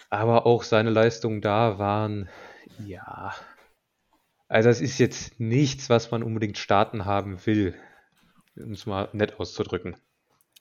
Aber 0.10 0.46
auch 0.46 0.64
seine 0.64 0.90
Leistungen 0.90 1.42
da 1.42 1.80
waren, 1.80 2.30
ja, 2.86 3.34
also 4.48 4.70
es 4.70 4.82
ist 4.82 5.00
jetzt 5.00 5.40
nichts, 5.40 5.90
was 5.90 6.12
man 6.12 6.24
unbedingt 6.24 6.58
starten 6.58 7.06
haben 7.06 7.46
will, 7.46 7.76
um 8.56 8.72
es 8.72 8.86
mal 8.86 9.10
nett 9.14 9.40
auszudrücken. 9.40 9.96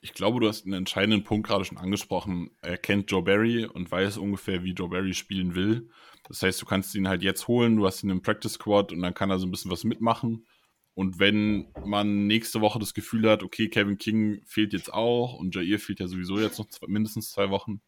Ich 0.01 0.13
glaube, 0.13 0.39
du 0.39 0.47
hast 0.47 0.65
einen 0.65 0.73
entscheidenden 0.73 1.23
Punkt 1.23 1.47
gerade 1.47 1.65
schon 1.65 1.77
angesprochen. 1.77 2.51
Er 2.61 2.77
kennt 2.77 3.09
Joe 3.09 3.23
Barry 3.23 3.65
und 3.65 3.89
weiß 3.89 4.17
ungefähr, 4.17 4.63
wie 4.63 4.73
Joe 4.73 4.89
Barry 4.89 5.13
spielen 5.13 5.55
will. 5.55 5.89
Das 6.27 6.41
heißt, 6.41 6.61
du 6.61 6.65
kannst 6.65 6.93
ihn 6.95 7.07
halt 7.07 7.23
jetzt 7.23 7.47
holen, 7.47 7.77
du 7.77 7.85
hast 7.85 8.03
ihn 8.03 8.09
im 8.09 8.21
Practice 8.21 8.53
Squad 8.53 8.91
und 8.91 9.01
dann 9.01 9.13
kann 9.13 9.29
er 9.29 9.39
so 9.39 9.47
ein 9.47 9.51
bisschen 9.51 9.71
was 9.71 9.83
mitmachen. 9.83 10.45
Und 10.93 11.19
wenn 11.19 11.67
man 11.85 12.27
nächste 12.27 12.61
Woche 12.61 12.79
das 12.79 12.93
Gefühl 12.93 13.29
hat, 13.29 13.43
okay, 13.43 13.67
Kevin 13.67 13.97
King 13.97 14.41
fehlt 14.45 14.73
jetzt 14.73 14.93
auch 14.93 15.33
und 15.33 15.53
Jair 15.53 15.79
fehlt 15.79 15.99
ja 15.99 16.07
sowieso 16.07 16.39
jetzt 16.39 16.57
noch 16.57 16.67
zwei, 16.69 16.87
mindestens 16.87 17.31
zwei 17.31 17.49
Wochen, 17.49 17.81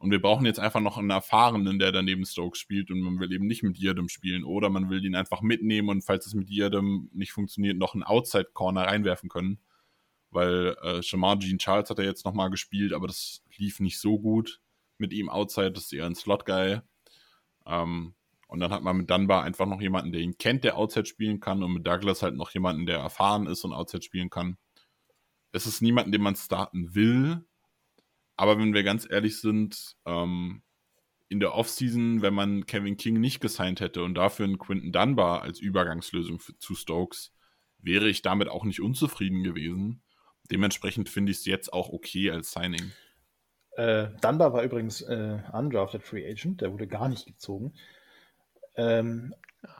und 0.00 0.10
wir 0.10 0.20
brauchen 0.20 0.46
jetzt 0.46 0.58
einfach 0.58 0.80
noch 0.80 0.96
einen 0.96 1.10
Erfahrenen, 1.10 1.78
der 1.78 1.92
daneben 1.92 2.24
Stokes 2.24 2.58
spielt 2.58 2.90
und 2.90 3.02
man 3.02 3.20
will 3.20 3.30
eben 3.34 3.46
nicht 3.46 3.62
mit 3.62 3.76
Diadem 3.76 4.08
spielen 4.08 4.44
oder 4.44 4.70
man 4.70 4.88
will 4.88 5.04
ihn 5.04 5.14
einfach 5.14 5.42
mitnehmen 5.42 5.90
und 5.90 6.00
falls 6.02 6.26
es 6.26 6.32
mit 6.32 6.48
Diadem 6.48 7.10
nicht 7.12 7.32
funktioniert, 7.32 7.76
noch 7.76 7.92
einen 7.92 8.02
Outside-Corner 8.02 8.86
reinwerfen 8.86 9.28
können. 9.28 9.60
Weil 10.30 10.74
äh, 10.80 11.02
Shamar 11.02 11.38
Jean 11.38 11.58
Charles 11.58 11.90
hat 11.90 11.98
er 11.98 12.06
jetzt 12.06 12.24
nochmal 12.24 12.48
gespielt, 12.48 12.94
aber 12.94 13.08
das 13.08 13.42
lief 13.58 13.78
nicht 13.78 14.00
so 14.00 14.18
gut 14.18 14.62
mit 14.96 15.12
ihm 15.12 15.28
Outside, 15.28 15.72
das 15.72 15.84
ist 15.84 15.92
eher 15.92 16.06
ein 16.06 16.14
Slot-Guy. 16.14 16.80
Ähm, 17.66 18.14
und 18.46 18.60
dann 18.60 18.72
hat 18.72 18.82
man 18.82 18.96
mit 18.96 19.10
Dunbar 19.10 19.42
einfach 19.42 19.66
noch 19.66 19.82
jemanden, 19.82 20.12
der 20.12 20.22
ihn 20.22 20.38
kennt, 20.38 20.64
der 20.64 20.78
Outside 20.78 21.04
spielen 21.04 21.40
kann 21.40 21.62
und 21.62 21.74
mit 21.74 21.86
Douglas 21.86 22.22
halt 22.22 22.36
noch 22.36 22.52
jemanden, 22.52 22.86
der 22.86 23.00
erfahren 23.00 23.46
ist 23.46 23.64
und 23.64 23.74
Outside 23.74 24.02
spielen 24.02 24.30
kann. 24.30 24.56
Es 25.52 25.66
ist 25.66 25.82
niemanden, 25.82 26.10
den 26.10 26.22
man 26.22 26.36
starten 26.36 26.94
will, 26.94 27.44
aber 28.40 28.58
wenn 28.58 28.72
wir 28.72 28.82
ganz 28.82 29.06
ehrlich 29.08 29.38
sind, 29.38 29.96
ähm, 30.06 30.62
in 31.28 31.40
der 31.40 31.54
Offseason, 31.54 32.22
wenn 32.22 32.32
man 32.32 32.64
Kevin 32.64 32.96
King 32.96 33.20
nicht 33.20 33.42
gesigned 33.42 33.80
hätte 33.80 34.02
und 34.02 34.14
dafür 34.14 34.46
einen 34.46 34.58
Quinton 34.58 34.92
Dunbar 34.92 35.42
als 35.42 35.60
Übergangslösung 35.60 36.38
für, 36.38 36.56
zu 36.56 36.74
Stokes, 36.74 37.34
wäre 37.76 38.08
ich 38.08 38.22
damit 38.22 38.48
auch 38.48 38.64
nicht 38.64 38.80
unzufrieden 38.80 39.42
gewesen. 39.42 40.00
Dementsprechend 40.50 41.10
finde 41.10 41.32
ich 41.32 41.38
es 41.38 41.44
jetzt 41.44 41.70
auch 41.70 41.90
okay 41.90 42.30
als 42.30 42.52
Signing. 42.52 42.92
Äh, 43.72 44.08
Dunbar 44.22 44.54
war 44.54 44.62
übrigens 44.62 45.02
äh, 45.02 45.42
undrafted 45.52 46.02
Free 46.02 46.26
Agent, 46.26 46.62
der 46.62 46.72
wurde 46.72 46.86
gar 46.86 47.10
nicht 47.10 47.26
gezogen. 47.26 47.74
Ähm, 48.74 49.34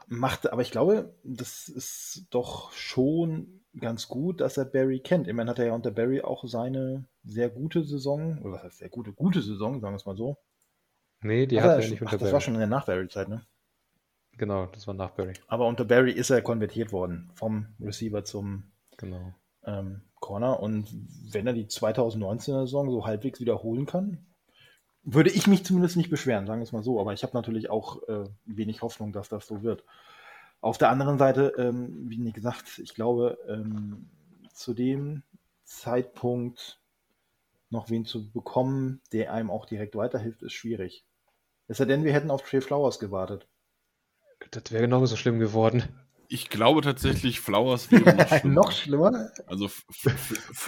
machte, 0.07 0.53
aber 0.53 0.61
ich 0.61 0.71
glaube, 0.71 1.17
das 1.25 1.71
ist 1.71 2.27
doch 2.29 2.73
schon 2.73 3.60
ganz 3.79 4.09
gut, 4.09 4.41
dass 4.41 4.57
er 4.57 4.65
Barry 4.65 5.01
kennt. 5.01 5.29
Immerhin 5.29 5.51
hat 5.51 5.59
er 5.59 5.67
ja 5.67 5.73
unter 5.73 5.91
Barry 5.91 6.23
auch 6.23 6.45
seine 6.47 7.05
sehr 7.25 7.49
gute 7.49 7.85
Saison, 7.85 8.39
oder 8.41 8.55
was 8.55 8.65
heißt 8.65 8.79
sehr 8.79 8.89
gute, 8.89 9.13
gute 9.13 9.43
Saison, 9.43 9.81
sagen 9.81 9.95
wir 9.95 9.97
es 9.97 10.07
mal 10.07 10.17
so. 10.17 10.39
Nee, 11.23 11.47
die 11.47 11.61
hat 11.61 11.83
er 11.83 11.89
nicht 11.89 12.01
unter 12.01 12.17
ach, 12.17 12.19
Das 12.19 12.33
war 12.33 12.41
schon 12.41 12.55
in 12.55 12.61
der 12.61 12.69
Nach-Barry-Zeit, 12.69 13.29
ne? 13.29 13.47
Genau, 14.39 14.67
das 14.67 14.87
war 14.87 14.95
nach 14.95 15.11
Barry. 15.11 15.35
Aber 15.49 15.67
unter 15.67 15.85
Barry 15.85 16.13
ist 16.13 16.31
er 16.31 16.41
konvertiert 16.41 16.93
worden, 16.93 17.31
vom 17.35 17.67
Receiver 17.79 18.25
zum 18.25 18.73
genau. 18.97 19.35
ähm, 19.65 20.01
Corner. 20.19 20.61
Und 20.61 20.89
wenn 21.31 21.47
er 21.47 21.53
die 21.53 21.67
2019er 21.67 22.63
Saison 22.63 22.91
so 22.91 23.05
halbwegs 23.05 23.41
wiederholen 23.41 23.85
kann, 23.85 24.25
würde 25.03 25.31
ich 25.31 25.47
mich 25.47 25.65
zumindest 25.65 25.97
nicht 25.97 26.11
beschweren, 26.11 26.47
sagen 26.47 26.61
wir 26.61 26.65
es 26.65 26.73
mal 26.73 26.83
so. 26.83 27.01
Aber 27.01 27.13
ich 27.13 27.23
habe 27.23 27.35
natürlich 27.35 27.69
auch 27.69 28.03
äh, 28.09 28.25
wenig 28.47 28.81
Hoffnung, 28.81 29.13
dass 29.13 29.29
das 29.29 29.47
so 29.47 29.63
wird. 29.63 29.85
Auf 30.61 30.79
der 30.79 30.91
anderen 30.91 31.19
Seite, 31.19 31.55
ähm, 31.57 32.09
wie 32.09 32.33
gesagt, 32.33 32.79
ich 32.79 32.95
glaube, 32.95 33.39
ähm, 33.49 34.11
zu 34.53 34.75
dem 34.75 35.23
Zeitpunkt 35.65 36.81
noch 37.71 37.89
wen 37.89 38.05
zu 38.05 38.31
bekommen, 38.31 39.01
der 39.13 39.33
einem 39.33 39.51
auch 39.51 39.65
direkt 39.65 39.95
weiterhilft, 39.97 40.43
ist 40.43 40.53
schwierig. 40.53 41.05
Es 41.69 41.79
sei 41.79 41.85
denn, 41.85 42.05
wir 42.05 42.13
hätten 42.13 42.31
auf 42.31 42.43
Trey 42.43 42.61
Flowers 42.61 42.99
gewartet. 42.99 43.47
Das 44.51 44.73
wäre 44.73 44.83
genauso 44.83 45.17
schlimm 45.17 45.39
geworden. 45.39 45.85
Ich 46.29 46.49
glaube 46.49 46.81
tatsächlich, 46.83 47.41
Flowers 47.41 47.91
wäre 47.91 48.15
noch 48.15 48.29
schlimmer. 48.39 48.55
noch 48.55 48.73
schlimmer? 48.73 49.31
Also, 49.47 49.71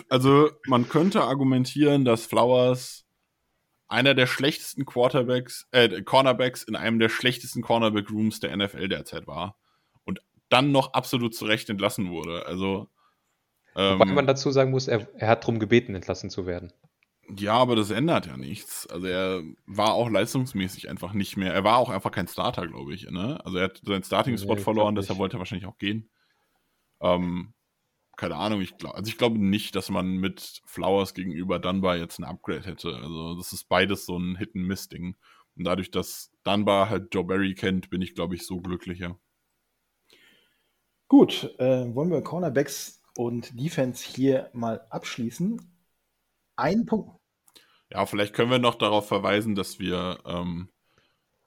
also 0.09 0.51
man 0.67 0.89
könnte 0.89 1.23
argumentieren, 1.23 2.05
dass 2.05 2.27
Flowers 2.27 3.05
einer 3.89 4.15
der 4.15 4.27
schlechtesten 4.27 4.87
Quarterbacks, 4.87 5.67
äh, 5.71 6.03
Cornerbacks 6.03 6.63
in 6.63 6.77
einem 6.77 6.99
der 6.99 7.09
schlechtesten 7.09 7.63
Cornerback-Rooms 7.63 8.41
der 8.41 8.57
NFL 8.57 8.89
derzeit 8.89 9.27
war. 9.27 9.57
Dann 10.53 10.71
noch 10.71 10.93
absolut 10.93 11.35
zurecht 11.35 11.71
entlassen 11.71 12.11
wurde. 12.11 12.47
Also. 12.47 12.89
Ähm, 13.75 13.99
Wobei 13.99 14.13
man 14.13 14.27
dazu 14.27 14.51
sagen 14.51 14.71
muss, 14.71 14.87
er, 14.87 15.09
er 15.15 15.29
hat 15.29 15.45
darum 15.45 15.59
gebeten, 15.59 15.95
entlassen 15.95 16.29
zu 16.29 16.47
werden. 16.47 16.73
Ja, 17.39 17.55
aber 17.55 17.77
das 17.77 17.91
ändert 17.91 18.27
ja 18.27 18.37
nichts. 18.37 18.87
Also 18.89 19.07
er 19.07 19.43
war 19.65 19.95
auch 19.95 20.11
leistungsmäßig 20.11 20.91
einfach 20.91 21.15
nicht 21.15 21.37
mehr. 21.37 21.55
Er 21.55 21.65
war 21.65 21.79
auch 21.79 21.89
einfach 21.89 22.11
kein 22.11 22.29
Starter, 22.29 22.67
glaube 22.67 22.95
ich. 22.95 23.11
Ne? 23.11 23.41
Also 23.45 23.59
er 23.59 23.65
hat 23.65 23.81
seinen 23.85 24.03
Starting-Spot 24.03 24.57
nee, 24.57 24.61
verloren, 24.61 24.95
deshalb 24.95 25.19
wollte 25.19 25.37
er 25.37 25.39
wahrscheinlich 25.39 25.67
auch 25.67 25.79
gehen. 25.79 26.11
Ähm, 27.01 27.55
keine 28.17 28.37
Ahnung, 28.37 28.61
ich 28.61 28.77
glaube, 28.77 28.97
also 28.97 29.09
ich 29.09 29.17
glaube 29.17 29.39
nicht, 29.39 29.75
dass 29.75 29.89
man 29.89 30.17
mit 30.17 30.61
Flowers 30.67 31.15
gegenüber 31.15 31.59
Dunbar 31.59 31.97
jetzt 31.97 32.19
ein 32.19 32.25
Upgrade 32.25 32.67
hätte. 32.67 32.95
Also 32.97 33.37
das 33.37 33.53
ist 33.53 33.69
beides 33.69 34.05
so 34.05 34.19
ein 34.19 34.37
Hit-and-Miss-Ding. 34.37 35.17
Und 35.57 35.65
dadurch, 35.65 35.91
dass 35.91 36.31
Dunbar 36.45 36.91
halt 36.91 37.15
Joe 37.15 37.25
Barry 37.25 37.55
kennt, 37.55 37.89
bin 37.89 38.03
ich, 38.03 38.15
glaube 38.15 38.35
ich, 38.35 38.47
so 38.47 38.61
glücklicher. 38.61 39.19
Gut, 41.13 41.55
äh, 41.59 41.95
wollen 41.95 42.11
wir 42.11 42.23
Cornerbacks 42.23 43.03
und 43.19 43.61
Defense 43.61 44.03
hier 44.03 44.49
mal 44.55 44.81
abschließen? 44.89 45.61
Ein 46.57 46.87
Punkt. 46.87 47.11
Ja, 47.91 48.07
vielleicht 48.07 48.33
können 48.33 48.51
wir 48.51 48.59
noch 48.59 48.77
darauf 48.77 49.09
verweisen, 49.09 49.55
dass 49.55 49.79
wir 49.79 50.21
ähm, 50.25 50.71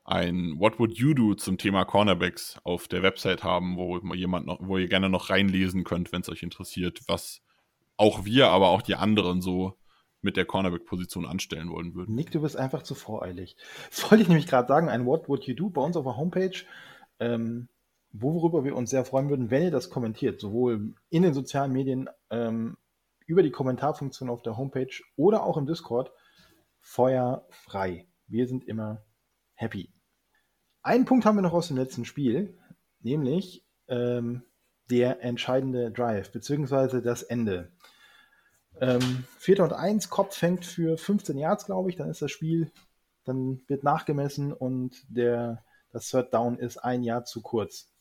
ein 0.03 0.59
What 0.59 0.77
Would 0.77 0.99
You 0.99 1.15
Do 1.15 1.33
zum 1.33 1.57
Thema 1.57 1.83
Cornerbacks 1.83 2.59
auf 2.63 2.87
der 2.87 3.01
Website 3.01 3.43
haben, 3.43 3.75
wo 3.75 3.97
jemand 4.13 4.45
noch, 4.45 4.59
wo 4.61 4.77
ihr 4.77 4.87
gerne 4.87 5.09
noch 5.09 5.31
reinlesen 5.31 5.83
könnt, 5.83 6.11
wenn 6.11 6.21
es 6.21 6.29
euch 6.29 6.43
interessiert, 6.43 6.99
was 7.07 7.41
auch 7.97 8.23
wir, 8.23 8.49
aber 8.49 8.69
auch 8.69 8.83
die 8.83 8.93
anderen 8.93 9.41
so 9.41 9.79
mit 10.21 10.37
der 10.37 10.45
Cornerback-Position 10.45 11.25
anstellen 11.25 11.71
wollen 11.71 11.95
würden. 11.95 12.13
Nick, 12.13 12.29
du 12.29 12.41
bist 12.41 12.55
einfach 12.55 12.83
zu 12.83 12.93
voreilig. 12.93 13.55
Das 13.89 14.03
wollte 14.11 14.21
ich 14.21 14.29
nämlich 14.29 14.45
gerade 14.45 14.67
sagen, 14.67 14.89
ein 14.89 15.07
What 15.07 15.27
Would 15.27 15.45
You 15.45 15.55
Do 15.55 15.71
bei 15.71 15.81
uns 15.81 15.97
auf 15.97 16.05
der 16.05 16.17
Homepage, 16.17 16.55
ähm, 17.19 17.67
worüber 18.21 18.63
wir 18.63 18.75
uns 18.75 18.89
sehr 18.89 19.05
freuen 19.05 19.29
würden, 19.29 19.51
wenn 19.51 19.63
ihr 19.63 19.71
das 19.71 19.89
kommentiert, 19.89 20.39
sowohl 20.39 20.93
in 21.09 21.23
den 21.23 21.33
sozialen 21.33 21.71
Medien 21.71 22.09
ähm, 22.29 22.77
über 23.25 23.43
die 23.43 23.51
Kommentarfunktion 23.51 24.29
auf 24.29 24.41
der 24.41 24.57
Homepage 24.57 25.01
oder 25.15 25.43
auch 25.43 25.57
im 25.57 25.65
Discord 25.65 26.11
Feuer 26.79 27.47
frei. 27.49 28.07
Wir 28.27 28.47
sind 28.47 28.63
immer 28.65 29.03
happy. 29.53 29.91
Einen 30.83 31.05
Punkt 31.05 31.25
haben 31.25 31.35
wir 31.35 31.41
noch 31.41 31.53
aus 31.53 31.69
dem 31.69 31.77
letzten 31.77 32.05
Spiel, 32.05 32.59
nämlich 32.99 33.65
ähm, 33.87 34.43
der 34.89 35.23
entscheidende 35.23 35.91
Drive, 35.91 36.31
beziehungsweise 36.31 37.01
das 37.01 37.23
Ende. 37.23 37.71
Ähm, 38.79 39.23
Vierter 39.39 39.63
und 39.63 39.73
eins, 39.73 40.09
Kopf 40.09 40.35
fängt 40.35 40.65
für 40.65 40.97
15 40.97 41.37
Yards, 41.37 41.65
glaube 41.65 41.89
ich, 41.89 41.95
dann 41.95 42.09
ist 42.09 42.21
das 42.21 42.31
Spiel, 42.31 42.71
dann 43.23 43.61
wird 43.67 43.83
nachgemessen 43.83 44.53
und 44.53 45.03
der, 45.09 45.63
das 45.91 46.09
Third 46.09 46.33
Down 46.33 46.59
ist 46.59 46.77
ein 46.77 47.03
Jahr 47.03 47.25
zu 47.25 47.41
kurz. 47.41 47.94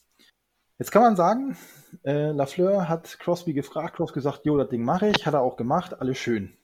Jetzt 0.79 0.91
kann 0.91 1.03
man 1.03 1.17
sagen, 1.17 1.57
äh, 2.05 2.33
Lafleur 2.33 2.89
hat 2.89 3.19
Crosby 3.21 3.53
gefragt, 3.53 3.97
Crosby 3.97 4.15
gesagt, 4.15 4.45
jo, 4.45 4.57
das 4.57 4.69
Ding 4.69 4.85
mache 4.85 5.09
ich, 5.09 5.25
hat 5.25 5.35
er 5.35 5.43
auch 5.43 5.57
gemacht, 5.57 6.01
alles 6.01 6.19
schön. 6.19 6.57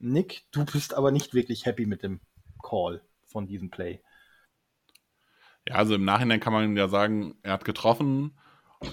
Nick, 0.00 0.42
du 0.50 0.64
bist 0.64 0.94
aber 0.94 1.12
nicht 1.12 1.34
wirklich 1.34 1.64
happy 1.64 1.86
mit 1.86 2.02
dem 2.02 2.20
Call 2.62 3.02
von 3.26 3.46
diesem 3.46 3.70
Play. 3.70 4.02
Ja, 5.68 5.76
also 5.76 5.94
im 5.94 6.04
Nachhinein 6.04 6.40
kann 6.40 6.52
man 6.52 6.76
ja 6.76 6.88
sagen, 6.88 7.38
er 7.42 7.52
hat 7.52 7.64
getroffen 7.64 8.38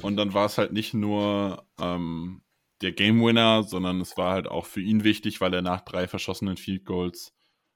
und 0.04 0.16
dann 0.16 0.34
war 0.34 0.46
es 0.46 0.58
halt 0.58 0.72
nicht 0.72 0.94
nur 0.94 1.68
ähm, 1.80 2.44
der 2.82 2.92
Game 2.92 3.22
Winner, 3.24 3.64
sondern 3.64 4.00
es 4.00 4.16
war 4.16 4.34
halt 4.34 4.48
auch 4.48 4.66
für 4.66 4.82
ihn 4.82 5.04
wichtig, 5.04 5.42
weil 5.42 5.54
er 5.54 5.62
nach 5.62 5.82
drei 5.82 6.08
verschossenen 6.08 6.58
Field 6.58 6.86
Goals 6.86 7.34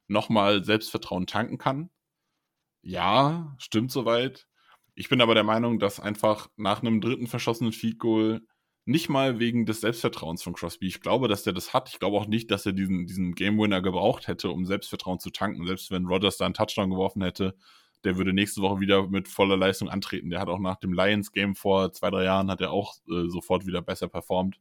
nochmal 0.07 0.63
Selbstvertrauen 0.63 1.25
tanken 1.25 1.57
kann. 1.57 1.89
Ja, 2.81 3.55
stimmt 3.57 3.91
soweit. 3.91 4.47
Ich 4.95 5.09
bin 5.09 5.21
aber 5.21 5.35
der 5.35 5.43
Meinung, 5.43 5.79
dass 5.79 5.99
einfach 5.99 6.49
nach 6.55 6.81
einem 6.81 7.01
dritten 7.01 7.27
verschossenen 7.27 7.73
Field 7.73 7.99
Goal 7.99 8.41
nicht 8.85 9.09
mal 9.09 9.39
wegen 9.39 9.65
des 9.65 9.81
Selbstvertrauens 9.81 10.43
von 10.43 10.53
Crosby. 10.53 10.87
Ich 10.87 11.01
glaube, 11.01 11.27
dass 11.27 11.43
der 11.43 11.53
das 11.53 11.73
hat. 11.73 11.89
Ich 11.89 11.99
glaube 11.99 12.17
auch 12.17 12.27
nicht, 12.27 12.51
dass 12.51 12.65
er 12.65 12.71
diesen, 12.71 13.07
diesen 13.07 13.33
Game 13.33 13.57
Winner 13.57 13.81
gebraucht 13.81 14.27
hätte, 14.27 14.49
um 14.49 14.65
Selbstvertrauen 14.65 15.19
zu 15.19 15.31
tanken. 15.31 15.65
Selbst 15.65 15.91
wenn 15.91 16.05
Rodgers 16.05 16.37
da 16.37 16.45
einen 16.45 16.53
Touchdown 16.53 16.91
geworfen 16.91 17.23
hätte, 17.23 17.55
der 18.03 18.17
würde 18.17 18.31
nächste 18.33 18.61
Woche 18.61 18.79
wieder 18.79 19.07
mit 19.07 19.27
voller 19.27 19.57
Leistung 19.57 19.89
antreten. 19.89 20.29
Der 20.29 20.39
hat 20.39 20.47
auch 20.47 20.59
nach 20.59 20.75
dem 20.75 20.93
Lions-Game 20.93 21.55
vor 21.55 21.91
zwei, 21.91 22.11
drei 22.11 22.23
Jahren 22.23 22.51
hat 22.51 22.61
er 22.61 22.71
auch 22.71 22.95
äh, 23.09 23.27
sofort 23.27 23.65
wieder 23.65 23.81
besser 23.81 24.07
performt 24.07 24.59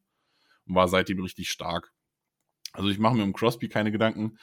und 0.66 0.74
war 0.74 0.89
seitdem 0.89 1.20
richtig 1.20 1.51
stark. 1.51 1.93
Also 2.72 2.89
ich 2.89 2.99
mache 2.99 3.14
mir 3.14 3.22
um 3.22 3.35
Crosby 3.35 3.68
keine 3.68 3.93
Gedanken, 3.93 4.39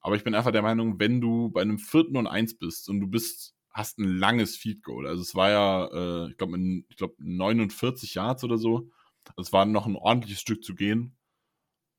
aber 0.00 0.16
ich 0.16 0.24
bin 0.24 0.34
einfach 0.34 0.52
der 0.52 0.62
Meinung, 0.62 1.00
wenn 1.00 1.20
du 1.20 1.48
bei 1.50 1.62
einem 1.62 1.78
vierten 1.78 2.16
und 2.16 2.26
eins 2.26 2.56
bist 2.56 2.88
und 2.90 3.00
du 3.00 3.06
bist, 3.08 3.54
hast 3.72 3.98
ein 3.98 4.18
langes 4.18 4.56
Feed 4.56 4.82
Goal, 4.82 5.06
also 5.06 5.22
es 5.22 5.34
war 5.34 5.50
ja, 5.50 5.86
äh, 5.86 6.30
ich 6.30 6.36
glaube, 6.36 6.58
ich 6.88 6.96
glaube 6.96 7.14
49 7.18 8.14
Yards 8.14 8.44
oder 8.44 8.58
so, 8.58 8.90
es 9.36 9.52
war 9.52 9.64
noch 9.66 9.86
ein 9.86 9.96
ordentliches 9.96 10.40
Stück 10.40 10.64
zu 10.64 10.74
gehen. 10.74 11.16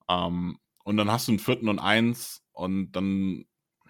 Ähm, 0.09 0.59
und 0.83 0.97
dann 0.97 1.11
hast 1.11 1.27
du 1.27 1.31
einen 1.31 1.39
vierten 1.39 1.69
und 1.69 1.79
eins 1.79 2.43
und 2.51 2.91
dann 2.91 3.45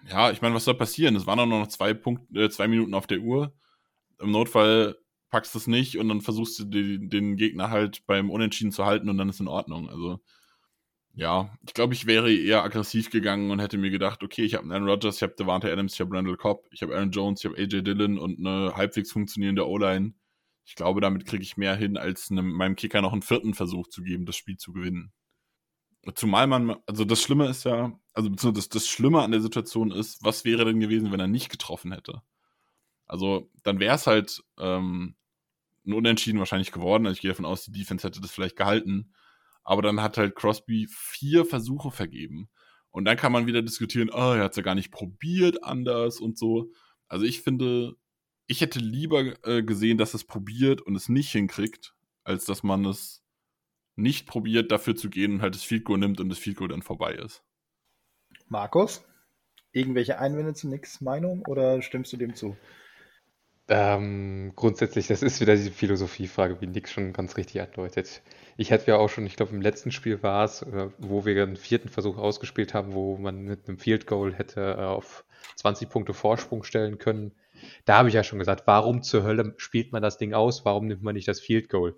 ja, 0.08 0.30
ich 0.30 0.42
meine, 0.42 0.54
was 0.54 0.64
soll 0.64 0.74
passieren? 0.74 1.16
Es 1.16 1.26
waren 1.26 1.38
auch 1.40 1.46
noch 1.46 1.66
zwei, 1.68 1.94
Punkt, 1.94 2.34
äh, 2.36 2.50
zwei 2.50 2.68
Minuten 2.68 2.94
auf 2.94 3.06
der 3.06 3.20
Uhr. 3.20 3.54
Im 4.20 4.30
Notfall 4.30 4.96
packst 5.30 5.54
du 5.54 5.58
es 5.58 5.66
nicht 5.66 5.98
und 5.98 6.08
dann 6.08 6.20
versuchst 6.20 6.58
du 6.58 6.64
die, 6.64 7.08
den 7.08 7.36
Gegner 7.36 7.70
halt 7.70 8.06
beim 8.06 8.30
Unentschieden 8.30 8.72
zu 8.72 8.84
halten 8.84 9.08
und 9.08 9.18
dann 9.18 9.28
ist 9.28 9.40
in 9.40 9.48
Ordnung. 9.48 9.88
Also, 9.88 10.20
ja, 11.16 11.56
ich 11.66 11.74
glaube, 11.74 11.94
ich 11.94 12.06
wäre 12.06 12.32
eher 12.32 12.64
aggressiv 12.64 13.10
gegangen 13.10 13.50
und 13.50 13.60
hätte 13.60 13.78
mir 13.78 13.90
gedacht, 13.90 14.22
okay, 14.22 14.42
ich 14.42 14.54
habe 14.54 14.68
Aaron 14.72 14.88
Rodgers, 14.88 15.16
ich 15.16 15.22
habe 15.22 15.34
Devante 15.38 15.72
Adams, 15.72 15.94
ich 15.94 16.00
habe 16.00 16.14
Randall 16.16 16.36
Cobb, 16.36 16.66
ich 16.72 16.82
habe 16.82 16.94
Aaron 16.94 17.12
Jones, 17.12 17.40
ich 17.40 17.50
habe 17.50 17.56
AJ 17.56 17.82
Dillon 17.82 18.18
und 18.18 18.38
eine 18.38 18.74
halbwegs 18.76 19.12
funktionierende 19.12 19.68
O-Line. 19.68 20.14
Ich 20.64 20.74
glaube, 20.74 21.00
damit 21.00 21.24
kriege 21.26 21.42
ich 21.42 21.56
mehr 21.56 21.76
hin, 21.76 21.96
als 21.96 22.30
einem, 22.30 22.52
meinem 22.52 22.74
Kicker 22.74 23.00
noch 23.00 23.12
einen 23.12 23.22
vierten 23.22 23.54
Versuch 23.54 23.86
zu 23.88 24.02
geben, 24.02 24.26
das 24.26 24.36
Spiel 24.36 24.56
zu 24.56 24.72
gewinnen. 24.72 25.12
Zumal 26.14 26.46
man, 26.48 26.76
also 26.86 27.04
das 27.04 27.22
Schlimme 27.22 27.48
ist 27.48 27.64
ja, 27.64 27.98
also 28.12 28.28
das, 28.28 28.68
das 28.68 28.88
Schlimme 28.88 29.22
an 29.22 29.30
der 29.30 29.40
Situation 29.40 29.90
ist, 29.90 30.22
was 30.24 30.44
wäre 30.44 30.64
denn 30.64 30.80
gewesen, 30.80 31.12
wenn 31.12 31.20
er 31.20 31.28
nicht 31.28 31.48
getroffen 31.48 31.92
hätte? 31.92 32.22
Also 33.06 33.50
dann 33.62 33.78
wäre 33.78 33.94
es 33.94 34.06
halt 34.06 34.42
ähm, 34.58 35.14
ein 35.86 35.92
Unentschieden 35.92 36.38
wahrscheinlich 36.38 36.72
geworden. 36.72 37.06
Also 37.06 37.16
ich 37.16 37.20
gehe 37.20 37.30
davon 37.30 37.44
aus, 37.44 37.66
die 37.66 37.72
Defense 37.72 38.06
hätte 38.06 38.20
das 38.20 38.32
vielleicht 38.32 38.56
gehalten. 38.56 39.14
Aber 39.64 39.82
dann 39.82 40.00
hat 40.00 40.18
halt 40.18 40.36
Crosby 40.36 40.86
vier 40.90 41.44
Versuche 41.44 41.90
vergeben. 41.90 42.48
Und 42.90 43.06
dann 43.06 43.16
kann 43.16 43.32
man 43.32 43.46
wieder 43.46 43.62
diskutieren, 43.62 44.10
oh, 44.12 44.34
er 44.34 44.44
hat 44.44 44.52
es 44.52 44.56
ja 44.56 44.62
gar 44.62 44.76
nicht 44.76 44.92
probiert 44.92 45.64
anders 45.64 46.20
und 46.20 46.38
so. 46.38 46.70
Also 47.08 47.24
ich 47.24 47.42
finde, 47.42 47.94
ich 48.46 48.60
hätte 48.60 48.78
lieber 48.78 49.34
äh, 49.46 49.62
gesehen, 49.62 49.98
dass 49.98 50.14
es 50.14 50.24
probiert 50.24 50.80
und 50.82 50.94
es 50.94 51.08
nicht 51.08 51.32
hinkriegt, 51.32 51.94
als 52.22 52.44
dass 52.44 52.62
man 52.62 52.84
es 52.84 53.24
nicht 53.96 54.26
probiert, 54.26 54.70
dafür 54.70 54.96
zu 54.96 55.10
gehen 55.10 55.34
und 55.34 55.42
halt 55.42 55.54
das 55.54 55.62
Field 55.62 55.84
Goal 55.84 55.98
nimmt 55.98 56.20
und 56.20 56.28
das 56.28 56.38
Field 56.38 56.56
Goal 56.56 56.68
dann 56.68 56.82
vorbei 56.82 57.14
ist. 57.14 57.42
Markus, 58.48 59.04
irgendwelche 59.72 60.18
Einwände 60.18 60.54
zu 60.54 60.68
Nix 60.68 61.00
Meinung 61.00 61.44
oder 61.46 61.82
stimmst 61.82 62.12
du 62.12 62.16
dem 62.16 62.34
zu? 62.34 62.56
Ähm, 63.66 64.52
grundsätzlich, 64.56 65.06
das 65.06 65.22
ist 65.22 65.40
wieder 65.40 65.56
diese 65.56 65.70
Philosophiefrage, 65.70 66.60
wie 66.60 66.66
Nick 66.66 66.86
schon 66.86 67.14
ganz 67.14 67.38
richtig 67.38 67.62
andeutet. 67.62 68.22
Ich 68.58 68.70
hätte 68.70 68.90
ja 68.90 68.96
auch 68.98 69.08
schon, 69.08 69.24
ich 69.24 69.36
glaube, 69.36 69.54
im 69.54 69.62
letzten 69.62 69.90
Spiel 69.90 70.22
war 70.22 70.44
es, 70.44 70.60
äh, 70.62 70.90
wo 70.98 71.24
wir 71.24 71.42
einen 71.42 71.56
vierten 71.56 71.88
Versuch 71.88 72.18
ausgespielt 72.18 72.74
haben, 72.74 72.92
wo 72.92 73.16
man 73.16 73.42
mit 73.44 73.66
einem 73.66 73.78
Field 73.78 74.06
Goal 74.06 74.34
hätte 74.34 74.76
äh, 74.78 74.82
auf 74.82 75.24
20 75.56 75.88
Punkte 75.88 76.12
Vorsprung 76.12 76.62
stellen 76.62 76.98
können. 76.98 77.32
Da 77.86 77.96
habe 77.96 78.08
ich 78.08 78.14
ja 78.14 78.22
schon 78.22 78.38
gesagt, 78.38 78.66
warum 78.66 79.02
zur 79.02 79.22
Hölle 79.22 79.54
spielt 79.56 79.92
man 79.92 80.02
das 80.02 80.18
Ding 80.18 80.34
aus? 80.34 80.66
Warum 80.66 80.86
nimmt 80.86 81.02
man 81.02 81.14
nicht 81.14 81.28
das 81.28 81.40
Field 81.40 81.70
Goal? 81.70 81.96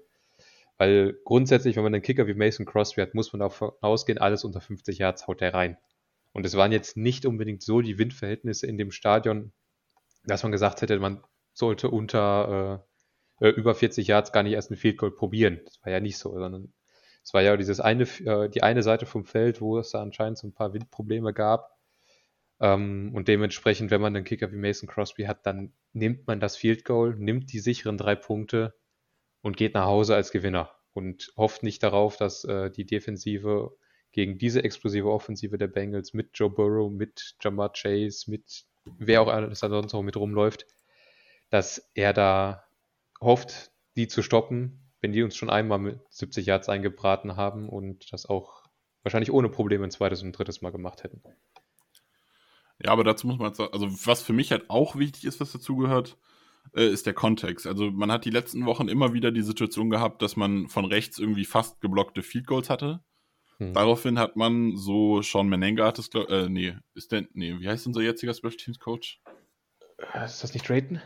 Weil 0.79 1.19
grundsätzlich, 1.25 1.75
wenn 1.75 1.83
man 1.83 1.95
einen 1.95 2.03
Kicker 2.03 2.29
wie 2.29 2.35
Mason 2.35 2.67
Crosby 2.67 3.01
hat, 3.01 3.15
muss 3.15 3.33
man 3.33 3.41
davon 3.41 3.73
ausgehen, 3.81 4.19
alles 4.19 4.45
unter 4.45 4.61
50 4.61 4.99
Yards 4.99 5.27
haut 5.27 5.43
er 5.43 5.55
rein. 5.55 5.79
Und 6.33 6.47
es 6.47 6.55
waren 6.55 6.71
jetzt 6.71 6.97
nicht 6.97 7.27
unbedingt 7.27 7.63
so 7.63 7.81
die 7.81 7.99
Windverhältnisse 7.99 8.67
in 8.67 8.79
dem 8.79 8.93
Stadion, 8.93 9.53
dass 10.25 10.43
man 10.45 10.53
gesagt 10.53 10.83
hätte, 10.83 10.99
man 11.01 11.23
sollte 11.57 11.91
unter 11.91 12.83
äh, 13.41 13.47
äh 13.47 13.51
über 13.51 13.75
40 13.75 14.07
Yards 14.07 14.33
gar 14.33 14.43
nicht 14.43 14.53
erst 14.53 14.71
ein 14.71 14.77
Field 14.77 14.99
Goal 14.99 15.11
probieren. 15.11 15.61
Das 15.65 15.81
war 15.83 15.93
ja 15.93 16.01
nicht 16.01 16.19
so, 16.19 16.33
sondern 16.33 16.73
es 17.25 17.35
war 17.35 17.43
ja 17.43 17.57
dieses 17.57 17.81
eine, 17.81 18.05
äh, 18.25 18.49
die 18.49 18.63
eine 18.63 18.83
Seite 18.83 19.07
vom 19.07 19.25
Feld, 19.25 19.61
wo 19.61 19.79
es 19.79 19.91
da 19.91 20.01
anscheinend 20.01 20.39
so 20.39 20.47
ein 20.47 20.55
paar 20.55 20.73
Windprobleme 20.73 21.33
gab. 21.33 21.77
Ähm, 22.61 23.13
und 23.15 23.29
dementsprechend, 23.29 23.91
wenn 23.91 24.01
man 24.01 24.15
einen 24.15 24.25
Kicker 24.25 24.53
wie 24.53 24.57
Mason 24.57 24.89
Crosby 24.89 25.25
hat, 25.25 25.45
dann 25.45 25.73
nimmt 25.93 26.27
man 26.27 26.41
das 26.41 26.57
Field 26.57 26.85
Goal, 26.85 27.17
nimmt 27.19 27.53
die 27.53 27.59
sicheren 27.59 27.99
drei 27.99 28.15
Punkte 28.15 28.75
und 29.43 29.57
geht 29.57 29.75
nach 29.75 29.87
Hause 29.87 30.15
als 30.15 30.31
Gewinner 30.31 30.71
und 30.93 31.33
hofft 31.37 31.63
nicht 31.63 31.83
darauf, 31.83 32.17
dass 32.17 32.45
äh, 32.45 32.71
die 32.71 32.87
Defensive 32.87 33.77
gegen 34.13 34.39
diese 34.39 34.65
explosive 34.65 35.11
Offensive 35.11 35.59
der 35.59 35.67
Bengals 35.67 36.15
mit 36.15 36.31
Joe 36.35 36.49
Burrow, 36.49 36.91
mit 36.91 37.37
Jamar 37.41 37.73
Chase, 37.73 38.31
mit 38.31 38.65
wer 38.99 39.21
auch 39.21 39.29
alles 39.29 39.61
sonst 39.61 39.93
noch 39.93 40.03
mit 40.03 40.17
rumläuft, 40.17 40.67
dass 41.51 41.91
er 41.95 42.13
da 42.13 42.65
hofft, 43.21 43.73
die 43.97 44.09
zu 44.09 44.23
stoppen, 44.23 44.93
wenn 45.01 45.13
die 45.13 45.23
uns 45.23 45.37
schon 45.37 45.51
einmal 45.51 45.79
mit 45.79 46.01
70 46.11 46.47
Yards 46.47 46.69
eingebraten 46.69 47.37
haben 47.37 47.69
und 47.69 48.13
das 48.13 48.27
auch 48.27 48.65
wahrscheinlich 49.03 49.33
ohne 49.33 49.49
Probleme 49.49 49.85
ein 49.85 49.91
zweites 49.91 50.23
und 50.23 50.29
ein 50.29 50.33
drittes 50.33 50.63
Mal 50.63 50.73
gemacht 50.73 51.05
hätten. 51.05 51.23
Ja, 52.83 52.91
aber 52.91 53.05
dazu 53.05 53.27
muss 53.27 53.39
man 53.39 53.55
sagen, 53.55 53.73
also 53.73 53.89
was 54.07 54.23
für 54.23 54.33
mich 54.33 54.51
halt 54.51 54.69
auch 54.69 54.97
wichtig 54.97 55.25
ist, 55.25 55.41
was 55.41 55.53
dazugehört, 55.53 56.19
äh, 56.75 56.87
ist 56.89 57.07
der 57.07 57.15
Kontext. 57.15 57.67
Also 57.67 57.91
man 57.91 58.13
hat 58.13 58.25
die 58.25 58.31
letzten 58.31 58.67
Wochen 58.67 58.89
immer 58.89 59.13
wieder 59.13 59.33
die 59.33 59.43
Situation 59.43 59.91
gehabt, 59.91 60.23
dass 60.23 60.37
man 60.37 60.69
von 60.69 60.85
rechts 60.85 61.19
irgendwie 61.19 61.45
fast 61.45 61.81
geblockte 61.81 62.23
Field 62.23 62.47
Goals 62.47 62.69
hatte. 62.69 63.01
Hm. 63.59 63.73
Daraufhin 63.73 64.19
hat 64.19 64.37
man 64.37 64.77
so 64.77 65.23
Sean 65.23 65.49
Menenga 65.49 65.87
hat 65.87 65.99
es, 65.99 66.11
äh, 66.15 66.49
nee, 66.49 66.77
ist 66.95 67.13
denn, 67.13 67.29
nee, 67.33 67.59
wie 67.59 67.69
heißt 67.69 67.87
unser 67.87 68.03
jetziger 68.03 68.35
Special 68.35 68.57
Teams 68.57 68.79
Coach? 68.79 69.23
Äh, 70.13 70.27
ist 70.27 70.43
das 70.43 70.53
nicht 70.53 70.69
Drayton? 70.69 71.01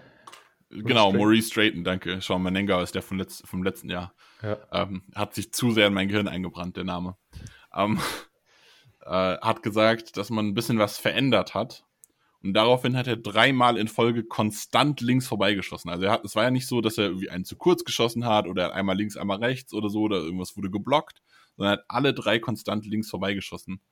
Genau, 0.70 1.08
Strayton. 1.08 1.16
Maurice 1.16 1.50
Drayton, 1.52 1.84
danke. 1.84 2.20
Sean 2.20 2.42
Menenga 2.42 2.82
ist 2.82 2.94
der 2.94 3.02
vom, 3.02 3.18
Letz-, 3.18 3.46
vom 3.46 3.62
letzten 3.62 3.90
Jahr. 3.90 4.14
Ja. 4.42 4.58
Ähm, 4.72 5.02
hat 5.14 5.34
sich 5.34 5.52
zu 5.52 5.72
sehr 5.72 5.88
in 5.88 5.94
mein 5.94 6.08
Gehirn 6.08 6.28
eingebrannt, 6.28 6.76
der 6.76 6.84
Name. 6.84 7.16
Ähm, 7.74 7.98
äh, 9.04 9.36
hat 9.38 9.62
gesagt, 9.62 10.16
dass 10.16 10.30
man 10.30 10.46
ein 10.46 10.54
bisschen 10.54 10.78
was 10.78 10.98
verändert 10.98 11.54
hat 11.54 11.84
und 12.42 12.54
daraufhin 12.54 12.96
hat 12.96 13.06
er 13.06 13.16
dreimal 13.16 13.76
in 13.76 13.88
Folge 13.88 14.24
konstant 14.24 15.00
links 15.00 15.26
vorbeigeschossen. 15.26 15.90
Also 15.90 16.04
er 16.04 16.12
hat, 16.12 16.24
es 16.24 16.34
war 16.36 16.44
ja 16.44 16.50
nicht 16.50 16.66
so, 16.66 16.80
dass 16.80 16.96
er 16.96 17.06
irgendwie 17.06 17.30
einen 17.30 17.44
zu 17.44 17.56
kurz 17.56 17.84
geschossen 17.84 18.24
hat 18.24 18.46
oder 18.46 18.72
einmal 18.74 18.96
links, 18.96 19.16
einmal 19.16 19.38
rechts 19.38 19.74
oder 19.74 19.90
so 19.90 20.02
oder 20.02 20.18
irgendwas 20.18 20.56
wurde 20.56 20.70
geblockt, 20.70 21.22
sondern 21.56 21.74
er 21.74 21.78
hat 21.78 21.84
alle 21.88 22.14
drei 22.14 22.38
konstant 22.38 22.86
links 22.86 23.10
vorbeigeschossen. 23.10 23.82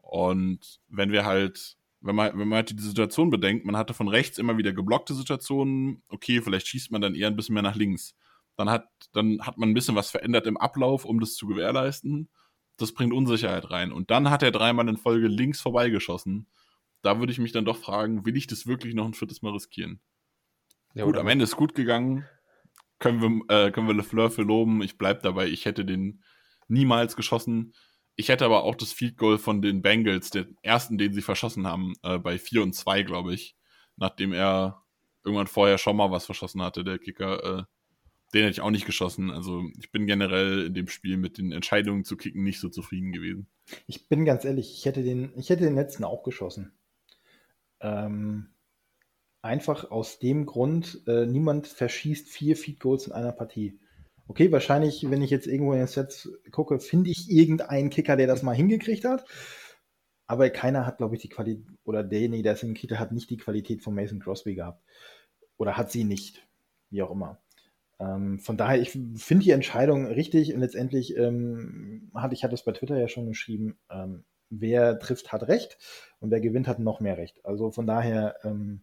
Und 0.00 0.80
wenn 0.88 1.12
wir 1.12 1.24
halt, 1.24 1.76
wenn 2.00 2.14
man, 2.14 2.38
wenn 2.38 2.48
man 2.48 2.56
halt 2.56 2.70
die 2.70 2.82
Situation 2.82 3.30
bedenkt, 3.30 3.66
man 3.66 3.76
hatte 3.76 3.94
von 3.94 4.08
rechts 4.08 4.38
immer 4.38 4.56
wieder 4.56 4.72
geblockte 4.72 5.14
Situationen, 5.14 6.02
okay, 6.08 6.40
vielleicht 6.40 6.68
schießt 6.68 6.90
man 6.90 7.00
dann 7.00 7.14
eher 7.14 7.26
ein 7.26 7.36
bisschen 7.36 7.54
mehr 7.54 7.62
nach 7.62 7.76
links. 7.76 8.14
Dann 8.56 8.70
hat, 8.70 8.88
dann 9.12 9.40
hat 9.42 9.58
man 9.58 9.70
ein 9.70 9.74
bisschen 9.74 9.94
was 9.94 10.10
verändert 10.10 10.46
im 10.46 10.56
Ablauf, 10.56 11.04
um 11.04 11.20
das 11.20 11.34
zu 11.34 11.46
gewährleisten. 11.46 12.28
Das 12.76 12.92
bringt 12.92 13.12
Unsicherheit 13.12 13.70
rein. 13.70 13.92
Und 13.92 14.10
dann 14.10 14.30
hat 14.30 14.42
er 14.42 14.50
dreimal 14.50 14.88
in 14.88 14.96
Folge 14.96 15.28
links 15.28 15.60
vorbeigeschossen 15.60 16.48
da 17.02 17.18
würde 17.18 17.32
ich 17.32 17.38
mich 17.38 17.52
dann 17.52 17.64
doch 17.64 17.76
fragen, 17.76 18.24
will 18.26 18.36
ich 18.36 18.46
das 18.46 18.66
wirklich 18.66 18.94
noch 18.94 19.06
ein 19.06 19.14
viertes 19.14 19.42
Mal 19.42 19.52
riskieren? 19.52 20.00
Ja, 20.94 21.04
gut, 21.04 21.16
am 21.16 21.28
Ende 21.28 21.44
ist 21.44 21.56
gut 21.56 21.74
gegangen. 21.74 22.26
Können 22.98 23.20
wir, 23.48 23.66
äh, 23.66 23.70
können 23.70 23.86
wir 23.86 23.94
LeFleur 23.94 24.30
für 24.30 24.42
loben. 24.42 24.82
Ich 24.82 24.98
bleibe 24.98 25.20
dabei. 25.22 25.46
Ich 25.46 25.64
hätte 25.64 25.84
den 25.84 26.22
niemals 26.66 27.14
geschossen. 27.14 27.74
Ich 28.20 28.28
hätte 28.28 28.44
aber 28.44 28.64
auch 28.64 28.74
das 28.74 28.92
Field 28.92 29.16
Goal 29.16 29.38
von 29.38 29.62
den 29.62 29.80
Bengals, 29.80 30.30
den 30.30 30.58
ersten, 30.62 30.98
den 30.98 31.12
sie 31.12 31.22
verschossen 31.22 31.68
haben, 31.68 31.94
äh, 32.02 32.18
bei 32.18 32.36
4 32.36 32.64
und 32.64 32.74
2, 32.74 33.04
glaube 33.04 33.32
ich, 33.32 33.54
nachdem 33.96 34.32
er 34.32 34.82
irgendwann 35.22 35.46
vorher 35.46 35.78
schon 35.78 35.96
mal 35.96 36.10
was 36.10 36.26
verschossen 36.26 36.60
hatte, 36.60 36.82
der 36.82 36.98
Kicker, 36.98 37.44
äh, 37.44 37.62
den 38.34 38.42
hätte 38.42 38.50
ich 38.50 38.60
auch 38.60 38.72
nicht 38.72 38.86
geschossen. 38.86 39.30
Also 39.30 39.62
ich 39.78 39.92
bin 39.92 40.08
generell 40.08 40.66
in 40.66 40.74
dem 40.74 40.88
Spiel 40.88 41.16
mit 41.16 41.38
den 41.38 41.52
Entscheidungen 41.52 42.02
zu 42.02 42.16
kicken 42.16 42.42
nicht 42.42 42.58
so 42.58 42.68
zufrieden 42.68 43.12
gewesen. 43.12 43.46
Ich 43.86 44.08
bin 44.08 44.24
ganz 44.24 44.44
ehrlich, 44.44 44.72
ich 44.76 44.84
hätte 44.84 45.04
den, 45.04 45.32
ich 45.36 45.48
hätte 45.48 45.62
den 45.62 45.76
letzten 45.76 46.02
auch 46.02 46.24
geschossen. 46.24 46.72
Ähm, 47.78 48.48
einfach 49.42 49.92
aus 49.92 50.18
dem 50.18 50.44
Grund, 50.44 51.02
äh, 51.06 51.24
niemand 51.24 51.68
verschießt 51.68 52.28
vier 52.28 52.56
Feed 52.56 52.80
Goals 52.80 53.06
in 53.06 53.12
einer 53.12 53.32
Partie. 53.32 53.78
Okay, 54.28 54.52
wahrscheinlich, 54.52 55.10
wenn 55.10 55.22
ich 55.22 55.30
jetzt 55.30 55.46
irgendwo 55.46 55.72
in 55.72 55.78
den 55.78 55.88
Sets 55.88 56.30
gucke, 56.50 56.78
finde 56.80 57.10
ich 57.10 57.30
irgendeinen 57.30 57.88
Kicker, 57.88 58.14
der 58.14 58.26
das 58.26 58.42
mal 58.42 58.54
hingekriegt 58.54 59.04
hat. 59.04 59.24
Aber 60.26 60.50
keiner 60.50 60.84
hat, 60.84 60.98
glaube 60.98 61.16
ich, 61.16 61.22
die 61.22 61.30
Qualität, 61.30 61.64
oder 61.84 62.04
derjenige, 62.04 62.42
der 62.42 62.52
es 62.52 62.60
hingekriegt 62.60 62.92
hat, 62.92 63.00
hat 63.00 63.12
nicht 63.12 63.30
die 63.30 63.38
Qualität 63.38 63.82
von 63.82 63.94
Mason 63.94 64.20
Crosby 64.20 64.54
gehabt. 64.54 64.84
Oder 65.56 65.78
hat 65.78 65.90
sie 65.90 66.04
nicht. 66.04 66.46
Wie 66.90 67.02
auch 67.02 67.10
immer. 67.10 67.40
Ähm, 67.98 68.38
von 68.38 68.58
daher, 68.58 68.80
ich 68.80 68.90
finde 68.90 69.44
die 69.44 69.50
Entscheidung 69.50 70.06
richtig 70.06 70.54
und 70.54 70.60
letztendlich 70.60 71.16
ähm, 71.16 72.12
ich 72.30 72.44
hatte 72.44 72.54
es 72.54 72.64
bei 72.64 72.72
Twitter 72.72 72.98
ja 72.98 73.08
schon 73.08 73.26
geschrieben, 73.26 73.78
ähm, 73.90 74.24
wer 74.50 74.98
trifft, 74.98 75.32
hat 75.32 75.48
Recht 75.48 75.78
und 76.20 76.30
wer 76.30 76.40
gewinnt, 76.40 76.68
hat 76.68 76.78
noch 76.78 77.00
mehr 77.00 77.16
Recht. 77.16 77.44
Also 77.44 77.70
von 77.70 77.86
daher 77.86 78.36
ähm, 78.44 78.82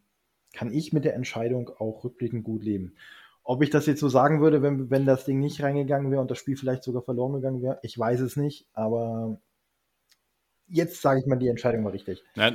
kann 0.53 0.73
ich 0.73 0.91
mit 0.91 1.05
der 1.05 1.15
Entscheidung 1.15 1.69
auch 1.69 2.03
rückblickend 2.03 2.43
gut 2.43 2.63
leben. 2.63 2.95
Ob 3.47 3.61
ich 3.61 3.69
das 3.69 3.85
jetzt 3.85 3.99
so 3.99 4.09
sagen 4.09 4.41
würde, 4.41 4.63
wenn, 4.63 4.89
wenn 4.89 5.05
das 5.05 5.23
Ding 5.23 5.39
nicht 5.39 5.61
reingegangen 5.61 6.11
wäre 6.11 6.19
und 6.19 6.31
das 6.31 6.39
Spiel 6.39 6.57
vielleicht 6.57 6.83
sogar 6.83 7.03
verloren 7.03 7.33
gegangen 7.33 7.61
wäre, 7.61 7.79
ich 7.83 7.97
weiß 7.97 8.19
es 8.21 8.35
nicht, 8.35 8.67
aber 8.73 9.39
jetzt 10.67 10.99
sage 10.99 11.19
ich 11.19 11.27
mal, 11.27 11.37
die 11.37 11.47
Entscheidung 11.47 11.85
war 11.85 11.93
richtig. 11.93 12.23
Ja, 12.35 12.51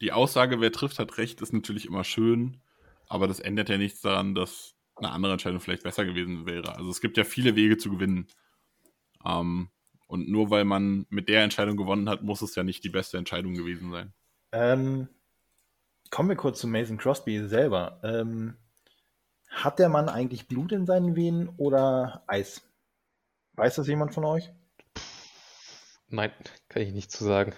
die 0.00 0.12
Aussage, 0.12 0.60
wer 0.60 0.70
trifft, 0.70 1.00
hat 1.00 1.18
recht, 1.18 1.42
ist 1.42 1.52
natürlich 1.52 1.86
immer 1.86 2.04
schön, 2.04 2.60
aber 3.08 3.26
das 3.26 3.40
ändert 3.40 3.68
ja 3.68 3.76
nichts 3.76 4.00
daran, 4.00 4.36
dass 4.36 4.76
eine 4.94 5.10
andere 5.10 5.32
Entscheidung 5.32 5.58
vielleicht 5.58 5.82
besser 5.82 6.04
gewesen 6.04 6.46
wäre. 6.46 6.76
Also 6.76 6.88
es 6.90 7.00
gibt 7.00 7.16
ja 7.16 7.24
viele 7.24 7.56
Wege 7.56 7.76
zu 7.76 7.90
gewinnen. 7.90 8.28
Ähm, 9.26 9.68
und 10.06 10.28
nur 10.28 10.50
weil 10.50 10.64
man 10.64 11.06
mit 11.08 11.28
der 11.28 11.42
Entscheidung 11.42 11.76
gewonnen 11.76 12.08
hat, 12.08 12.22
muss 12.22 12.40
es 12.40 12.54
ja 12.54 12.62
nicht 12.62 12.84
die 12.84 12.90
beste 12.90 13.18
Entscheidung 13.18 13.54
gewesen 13.54 13.90
sein. 13.90 14.12
Ähm, 14.52 15.08
kommen 16.10 16.28
wir 16.28 16.36
kurz 16.36 16.60
zu 16.60 16.68
Mason 16.68 16.98
Crosby 16.98 17.48
selber. 17.48 18.00
Ähm, 18.04 18.54
hat 19.54 19.78
der 19.78 19.88
Mann 19.88 20.08
eigentlich 20.08 20.48
Blut 20.48 20.72
in 20.72 20.86
seinen 20.86 21.16
Venen 21.16 21.48
oder 21.56 22.22
Eis? 22.26 22.62
Weiß 23.54 23.76
das 23.76 23.86
jemand 23.86 24.12
von 24.14 24.24
euch? 24.24 24.50
Nein, 26.08 26.32
kann 26.68 26.82
ich 26.82 26.92
nicht 26.92 27.10
zu 27.10 27.24
sagen. 27.24 27.54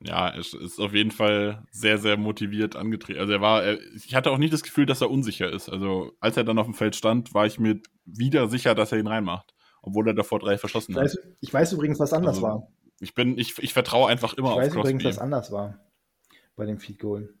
Ja, 0.00 0.34
es 0.36 0.52
ist 0.52 0.78
auf 0.80 0.92
jeden 0.92 1.10
Fall 1.10 1.64
sehr, 1.70 1.96
sehr 1.98 2.18
motiviert 2.18 2.76
angetreten. 2.76 3.20
Also 3.20 3.32
er 3.32 3.40
war, 3.40 3.62
er, 3.64 3.78
ich 3.94 4.14
hatte 4.14 4.30
auch 4.30 4.38
nicht 4.38 4.52
das 4.52 4.62
Gefühl, 4.62 4.84
dass 4.84 5.00
er 5.00 5.10
unsicher 5.10 5.50
ist. 5.50 5.70
Also 5.70 6.12
als 6.20 6.36
er 6.36 6.44
dann 6.44 6.58
auf 6.58 6.66
dem 6.66 6.74
Feld 6.74 6.94
stand, 6.94 7.32
war 7.32 7.46
ich 7.46 7.58
mir 7.58 7.80
wieder 8.04 8.48
sicher, 8.48 8.74
dass 8.74 8.92
er 8.92 8.98
ihn 8.98 9.06
reinmacht, 9.06 9.54
obwohl 9.80 10.06
er 10.08 10.14
davor 10.14 10.40
drei 10.40 10.58
verschossen 10.58 10.92
ich 10.92 10.98
weiß, 10.98 11.16
hat. 11.16 11.24
Ich 11.40 11.54
weiß 11.54 11.72
übrigens, 11.72 11.98
was 11.98 12.12
anders 12.12 12.36
Also, 12.36 12.46
war. 12.46 12.68
Ich 13.00 13.14
bin, 13.14 13.38
ich, 13.38 13.58
ich 13.62 13.72
vertraue 13.72 14.08
einfach 14.10 14.34
immer 14.34 14.50
Ich 14.50 14.54
auf 14.54 14.60
weiß 14.60 14.72
Crosby. 14.72 14.90
übrigens, 14.90 15.04
was 15.04 15.18
anders 15.18 15.50
war 15.50 15.80
bei 16.54 16.66
dem 16.66 16.78
Feed 16.78 16.98
Goal. 16.98 17.34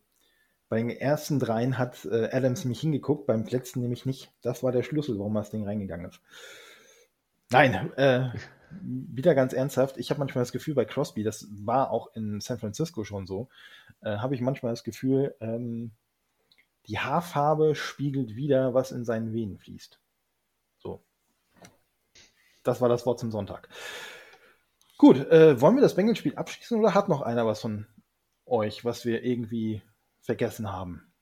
Bei 0.74 0.82
den 0.82 0.90
ersten 0.90 1.38
dreien 1.38 1.78
hat 1.78 2.04
äh, 2.04 2.30
Adams 2.32 2.64
mich 2.64 2.80
hingeguckt, 2.80 3.28
beim 3.28 3.44
letzten 3.44 3.80
nämlich 3.80 4.06
nicht. 4.06 4.32
Das 4.42 4.64
war 4.64 4.72
der 4.72 4.82
Schlüssel, 4.82 5.16
warum 5.20 5.34
das 5.34 5.50
Ding 5.50 5.62
reingegangen 5.62 6.10
ist. 6.10 6.20
Nein, 7.50 7.92
äh, 7.92 8.30
wieder 8.82 9.36
ganz 9.36 9.52
ernsthaft. 9.52 9.98
Ich 9.98 10.10
habe 10.10 10.18
manchmal 10.18 10.42
das 10.42 10.50
Gefühl 10.50 10.74
bei 10.74 10.84
Crosby, 10.84 11.22
das 11.22 11.46
war 11.64 11.92
auch 11.92 12.12
in 12.16 12.40
San 12.40 12.58
Francisco 12.58 13.04
schon 13.04 13.24
so, 13.24 13.48
äh, 14.00 14.16
habe 14.16 14.34
ich 14.34 14.40
manchmal 14.40 14.72
das 14.72 14.82
Gefühl, 14.82 15.36
ähm, 15.40 15.92
die 16.88 16.98
Haarfarbe 16.98 17.76
spiegelt 17.76 18.34
wieder, 18.34 18.74
was 18.74 18.90
in 18.90 19.04
seinen 19.04 19.32
Venen 19.32 19.58
fließt. 19.58 20.00
So. 20.78 21.04
Das 22.64 22.80
war 22.80 22.88
das 22.88 23.06
Wort 23.06 23.20
zum 23.20 23.30
Sonntag. 23.30 23.68
Gut, 24.98 25.18
äh, 25.18 25.60
wollen 25.60 25.76
wir 25.76 25.82
das 25.82 25.94
Bengals-Spiel 25.94 26.34
abschließen 26.34 26.76
oder 26.76 26.94
hat 26.94 27.08
noch 27.08 27.22
einer 27.22 27.46
was 27.46 27.60
von 27.60 27.86
euch, 28.44 28.84
was 28.84 29.04
wir 29.04 29.22
irgendwie 29.22 29.80
vergessen 30.24 30.72
haben? 30.72 31.12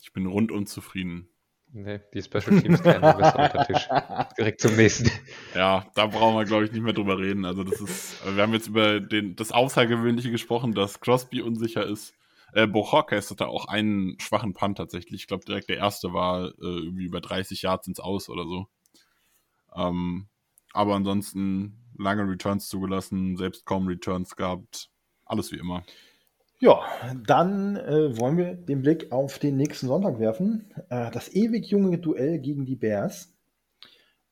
Ich 0.00 0.12
bin 0.12 0.26
rundum 0.26 0.66
zufrieden. 0.66 1.28
Nee, 1.70 2.00
die 2.14 2.22
Special 2.22 2.60
Teams 2.60 2.82
kennen 2.82 3.02
wir 3.02 3.12
besser 3.12 3.38
unter 3.38 3.64
den 3.64 3.74
Tisch. 3.74 3.88
Direkt 4.38 4.60
zum 4.60 4.74
nächsten. 4.76 5.10
Ja, 5.54 5.86
da 5.94 6.06
brauchen 6.06 6.36
wir, 6.36 6.46
glaube 6.46 6.64
ich, 6.64 6.72
nicht 6.72 6.82
mehr 6.82 6.94
drüber 6.94 7.18
reden. 7.18 7.44
Also 7.44 7.62
das 7.62 7.80
ist, 7.80 8.24
wir 8.24 8.42
haben 8.42 8.54
jetzt 8.54 8.68
über 8.68 9.00
den, 9.00 9.36
das 9.36 9.52
Außergewöhnliche 9.52 10.30
gesprochen, 10.30 10.72
dass 10.72 11.00
Crosby 11.00 11.42
unsicher 11.42 11.84
ist. 11.86 12.14
Äh, 12.54 12.66
Bochorkes 12.66 13.30
hatte 13.30 13.48
auch 13.48 13.66
einen 13.66 14.18
schwachen 14.18 14.54
Punt 14.54 14.78
tatsächlich. 14.78 15.22
Ich 15.22 15.26
glaube, 15.26 15.44
direkt 15.44 15.68
der 15.68 15.76
erste 15.76 16.14
war 16.14 16.46
äh, 16.46 16.52
irgendwie 16.58 17.04
über 17.04 17.20
30 17.20 17.60
Yards 17.60 17.86
ins 17.86 18.00
Aus 18.00 18.30
oder 18.30 18.44
so. 18.44 18.68
Ähm, 19.74 20.28
aber 20.72 20.94
ansonsten 20.94 21.84
lange 21.98 22.22
Returns 22.22 22.68
zugelassen, 22.68 23.36
selbst 23.36 23.66
kaum 23.66 23.86
Returns 23.86 24.36
gehabt. 24.36 24.90
Alles 25.26 25.52
wie 25.52 25.58
immer. 25.58 25.82
Ja, 26.60 26.82
dann 27.24 27.76
äh, 27.76 28.18
wollen 28.18 28.36
wir 28.36 28.54
den 28.54 28.82
Blick 28.82 29.12
auf 29.12 29.38
den 29.38 29.56
nächsten 29.56 29.86
Sonntag 29.86 30.18
werfen. 30.18 30.74
Äh, 30.88 31.10
das 31.12 31.32
ewig 31.32 31.66
junge 31.66 31.98
Duell 31.98 32.40
gegen 32.40 32.66
die 32.66 32.74
Bears. 32.74 33.32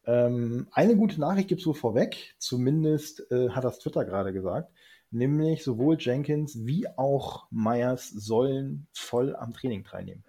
Ähm, 0.07 0.67
eine 0.73 0.97
gute 0.97 1.21
Nachricht 1.21 1.49
gibt 1.49 1.61
es 1.61 1.67
wohl 1.69 1.75
vorweg, 1.75 2.35
zumindest 2.39 3.31
äh, 3.31 3.51
hat 3.51 3.63
das 3.63 3.79
Twitter 3.79 4.05
gerade 4.05 4.33
gesagt, 4.33 4.73
nämlich 5.11 5.63
sowohl 5.63 5.99
Jenkins 6.01 6.67
wie 6.67 6.89
auch 6.97 7.47
Myers 7.51 8.11
sollen 8.11 8.89
voll 8.93 9.37
am 9.37 9.53
Training 9.53 9.85
teilnehmen. 9.85 10.25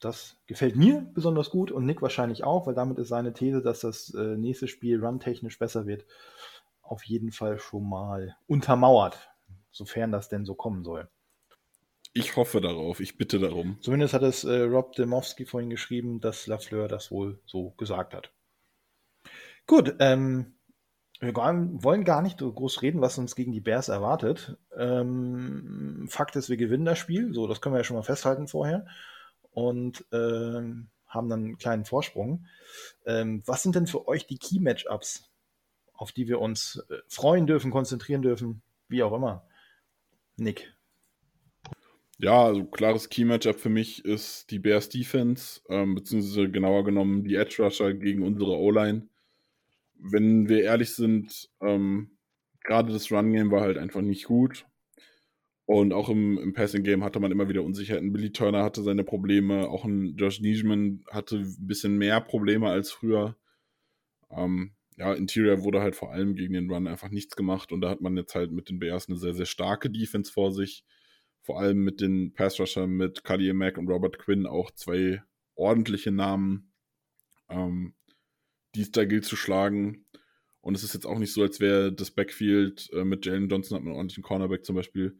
Das 0.00 0.38
gefällt 0.46 0.76
mir 0.76 1.06
besonders 1.14 1.50
gut 1.50 1.70
und 1.70 1.84
Nick 1.84 2.00
wahrscheinlich 2.00 2.42
auch, 2.42 2.66
weil 2.66 2.74
damit 2.74 2.98
ist 2.98 3.08
seine 3.08 3.32
These, 3.32 3.60
dass 3.62 3.80
das 3.80 4.14
äh, 4.14 4.36
nächste 4.36 4.66
Spiel 4.66 5.04
run-technisch 5.04 5.58
besser 5.58 5.86
wird, 5.86 6.04
auf 6.82 7.04
jeden 7.04 7.30
Fall 7.32 7.58
schon 7.58 7.88
mal 7.88 8.36
untermauert, 8.46 9.30
sofern 9.70 10.12
das 10.12 10.28
denn 10.28 10.44
so 10.44 10.54
kommen 10.54 10.84
soll. 10.84 11.08
Ich 12.12 12.36
hoffe 12.36 12.60
darauf, 12.60 13.00
ich 13.00 13.16
bitte 13.16 13.38
darum. 13.38 13.78
Zumindest 13.82 14.14
hat 14.14 14.22
es 14.22 14.42
äh, 14.42 14.62
Rob 14.62 14.94
Demowski 14.94 15.46
vorhin 15.46 15.70
geschrieben, 15.70 16.20
dass 16.20 16.48
Lafleur 16.48 16.88
das 16.88 17.10
wohl 17.12 17.40
so 17.46 17.70
gesagt 17.72 18.14
hat. 18.14 18.32
Gut, 19.66 19.94
ähm, 20.00 20.54
wir 21.20 21.34
wollen 21.36 22.04
gar 22.04 22.22
nicht 22.22 22.40
so 22.40 22.50
groß 22.50 22.82
reden, 22.82 23.00
was 23.02 23.18
uns 23.18 23.36
gegen 23.36 23.52
die 23.52 23.60
Bears 23.60 23.88
erwartet. 23.88 24.56
Ähm, 24.76 26.06
Fakt 26.08 26.34
ist, 26.34 26.48
wir 26.48 26.56
gewinnen 26.56 26.86
das 26.86 26.98
Spiel, 26.98 27.32
so 27.32 27.46
das 27.46 27.60
können 27.60 27.74
wir 27.74 27.80
ja 27.80 27.84
schon 27.84 27.96
mal 27.96 28.02
festhalten 28.02 28.48
vorher 28.48 28.86
und 29.52 30.04
ähm, 30.12 30.88
haben 31.06 31.28
dann 31.28 31.44
einen 31.44 31.58
kleinen 31.58 31.84
Vorsprung. 31.84 32.46
Ähm, 33.04 33.42
was 33.46 33.62
sind 33.62 33.74
denn 33.74 33.86
für 33.86 34.08
euch 34.08 34.26
die 34.26 34.38
Key-Matchups, 34.38 35.30
auf 35.92 36.10
die 36.10 36.26
wir 36.26 36.40
uns 36.40 36.82
äh, 36.88 36.98
freuen 37.06 37.46
dürfen, 37.46 37.70
konzentrieren 37.70 38.22
dürfen, 38.22 38.62
wie 38.88 39.02
auch 39.02 39.12
immer? 39.12 39.46
Nick. 40.40 40.74
Ja, 42.18 42.44
also 42.44 42.64
klares 42.64 43.08
Key-Matchup 43.08 43.58
für 43.60 43.70
mich 43.70 44.04
ist 44.04 44.50
die 44.50 44.58
Bears 44.58 44.88
Defense, 44.88 45.60
ähm, 45.70 45.94
beziehungsweise 45.94 46.50
genauer 46.50 46.84
genommen 46.84 47.24
die 47.24 47.36
Edge 47.36 47.62
Rusher 47.62 47.94
gegen 47.94 48.22
unsere 48.22 48.58
O-Line. 48.58 49.08
Wenn 49.94 50.48
wir 50.48 50.62
ehrlich 50.62 50.90
sind, 50.90 51.48
ähm, 51.62 52.18
gerade 52.62 52.92
das 52.92 53.10
Run-Game 53.10 53.50
war 53.50 53.62
halt 53.62 53.78
einfach 53.78 54.02
nicht 54.02 54.24
gut. 54.24 54.66
Und 55.64 55.92
auch 55.92 56.08
im, 56.08 56.36
im 56.36 56.52
Passing-Game 56.52 57.04
hatte 57.04 57.20
man 57.20 57.30
immer 57.30 57.48
wieder 57.48 57.62
Unsicherheiten. 57.62 58.12
Billy 58.12 58.32
Turner 58.32 58.64
hatte 58.64 58.82
seine 58.82 59.04
Probleme, 59.04 59.68
auch 59.68 59.84
ein 59.84 60.16
Josh 60.16 60.40
Nijman 60.40 61.04
hatte 61.10 61.36
ein 61.36 61.66
bisschen 61.66 61.96
mehr 61.96 62.20
Probleme 62.20 62.68
als 62.68 62.90
früher. 62.90 63.36
Ähm, 64.30 64.72
ja, 65.00 65.14
Interior 65.14 65.64
wurde 65.64 65.80
halt 65.80 65.96
vor 65.96 66.12
allem 66.12 66.36
gegen 66.36 66.52
den 66.52 66.70
Run 66.70 66.86
einfach 66.86 67.10
nichts 67.10 67.34
gemacht 67.34 67.72
und 67.72 67.80
da 67.80 67.90
hat 67.90 68.00
man 68.00 68.16
jetzt 68.16 68.34
halt 68.34 68.52
mit 68.52 68.68
den 68.68 68.78
Bears 68.78 69.08
eine 69.08 69.16
sehr, 69.16 69.34
sehr 69.34 69.46
starke 69.46 69.90
Defense 69.90 70.30
vor 70.30 70.52
sich 70.52 70.84
vor 71.42 71.58
allem 71.58 71.82
mit 71.82 72.00
den 72.00 72.32
Pass-Rushern, 72.32 72.90
mit 72.90 73.24
Khalil 73.24 73.54
Mack 73.54 73.78
und 73.78 73.88
Robert 73.88 74.18
Quinn 74.18 74.46
auch 74.46 74.70
zwei 74.72 75.22
ordentliche 75.54 76.10
Namen, 76.10 76.72
ähm, 77.48 77.94
die 78.74 78.82
es 78.82 78.92
da 78.92 79.04
gilt 79.04 79.24
zu 79.24 79.36
schlagen. 79.36 80.06
Und 80.60 80.74
es 80.74 80.84
ist 80.84 80.94
jetzt 80.94 81.06
auch 81.06 81.18
nicht 81.18 81.32
so, 81.32 81.42
als 81.42 81.58
wäre 81.58 81.92
das 81.92 82.10
Backfield 82.10 82.90
äh, 82.92 83.04
mit 83.04 83.24
Jalen 83.24 83.48
Johnson, 83.48 83.76
hat 83.76 83.82
man 83.82 83.92
einen 83.92 83.96
ordentlichen 83.96 84.22
Cornerback 84.22 84.64
zum 84.64 84.76
Beispiel, 84.76 85.18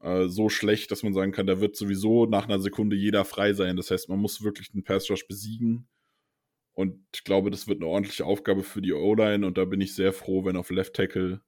äh, 0.00 0.28
so 0.28 0.48
schlecht, 0.48 0.90
dass 0.90 1.02
man 1.02 1.12
sagen 1.12 1.32
kann, 1.32 1.46
da 1.46 1.60
wird 1.60 1.76
sowieso 1.76 2.24
nach 2.26 2.44
einer 2.44 2.60
Sekunde 2.60 2.96
jeder 2.96 3.24
frei 3.24 3.52
sein. 3.52 3.76
Das 3.76 3.90
heißt, 3.90 4.08
man 4.08 4.18
muss 4.18 4.42
wirklich 4.42 4.72
den 4.72 4.84
Pass-Rush 4.84 5.28
besiegen. 5.28 5.86
Und 6.78 7.04
ich 7.12 7.24
glaube, 7.24 7.50
das 7.50 7.66
wird 7.66 7.80
eine 7.80 7.90
ordentliche 7.90 8.24
Aufgabe 8.24 8.62
für 8.62 8.80
die 8.80 8.92
O-Line. 8.92 9.44
Und 9.44 9.58
da 9.58 9.64
bin 9.64 9.80
ich 9.80 9.96
sehr 9.96 10.12
froh, 10.12 10.44
wenn 10.44 10.56
auf 10.56 10.70
Left 10.70 10.94
Tackle 10.94 11.40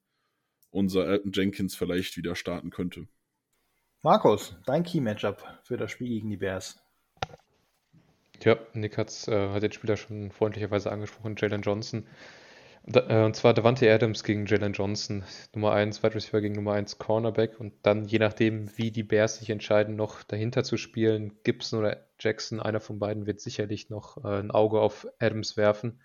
unser 0.71 1.07
Elton 1.07 1.31
Jenkins 1.33 1.77
vielleicht 1.77 2.17
wieder 2.17 2.35
starten 2.35 2.71
könnte. 2.71 3.07
Markus, 4.03 4.57
dein 4.67 4.83
Key-Matchup 4.83 5.61
für 5.63 5.77
das 5.77 5.93
Spiel 5.93 6.09
gegen 6.09 6.31
die 6.31 6.39
Bears. 6.39 6.83
Ja, 8.43 8.59
Nick 8.73 8.99
hat's, 8.99 9.29
äh, 9.29 9.51
hat 9.51 9.63
den 9.63 9.71
Spieler 9.71 9.97
schon 9.97 10.33
freundlicherweise 10.33 10.91
angesprochen, 10.91 11.37
Jalen 11.39 11.63
Johnson. 11.63 12.09
Äh, 12.87 13.25
und 13.25 13.37
zwar 13.37 13.55
Davante 13.55 13.93
Adams 13.93 14.25
gegen 14.25 14.47
Jalen 14.47 14.73
Johnson, 14.73 15.25
Nummer 15.55 15.73
1 15.73 16.03
Wide 16.03 16.15
Receiver 16.15 16.41
gegen 16.41 16.55
Nummer 16.55 16.73
1 16.73 16.99
Cornerback 16.99 17.61
und 17.61 17.75
dann 17.83 18.07
je 18.07 18.19
nachdem, 18.19 18.77
wie 18.77 18.91
die 18.91 19.03
Bears 19.03 19.39
sich 19.39 19.51
entscheiden, 19.51 19.97
noch 19.97 20.23
dahinter 20.23 20.65
zu 20.65 20.77
spielen, 20.77 21.39
Gibson 21.45 21.79
oder 21.79 22.07
Jackson, 22.19 22.61
einer 22.61 22.81
von 22.81 22.99
beiden 22.99 23.27
wird 23.27 23.41
sicherlich 23.41 23.91
noch 23.91 24.25
äh, 24.25 24.41
ein 24.41 24.51
Auge 24.51 24.81
auf 24.81 25.07
Adams 25.19 25.57
werfen. 25.57 26.01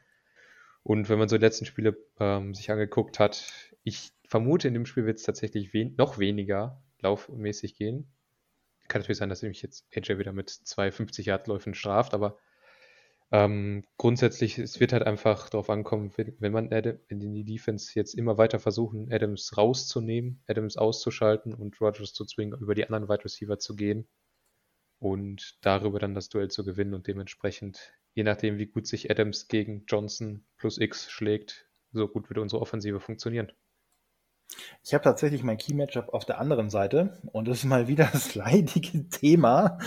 Und 0.84 1.10
wenn 1.10 1.18
man 1.18 1.30
so 1.30 1.38
die 1.38 1.44
letzten 1.44 1.66
Spiele 1.66 1.98
ähm, 2.20 2.54
sich 2.54 2.70
angeguckt 2.70 3.20
hat, 3.20 3.52
ich 3.84 4.12
vermute, 4.28 4.68
in 4.68 4.74
dem 4.74 4.86
Spiel 4.86 5.06
wird 5.06 5.18
es 5.18 5.24
tatsächlich 5.24 5.74
wen 5.74 5.96
noch 5.98 6.20
weniger 6.20 6.82
laufmäßig 7.02 7.76
gehen. 7.76 8.12
Kann 8.88 9.02
natürlich 9.02 9.18
sein, 9.18 9.30
dass 9.30 9.42
mich 9.42 9.64
jetzt 9.64 9.88
AJ 9.96 10.20
wieder 10.20 10.32
mit 10.32 10.50
zwei 10.50 10.90
50-Yard-Läufen 10.90 11.74
straft, 11.74 12.14
aber 12.14 12.38
ähm, 13.36 13.84
grundsätzlich, 13.98 14.58
es 14.60 14.80
wird 14.80 14.94
halt 14.94 15.04
einfach 15.04 15.50
darauf 15.50 15.70
ankommen, 15.70 16.14
wenn, 16.16 16.38
wenn 16.40 16.54
man 16.54 16.72
Adam, 16.72 16.98
wenn 17.10 17.20
die 17.20 17.44
Defense 17.44 17.92
jetzt 17.94 18.14
immer 18.14 18.38
weiter 18.38 18.60
versuchen, 18.60 19.12
Adams 19.12 19.58
rauszunehmen, 19.58 20.42
Adams 20.48 20.78
auszuschalten 20.78 21.54
und 21.54 21.82
Rogers 21.82 22.14
zu 22.14 22.24
zwingen, 22.24 22.58
über 22.58 22.76
die 22.76 22.86
anderen 22.86 23.10
Wide 23.10 23.26
Receiver 23.26 23.60
zu 23.60 23.76
gehen 23.76 24.08
und 25.00 25.58
darüber 25.60 26.00
dann 26.00 26.16
das 26.16 26.30
Duell 26.30 26.50
zu 26.50 26.64
gewinnen 26.64 26.94
und 26.94 27.08
dementsprechend, 27.08 27.94
je 28.14 28.24
nachdem, 28.24 28.58
wie 28.58 28.68
gut 28.68 28.88
sich 28.88 29.12
Adams 29.12 29.50
gegen 29.50 29.84
Johnson 29.86 30.46
plus 30.56 30.78
X 30.78 31.12
schlägt, 31.12 31.68
so 31.92 32.08
gut 32.08 32.30
wird 32.30 32.40
unsere 32.40 32.62
Offensive 32.62 33.02
funktionieren. 33.02 33.52
Ich 34.82 34.94
habe 34.94 35.04
tatsächlich 35.04 35.44
mein 35.44 35.58
Key-Matchup 35.58 36.14
auf 36.14 36.24
der 36.24 36.40
anderen 36.40 36.70
Seite 36.70 37.20
und 37.34 37.50
das 37.50 37.58
ist 37.58 37.66
mal 37.66 37.90
wieder 37.90 38.08
das 38.14 38.34
leidige 38.36 39.10
Thema. 39.10 39.78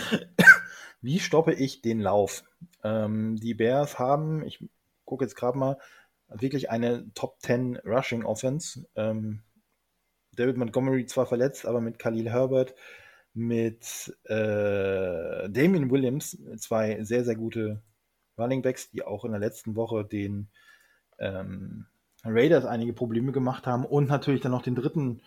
Wie 1.00 1.20
stoppe 1.20 1.54
ich 1.54 1.82
den 1.82 2.00
Lauf? 2.00 2.44
Ähm, 2.82 3.36
die 3.36 3.54
Bears 3.54 3.98
haben, 3.98 4.42
ich 4.44 4.64
gucke 5.04 5.24
jetzt 5.24 5.36
gerade 5.36 5.58
mal, 5.58 5.78
wirklich 6.28 6.70
eine 6.70 7.12
Top 7.14 7.40
10 7.40 7.78
Rushing 7.84 8.24
Offense. 8.24 8.86
Ähm, 8.96 9.42
David 10.36 10.56
Montgomery 10.56 11.06
zwar 11.06 11.26
verletzt, 11.26 11.66
aber 11.66 11.80
mit 11.80 11.98
Khalil 11.98 12.30
Herbert, 12.30 12.74
mit 13.34 14.16
äh, 14.24 15.48
Damien 15.48 15.90
Williams, 15.90 16.38
zwei 16.56 17.02
sehr, 17.02 17.24
sehr 17.24 17.36
gute 17.36 17.82
Running 18.36 18.62
Backs, 18.62 18.90
die 18.90 19.02
auch 19.02 19.24
in 19.24 19.32
der 19.32 19.40
letzten 19.40 19.74
Woche 19.74 20.04
den 20.04 20.48
ähm, 21.18 21.86
Raiders 22.24 22.64
einige 22.64 22.92
Probleme 22.92 23.32
gemacht 23.32 23.66
haben 23.66 23.84
und 23.84 24.08
natürlich 24.08 24.40
dann 24.40 24.52
noch 24.52 24.62
den 24.62 24.74
dritten 24.74 25.22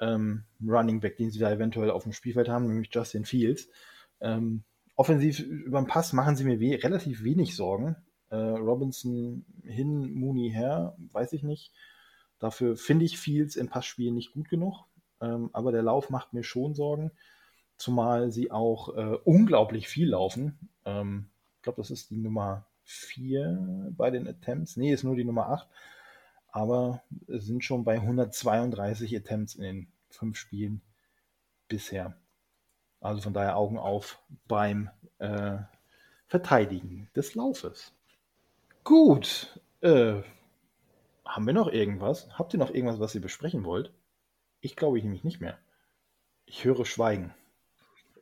ähm, 0.00 0.44
Running 0.64 1.00
Back, 1.00 1.16
den 1.16 1.30
sie 1.30 1.38
da 1.38 1.50
eventuell 1.50 1.90
auf 1.90 2.04
dem 2.04 2.12
Spielfeld 2.12 2.48
haben, 2.48 2.66
nämlich 2.66 2.90
Justin 2.92 3.24
Fields. 3.24 3.68
Ähm, 4.20 4.64
offensiv 4.98 5.38
über 5.38 5.80
den 5.80 5.86
Pass 5.86 6.12
machen 6.12 6.36
sie 6.36 6.44
mir 6.44 6.60
we 6.60 6.82
relativ 6.82 7.22
wenig 7.22 7.54
Sorgen. 7.54 7.96
Äh, 8.30 8.36
Robinson 8.36 9.46
hin, 9.62 10.12
Mooney 10.12 10.50
her, 10.50 10.96
weiß 11.12 11.32
ich 11.34 11.44
nicht. 11.44 11.72
Dafür 12.40 12.76
finde 12.76 13.04
ich 13.04 13.18
Fields 13.18 13.56
im 13.56 13.68
Passspiel 13.68 14.10
nicht 14.10 14.32
gut 14.32 14.48
genug. 14.48 14.84
Ähm, 15.20 15.50
aber 15.52 15.70
der 15.70 15.82
Lauf 15.82 16.10
macht 16.10 16.34
mir 16.34 16.42
schon 16.42 16.74
Sorgen. 16.74 17.12
Zumal 17.76 18.32
sie 18.32 18.50
auch 18.50 18.96
äh, 18.96 19.18
unglaublich 19.24 19.86
viel 19.86 20.10
laufen. 20.10 20.68
Ähm, 20.84 21.30
ich 21.56 21.62
glaube, 21.62 21.80
das 21.80 21.92
ist 21.92 22.10
die 22.10 22.18
Nummer 22.18 22.66
4 22.84 23.92
bei 23.96 24.10
den 24.10 24.26
Attempts. 24.26 24.76
Nee, 24.76 24.92
ist 24.92 25.04
nur 25.04 25.14
die 25.14 25.24
Nummer 25.24 25.48
8. 25.50 25.68
Aber 26.50 27.02
es 27.28 27.46
sind 27.46 27.62
schon 27.62 27.84
bei 27.84 27.94
132 27.94 29.16
Attempts 29.16 29.54
in 29.54 29.62
den 29.62 29.92
fünf 30.10 30.36
Spielen 30.36 30.80
bisher. 31.68 32.16
Also 33.00 33.20
von 33.20 33.32
daher 33.32 33.56
Augen 33.56 33.78
auf 33.78 34.20
beim 34.46 34.90
äh, 35.18 35.58
Verteidigen 36.26 37.08
des 37.14 37.34
Laufes. 37.34 37.92
Gut. 38.84 39.60
Äh, 39.80 40.22
haben 41.24 41.46
wir 41.46 41.52
noch 41.52 41.68
irgendwas? 41.68 42.28
Habt 42.38 42.54
ihr 42.54 42.58
noch 42.58 42.72
irgendwas, 42.72 43.00
was 43.00 43.14
ihr 43.14 43.20
besprechen 43.20 43.64
wollt? 43.64 43.92
Ich 44.60 44.76
glaube 44.76 44.98
ich 44.98 45.04
nämlich 45.04 45.24
nicht 45.24 45.40
mehr. 45.40 45.58
Ich 46.46 46.64
höre 46.64 46.84
Schweigen. 46.84 47.34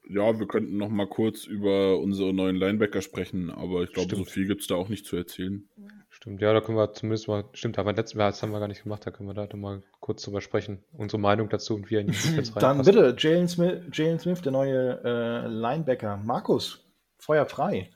Ja, 0.08 0.38
wir 0.38 0.46
könnten 0.46 0.76
noch 0.76 0.88
mal 0.88 1.08
kurz 1.08 1.44
über 1.44 1.98
unsere 1.98 2.32
neuen 2.32 2.56
Linebacker 2.56 3.02
sprechen, 3.02 3.50
aber 3.50 3.82
ich 3.82 3.92
glaube, 3.92 4.14
so 4.14 4.24
viel 4.24 4.46
gibt 4.46 4.60
es 4.60 4.66
da 4.68 4.76
auch 4.76 4.88
nicht 4.88 5.06
zu 5.06 5.16
erzählen. 5.16 5.68
Stimmt, 6.16 6.40
ja, 6.40 6.54
da 6.54 6.62
können 6.62 6.78
wir 6.78 6.94
zumindest 6.94 7.28
mal, 7.28 7.44
stimmt, 7.52 7.78
aber 7.78 7.92
letztes 7.92 8.14
Mal, 8.14 8.28
das 8.28 8.42
haben 8.42 8.50
wir 8.50 8.58
gar 8.58 8.68
nicht 8.68 8.84
gemacht, 8.84 9.06
da 9.06 9.10
können 9.10 9.28
wir 9.28 9.34
da 9.34 9.54
mal 9.54 9.82
kurz 10.00 10.22
drüber 10.22 10.40
sprechen. 10.40 10.82
Unsere 10.94 11.20
Meinung 11.20 11.50
dazu 11.50 11.74
und 11.74 11.90
wie 11.90 11.96
er 11.96 12.00
in 12.00 12.06
die 12.06 12.12
Defense 12.16 12.54
Dann 12.58 12.82
bitte, 12.82 13.14
Jalen 13.18 13.48
Smith, 13.48 13.82
Jalen 13.92 14.18
Smith, 14.18 14.40
der 14.40 14.52
neue 14.52 14.98
äh, 15.04 15.46
Linebacker. 15.46 16.16
Markus, 16.16 16.82
Feuer 17.18 17.44
frei. 17.44 17.90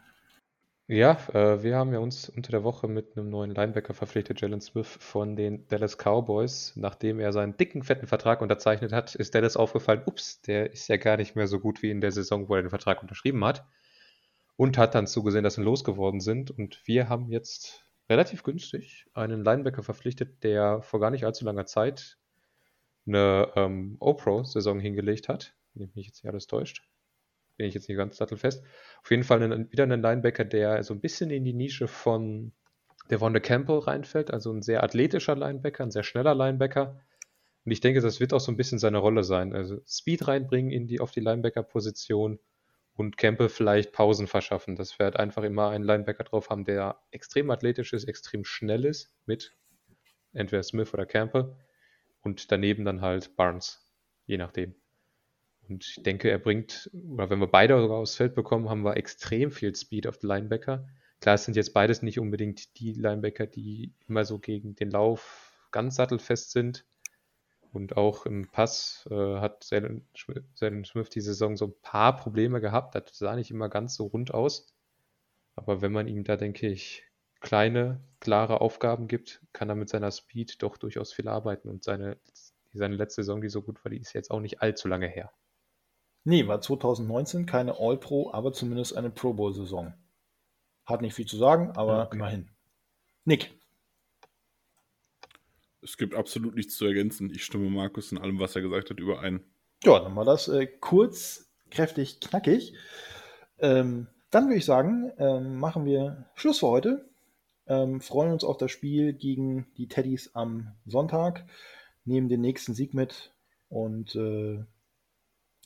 Ja, 0.87 1.17
äh, 1.33 1.63
wir 1.63 1.77
haben 1.77 1.95
ja 1.95 1.99
uns 1.99 2.29
unter 2.29 2.51
der 2.51 2.63
Woche 2.63 2.89
mit 2.89 3.17
einem 3.17 3.31
neuen 3.31 3.55
Linebacker 3.55 3.95
verpflichtet, 3.95 4.43
Jalen 4.43 4.61
Smith 4.61 4.99
von 5.01 5.35
den 5.35 5.67
Dallas 5.69 5.97
Cowboys. 5.97 6.75
Nachdem 6.77 7.21
er 7.21 7.33
seinen 7.33 7.57
dicken, 7.57 7.83
fetten 7.83 8.07
Vertrag 8.07 8.43
unterzeichnet 8.43 8.93
hat, 8.93 9.15
ist 9.15 9.35
Dallas 9.35 9.57
aufgefallen, 9.57 10.03
ups, 10.05 10.43
der 10.43 10.73
ist 10.73 10.89
ja 10.89 10.99
gar 10.99 11.17
nicht 11.17 11.37
mehr 11.37 11.47
so 11.47 11.59
gut 11.59 11.81
wie 11.81 11.91
in 11.91 12.03
der 12.03 12.13
Saison, 12.13 12.51
wo 12.51 12.55
er 12.55 12.61
den 12.61 12.69
Vertrag 12.69 13.01
unterschrieben 13.01 13.43
hat. 13.47 13.65
Und 14.57 14.77
hat 14.77 14.95
dann 14.95 15.07
zugesehen, 15.07 15.43
dass 15.43 15.55
sie 15.55 15.63
losgeworden 15.63 16.21
sind. 16.21 16.51
Und 16.51 16.87
wir 16.87 17.09
haben 17.09 17.31
jetzt 17.31 17.90
relativ 18.11 18.43
günstig 18.43 19.07
einen 19.15 19.45
Linebacker 19.45 19.83
verpflichtet, 19.83 20.43
der 20.45 20.83
vor 20.83 21.01
gar 21.01 21.11
nicht 21.11 21.25
allzu 21.25 21.45
langer 21.45 21.67
Zeit 21.67 22.19
eine 23.07 23.51
ähm, 23.57 23.97
O-Pro-Saison 24.01 24.79
hingelegt 24.79 25.29
hat, 25.29 25.55
wenn 25.75 25.91
mich 25.95 26.07
jetzt 26.07 26.23
nicht 26.23 26.31
alles 26.31 26.47
täuscht 26.47 26.91
bin 27.61 27.69
ich 27.69 27.75
jetzt 27.75 27.91
nicht 27.91 27.99
ganz 27.99 28.17
sattelfest. 28.17 28.65
Auf 29.03 29.11
jeden 29.11 29.23
Fall 29.23 29.43
einen, 29.43 29.71
wieder 29.71 29.83
einen 29.83 30.01
Linebacker, 30.01 30.47
der 30.47 30.83
so 30.83 30.95
ein 30.95 31.01
bisschen 31.03 31.31
in 31.31 31.45
die 31.45 31.53
Nische 31.53 31.89
von 31.89 32.53
Devonde 33.11 33.43
Campbell 33.43 33.81
reinfällt, 33.81 34.31
also 34.31 34.51
ein 34.51 34.63
sehr 34.63 34.83
athletischer 34.83 35.37
Linebacker, 35.37 35.85
ein 35.85 35.91
sehr 35.91 36.03
schneller 36.03 36.35
Linebacker. 36.35 37.03
Und 37.67 37.73
ich 37.73 37.81
denke, 37.81 38.01
das 38.01 38.19
wird 38.19 38.33
auch 38.33 38.41
so 38.41 38.51
ein 38.51 38.57
bisschen 38.57 38.79
seine 38.79 38.97
Rolle 38.97 39.25
sein. 39.25 39.53
Also 39.53 39.79
Speed 39.87 40.27
reinbringen 40.27 40.71
in 40.71 40.87
die, 40.87 41.01
auf 41.01 41.11
die 41.11 41.21
Linebacker-Position 41.21 42.39
und 43.01 43.17
Campbell 43.17 43.49
vielleicht 43.49 43.93
Pausen 43.93 44.27
verschaffen. 44.27 44.77
Das 44.77 44.99
wird 44.99 45.17
einfach 45.17 45.43
immer 45.43 45.71
einen 45.71 45.85
Linebacker 45.85 46.23
drauf 46.23 46.51
haben, 46.51 46.67
der 46.67 47.01
extrem 47.11 47.51
athletisch 47.51 47.95
ist, 47.95 48.05
extrem 48.05 48.45
schnell 48.45 48.85
ist, 48.85 49.17
mit 49.25 49.57
entweder 50.35 50.63
Smith 50.63 50.93
oder 50.93 51.07
Campbell. 51.07 51.57
Und 52.21 52.53
daneben 52.53 52.85
dann 52.85 53.01
halt 53.01 53.37
Barnes, 53.37 53.91
je 54.27 54.37
nachdem. 54.37 54.75
Und 55.67 55.87
ich 55.87 56.03
denke, 56.03 56.31
er 56.31 56.39
bringt, 56.39 56.91
oder 56.93 57.31
wenn 57.31 57.39
wir 57.39 57.47
beide 57.47 57.81
sogar 57.81 57.97
aufs 57.97 58.17
Feld 58.17 58.35
bekommen, 58.35 58.69
haben 58.69 58.85
wir 58.85 58.99
extrem 58.99 59.51
viel 59.51 59.75
Speed 59.75 60.07
auf 60.07 60.19
den 60.19 60.29
Linebacker. 60.29 60.87
Klar, 61.21 61.37
es 61.37 61.45
sind 61.47 61.57
jetzt 61.57 61.73
beides 61.73 62.03
nicht 62.03 62.19
unbedingt 62.19 62.79
die 62.79 62.93
Linebacker, 62.93 63.47
die 63.47 63.95
immer 64.09 64.27
so 64.27 64.39
gegen 64.39 64.75
den 64.75 64.91
Lauf 64.91 65.69
ganz 65.71 65.95
sattelfest 65.97 66.51
sind. 66.51 66.85
Und 67.73 67.97
auch 67.97 68.27
im 68.27 68.49
Pass 68.51 69.07
äh, 69.11 69.15
hat 69.15 69.63
Zayden 69.63 70.05
Smith 70.85 71.09
die 71.11 71.21
Saison 71.21 71.57
so 71.57 71.67
ein 71.67 71.75
paar 71.83 72.17
Probleme 72.17 72.61
gehabt. 72.61 72.95
Das 72.95 73.17
sah 73.17 73.37
nicht 73.37 73.51
immer 73.51 73.69
ganz 73.69 73.95
so 73.95 74.07
rund 74.07 74.35
aus. 74.35 74.75
Aber 75.55 75.81
wenn 75.81 75.93
man 75.93 76.09
ihm 76.09 76.25
da, 76.25 76.37
denke 76.37 76.69
ich, 76.69 77.05
kleine, 77.41 78.01
klare 78.19 78.61
Aufgaben 78.61 79.09
gibt, 79.09 79.43
kann 79.53 79.69
er 79.69 79.75
mit 79.77 79.89
seiner 79.89 80.11
Speed 80.11 80.63
doch 80.63 80.77
durchaus 80.77 81.13
viel 81.13 81.29
arbeiten. 81.29 81.69
Und 81.69 81.85
seine, 81.85 82.19
seine 82.73 82.97
letzte 82.97 83.23
Saison, 83.23 83.41
die 83.41 83.49
so 83.49 83.63
gut 83.63 83.85
war, 83.85 83.91
die 83.91 83.99
ist 83.99 84.15
jetzt 84.15 84.31
auch 84.31 84.41
nicht 84.41 84.63
allzu 84.63 84.89
lange 84.89 85.09
her. 85.09 85.31
Nee, 86.25 86.47
war 86.47 86.61
2019 86.61 87.47
keine 87.47 87.79
All-Pro, 87.79 88.33
aber 88.33 88.53
zumindest 88.53 88.97
eine 88.97 89.11
Pro 89.11 89.33
Bowl-Saison. 89.33 89.95
Hat 90.85 91.03
nicht 91.03 91.15
viel 91.15 91.27
zu 91.27 91.37
sagen, 91.37 91.71
aber 91.77 92.07
okay. 92.07 92.17
immerhin. 92.17 92.51
Nick. 93.25 93.60
Es 95.83 95.97
gibt 95.97 96.15
absolut 96.15 96.55
nichts 96.55 96.77
zu 96.77 96.85
ergänzen. 96.85 97.31
Ich 97.31 97.45
stimme 97.45 97.71
Markus 97.71 98.13
in 98.13 98.19
allem, 98.19 98.39
was 98.39 98.55
er 98.55 98.63
gesagt 98.63 98.91
hat, 98.91 99.01
überein. 99.01 99.43
Ja, 99.83 99.99
dann 99.99 100.15
war 100.15 100.25
das 100.25 100.49
äh, 100.49 100.67
kurz, 100.67 101.51
kräftig, 101.71 102.21
knackig. 102.21 102.75
Ähm, 103.59 104.09
dann 104.31 104.47
würde 104.47 104.59
ich 104.59 104.65
sagen, 104.65 105.13
ähm, 105.19 105.57
machen 105.57 105.85
wir 105.85 106.27
Schluss 106.35 106.59
für 106.61 106.69
heute. 106.69 107.09
Ähm, 107.67 108.01
freuen 108.01 108.33
uns 108.33 108.45
auf 108.45 108.59
das 108.59 108.71
Spiel 108.71 109.13
gegen 109.13 109.67
die 109.77 109.89
Teddys 109.89 110.35
am 110.35 110.73
Sonntag. 110.87 111.47
Nehmen 112.05 112.29
den 112.29 112.41
nächsten 112.41 112.75
Sieg 112.75 112.95
mit 112.95 113.33
und 113.69 114.15
äh, 114.17 114.65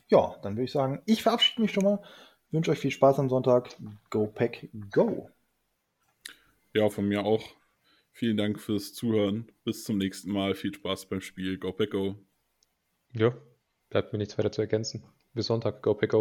ja, 0.08 0.36
dann 0.42 0.54
würde 0.54 0.64
ich 0.64 0.72
sagen, 0.72 1.02
ich 1.06 1.22
verabschiede 1.22 1.62
mich 1.62 1.72
schon 1.72 1.84
mal. 1.84 2.02
Wünsche 2.50 2.70
euch 2.70 2.78
viel 2.78 2.90
Spaß 2.90 3.18
am 3.18 3.28
Sonntag. 3.28 3.76
Go 4.10 4.26
Pack 4.26 4.68
Go. 4.90 5.30
Ja, 6.72 6.88
von 6.88 7.08
mir 7.08 7.24
auch. 7.24 7.42
Vielen 8.16 8.36
Dank 8.36 8.60
fürs 8.60 8.94
Zuhören. 8.94 9.50
Bis 9.64 9.82
zum 9.82 9.98
nächsten 9.98 10.30
Mal. 10.30 10.54
Viel 10.54 10.72
Spaß 10.72 11.08
beim 11.08 11.20
Spiel. 11.20 11.58
Go 11.58 11.72
Pack. 11.72 11.94
Ja, 13.12 13.36
bleibt 13.90 14.12
mir 14.12 14.18
nichts 14.18 14.38
weiter 14.38 14.52
zu 14.52 14.60
ergänzen. 14.60 15.04
Bis 15.32 15.46
Sonntag. 15.46 15.82
Go 15.82 15.94
Pack. 15.94 16.14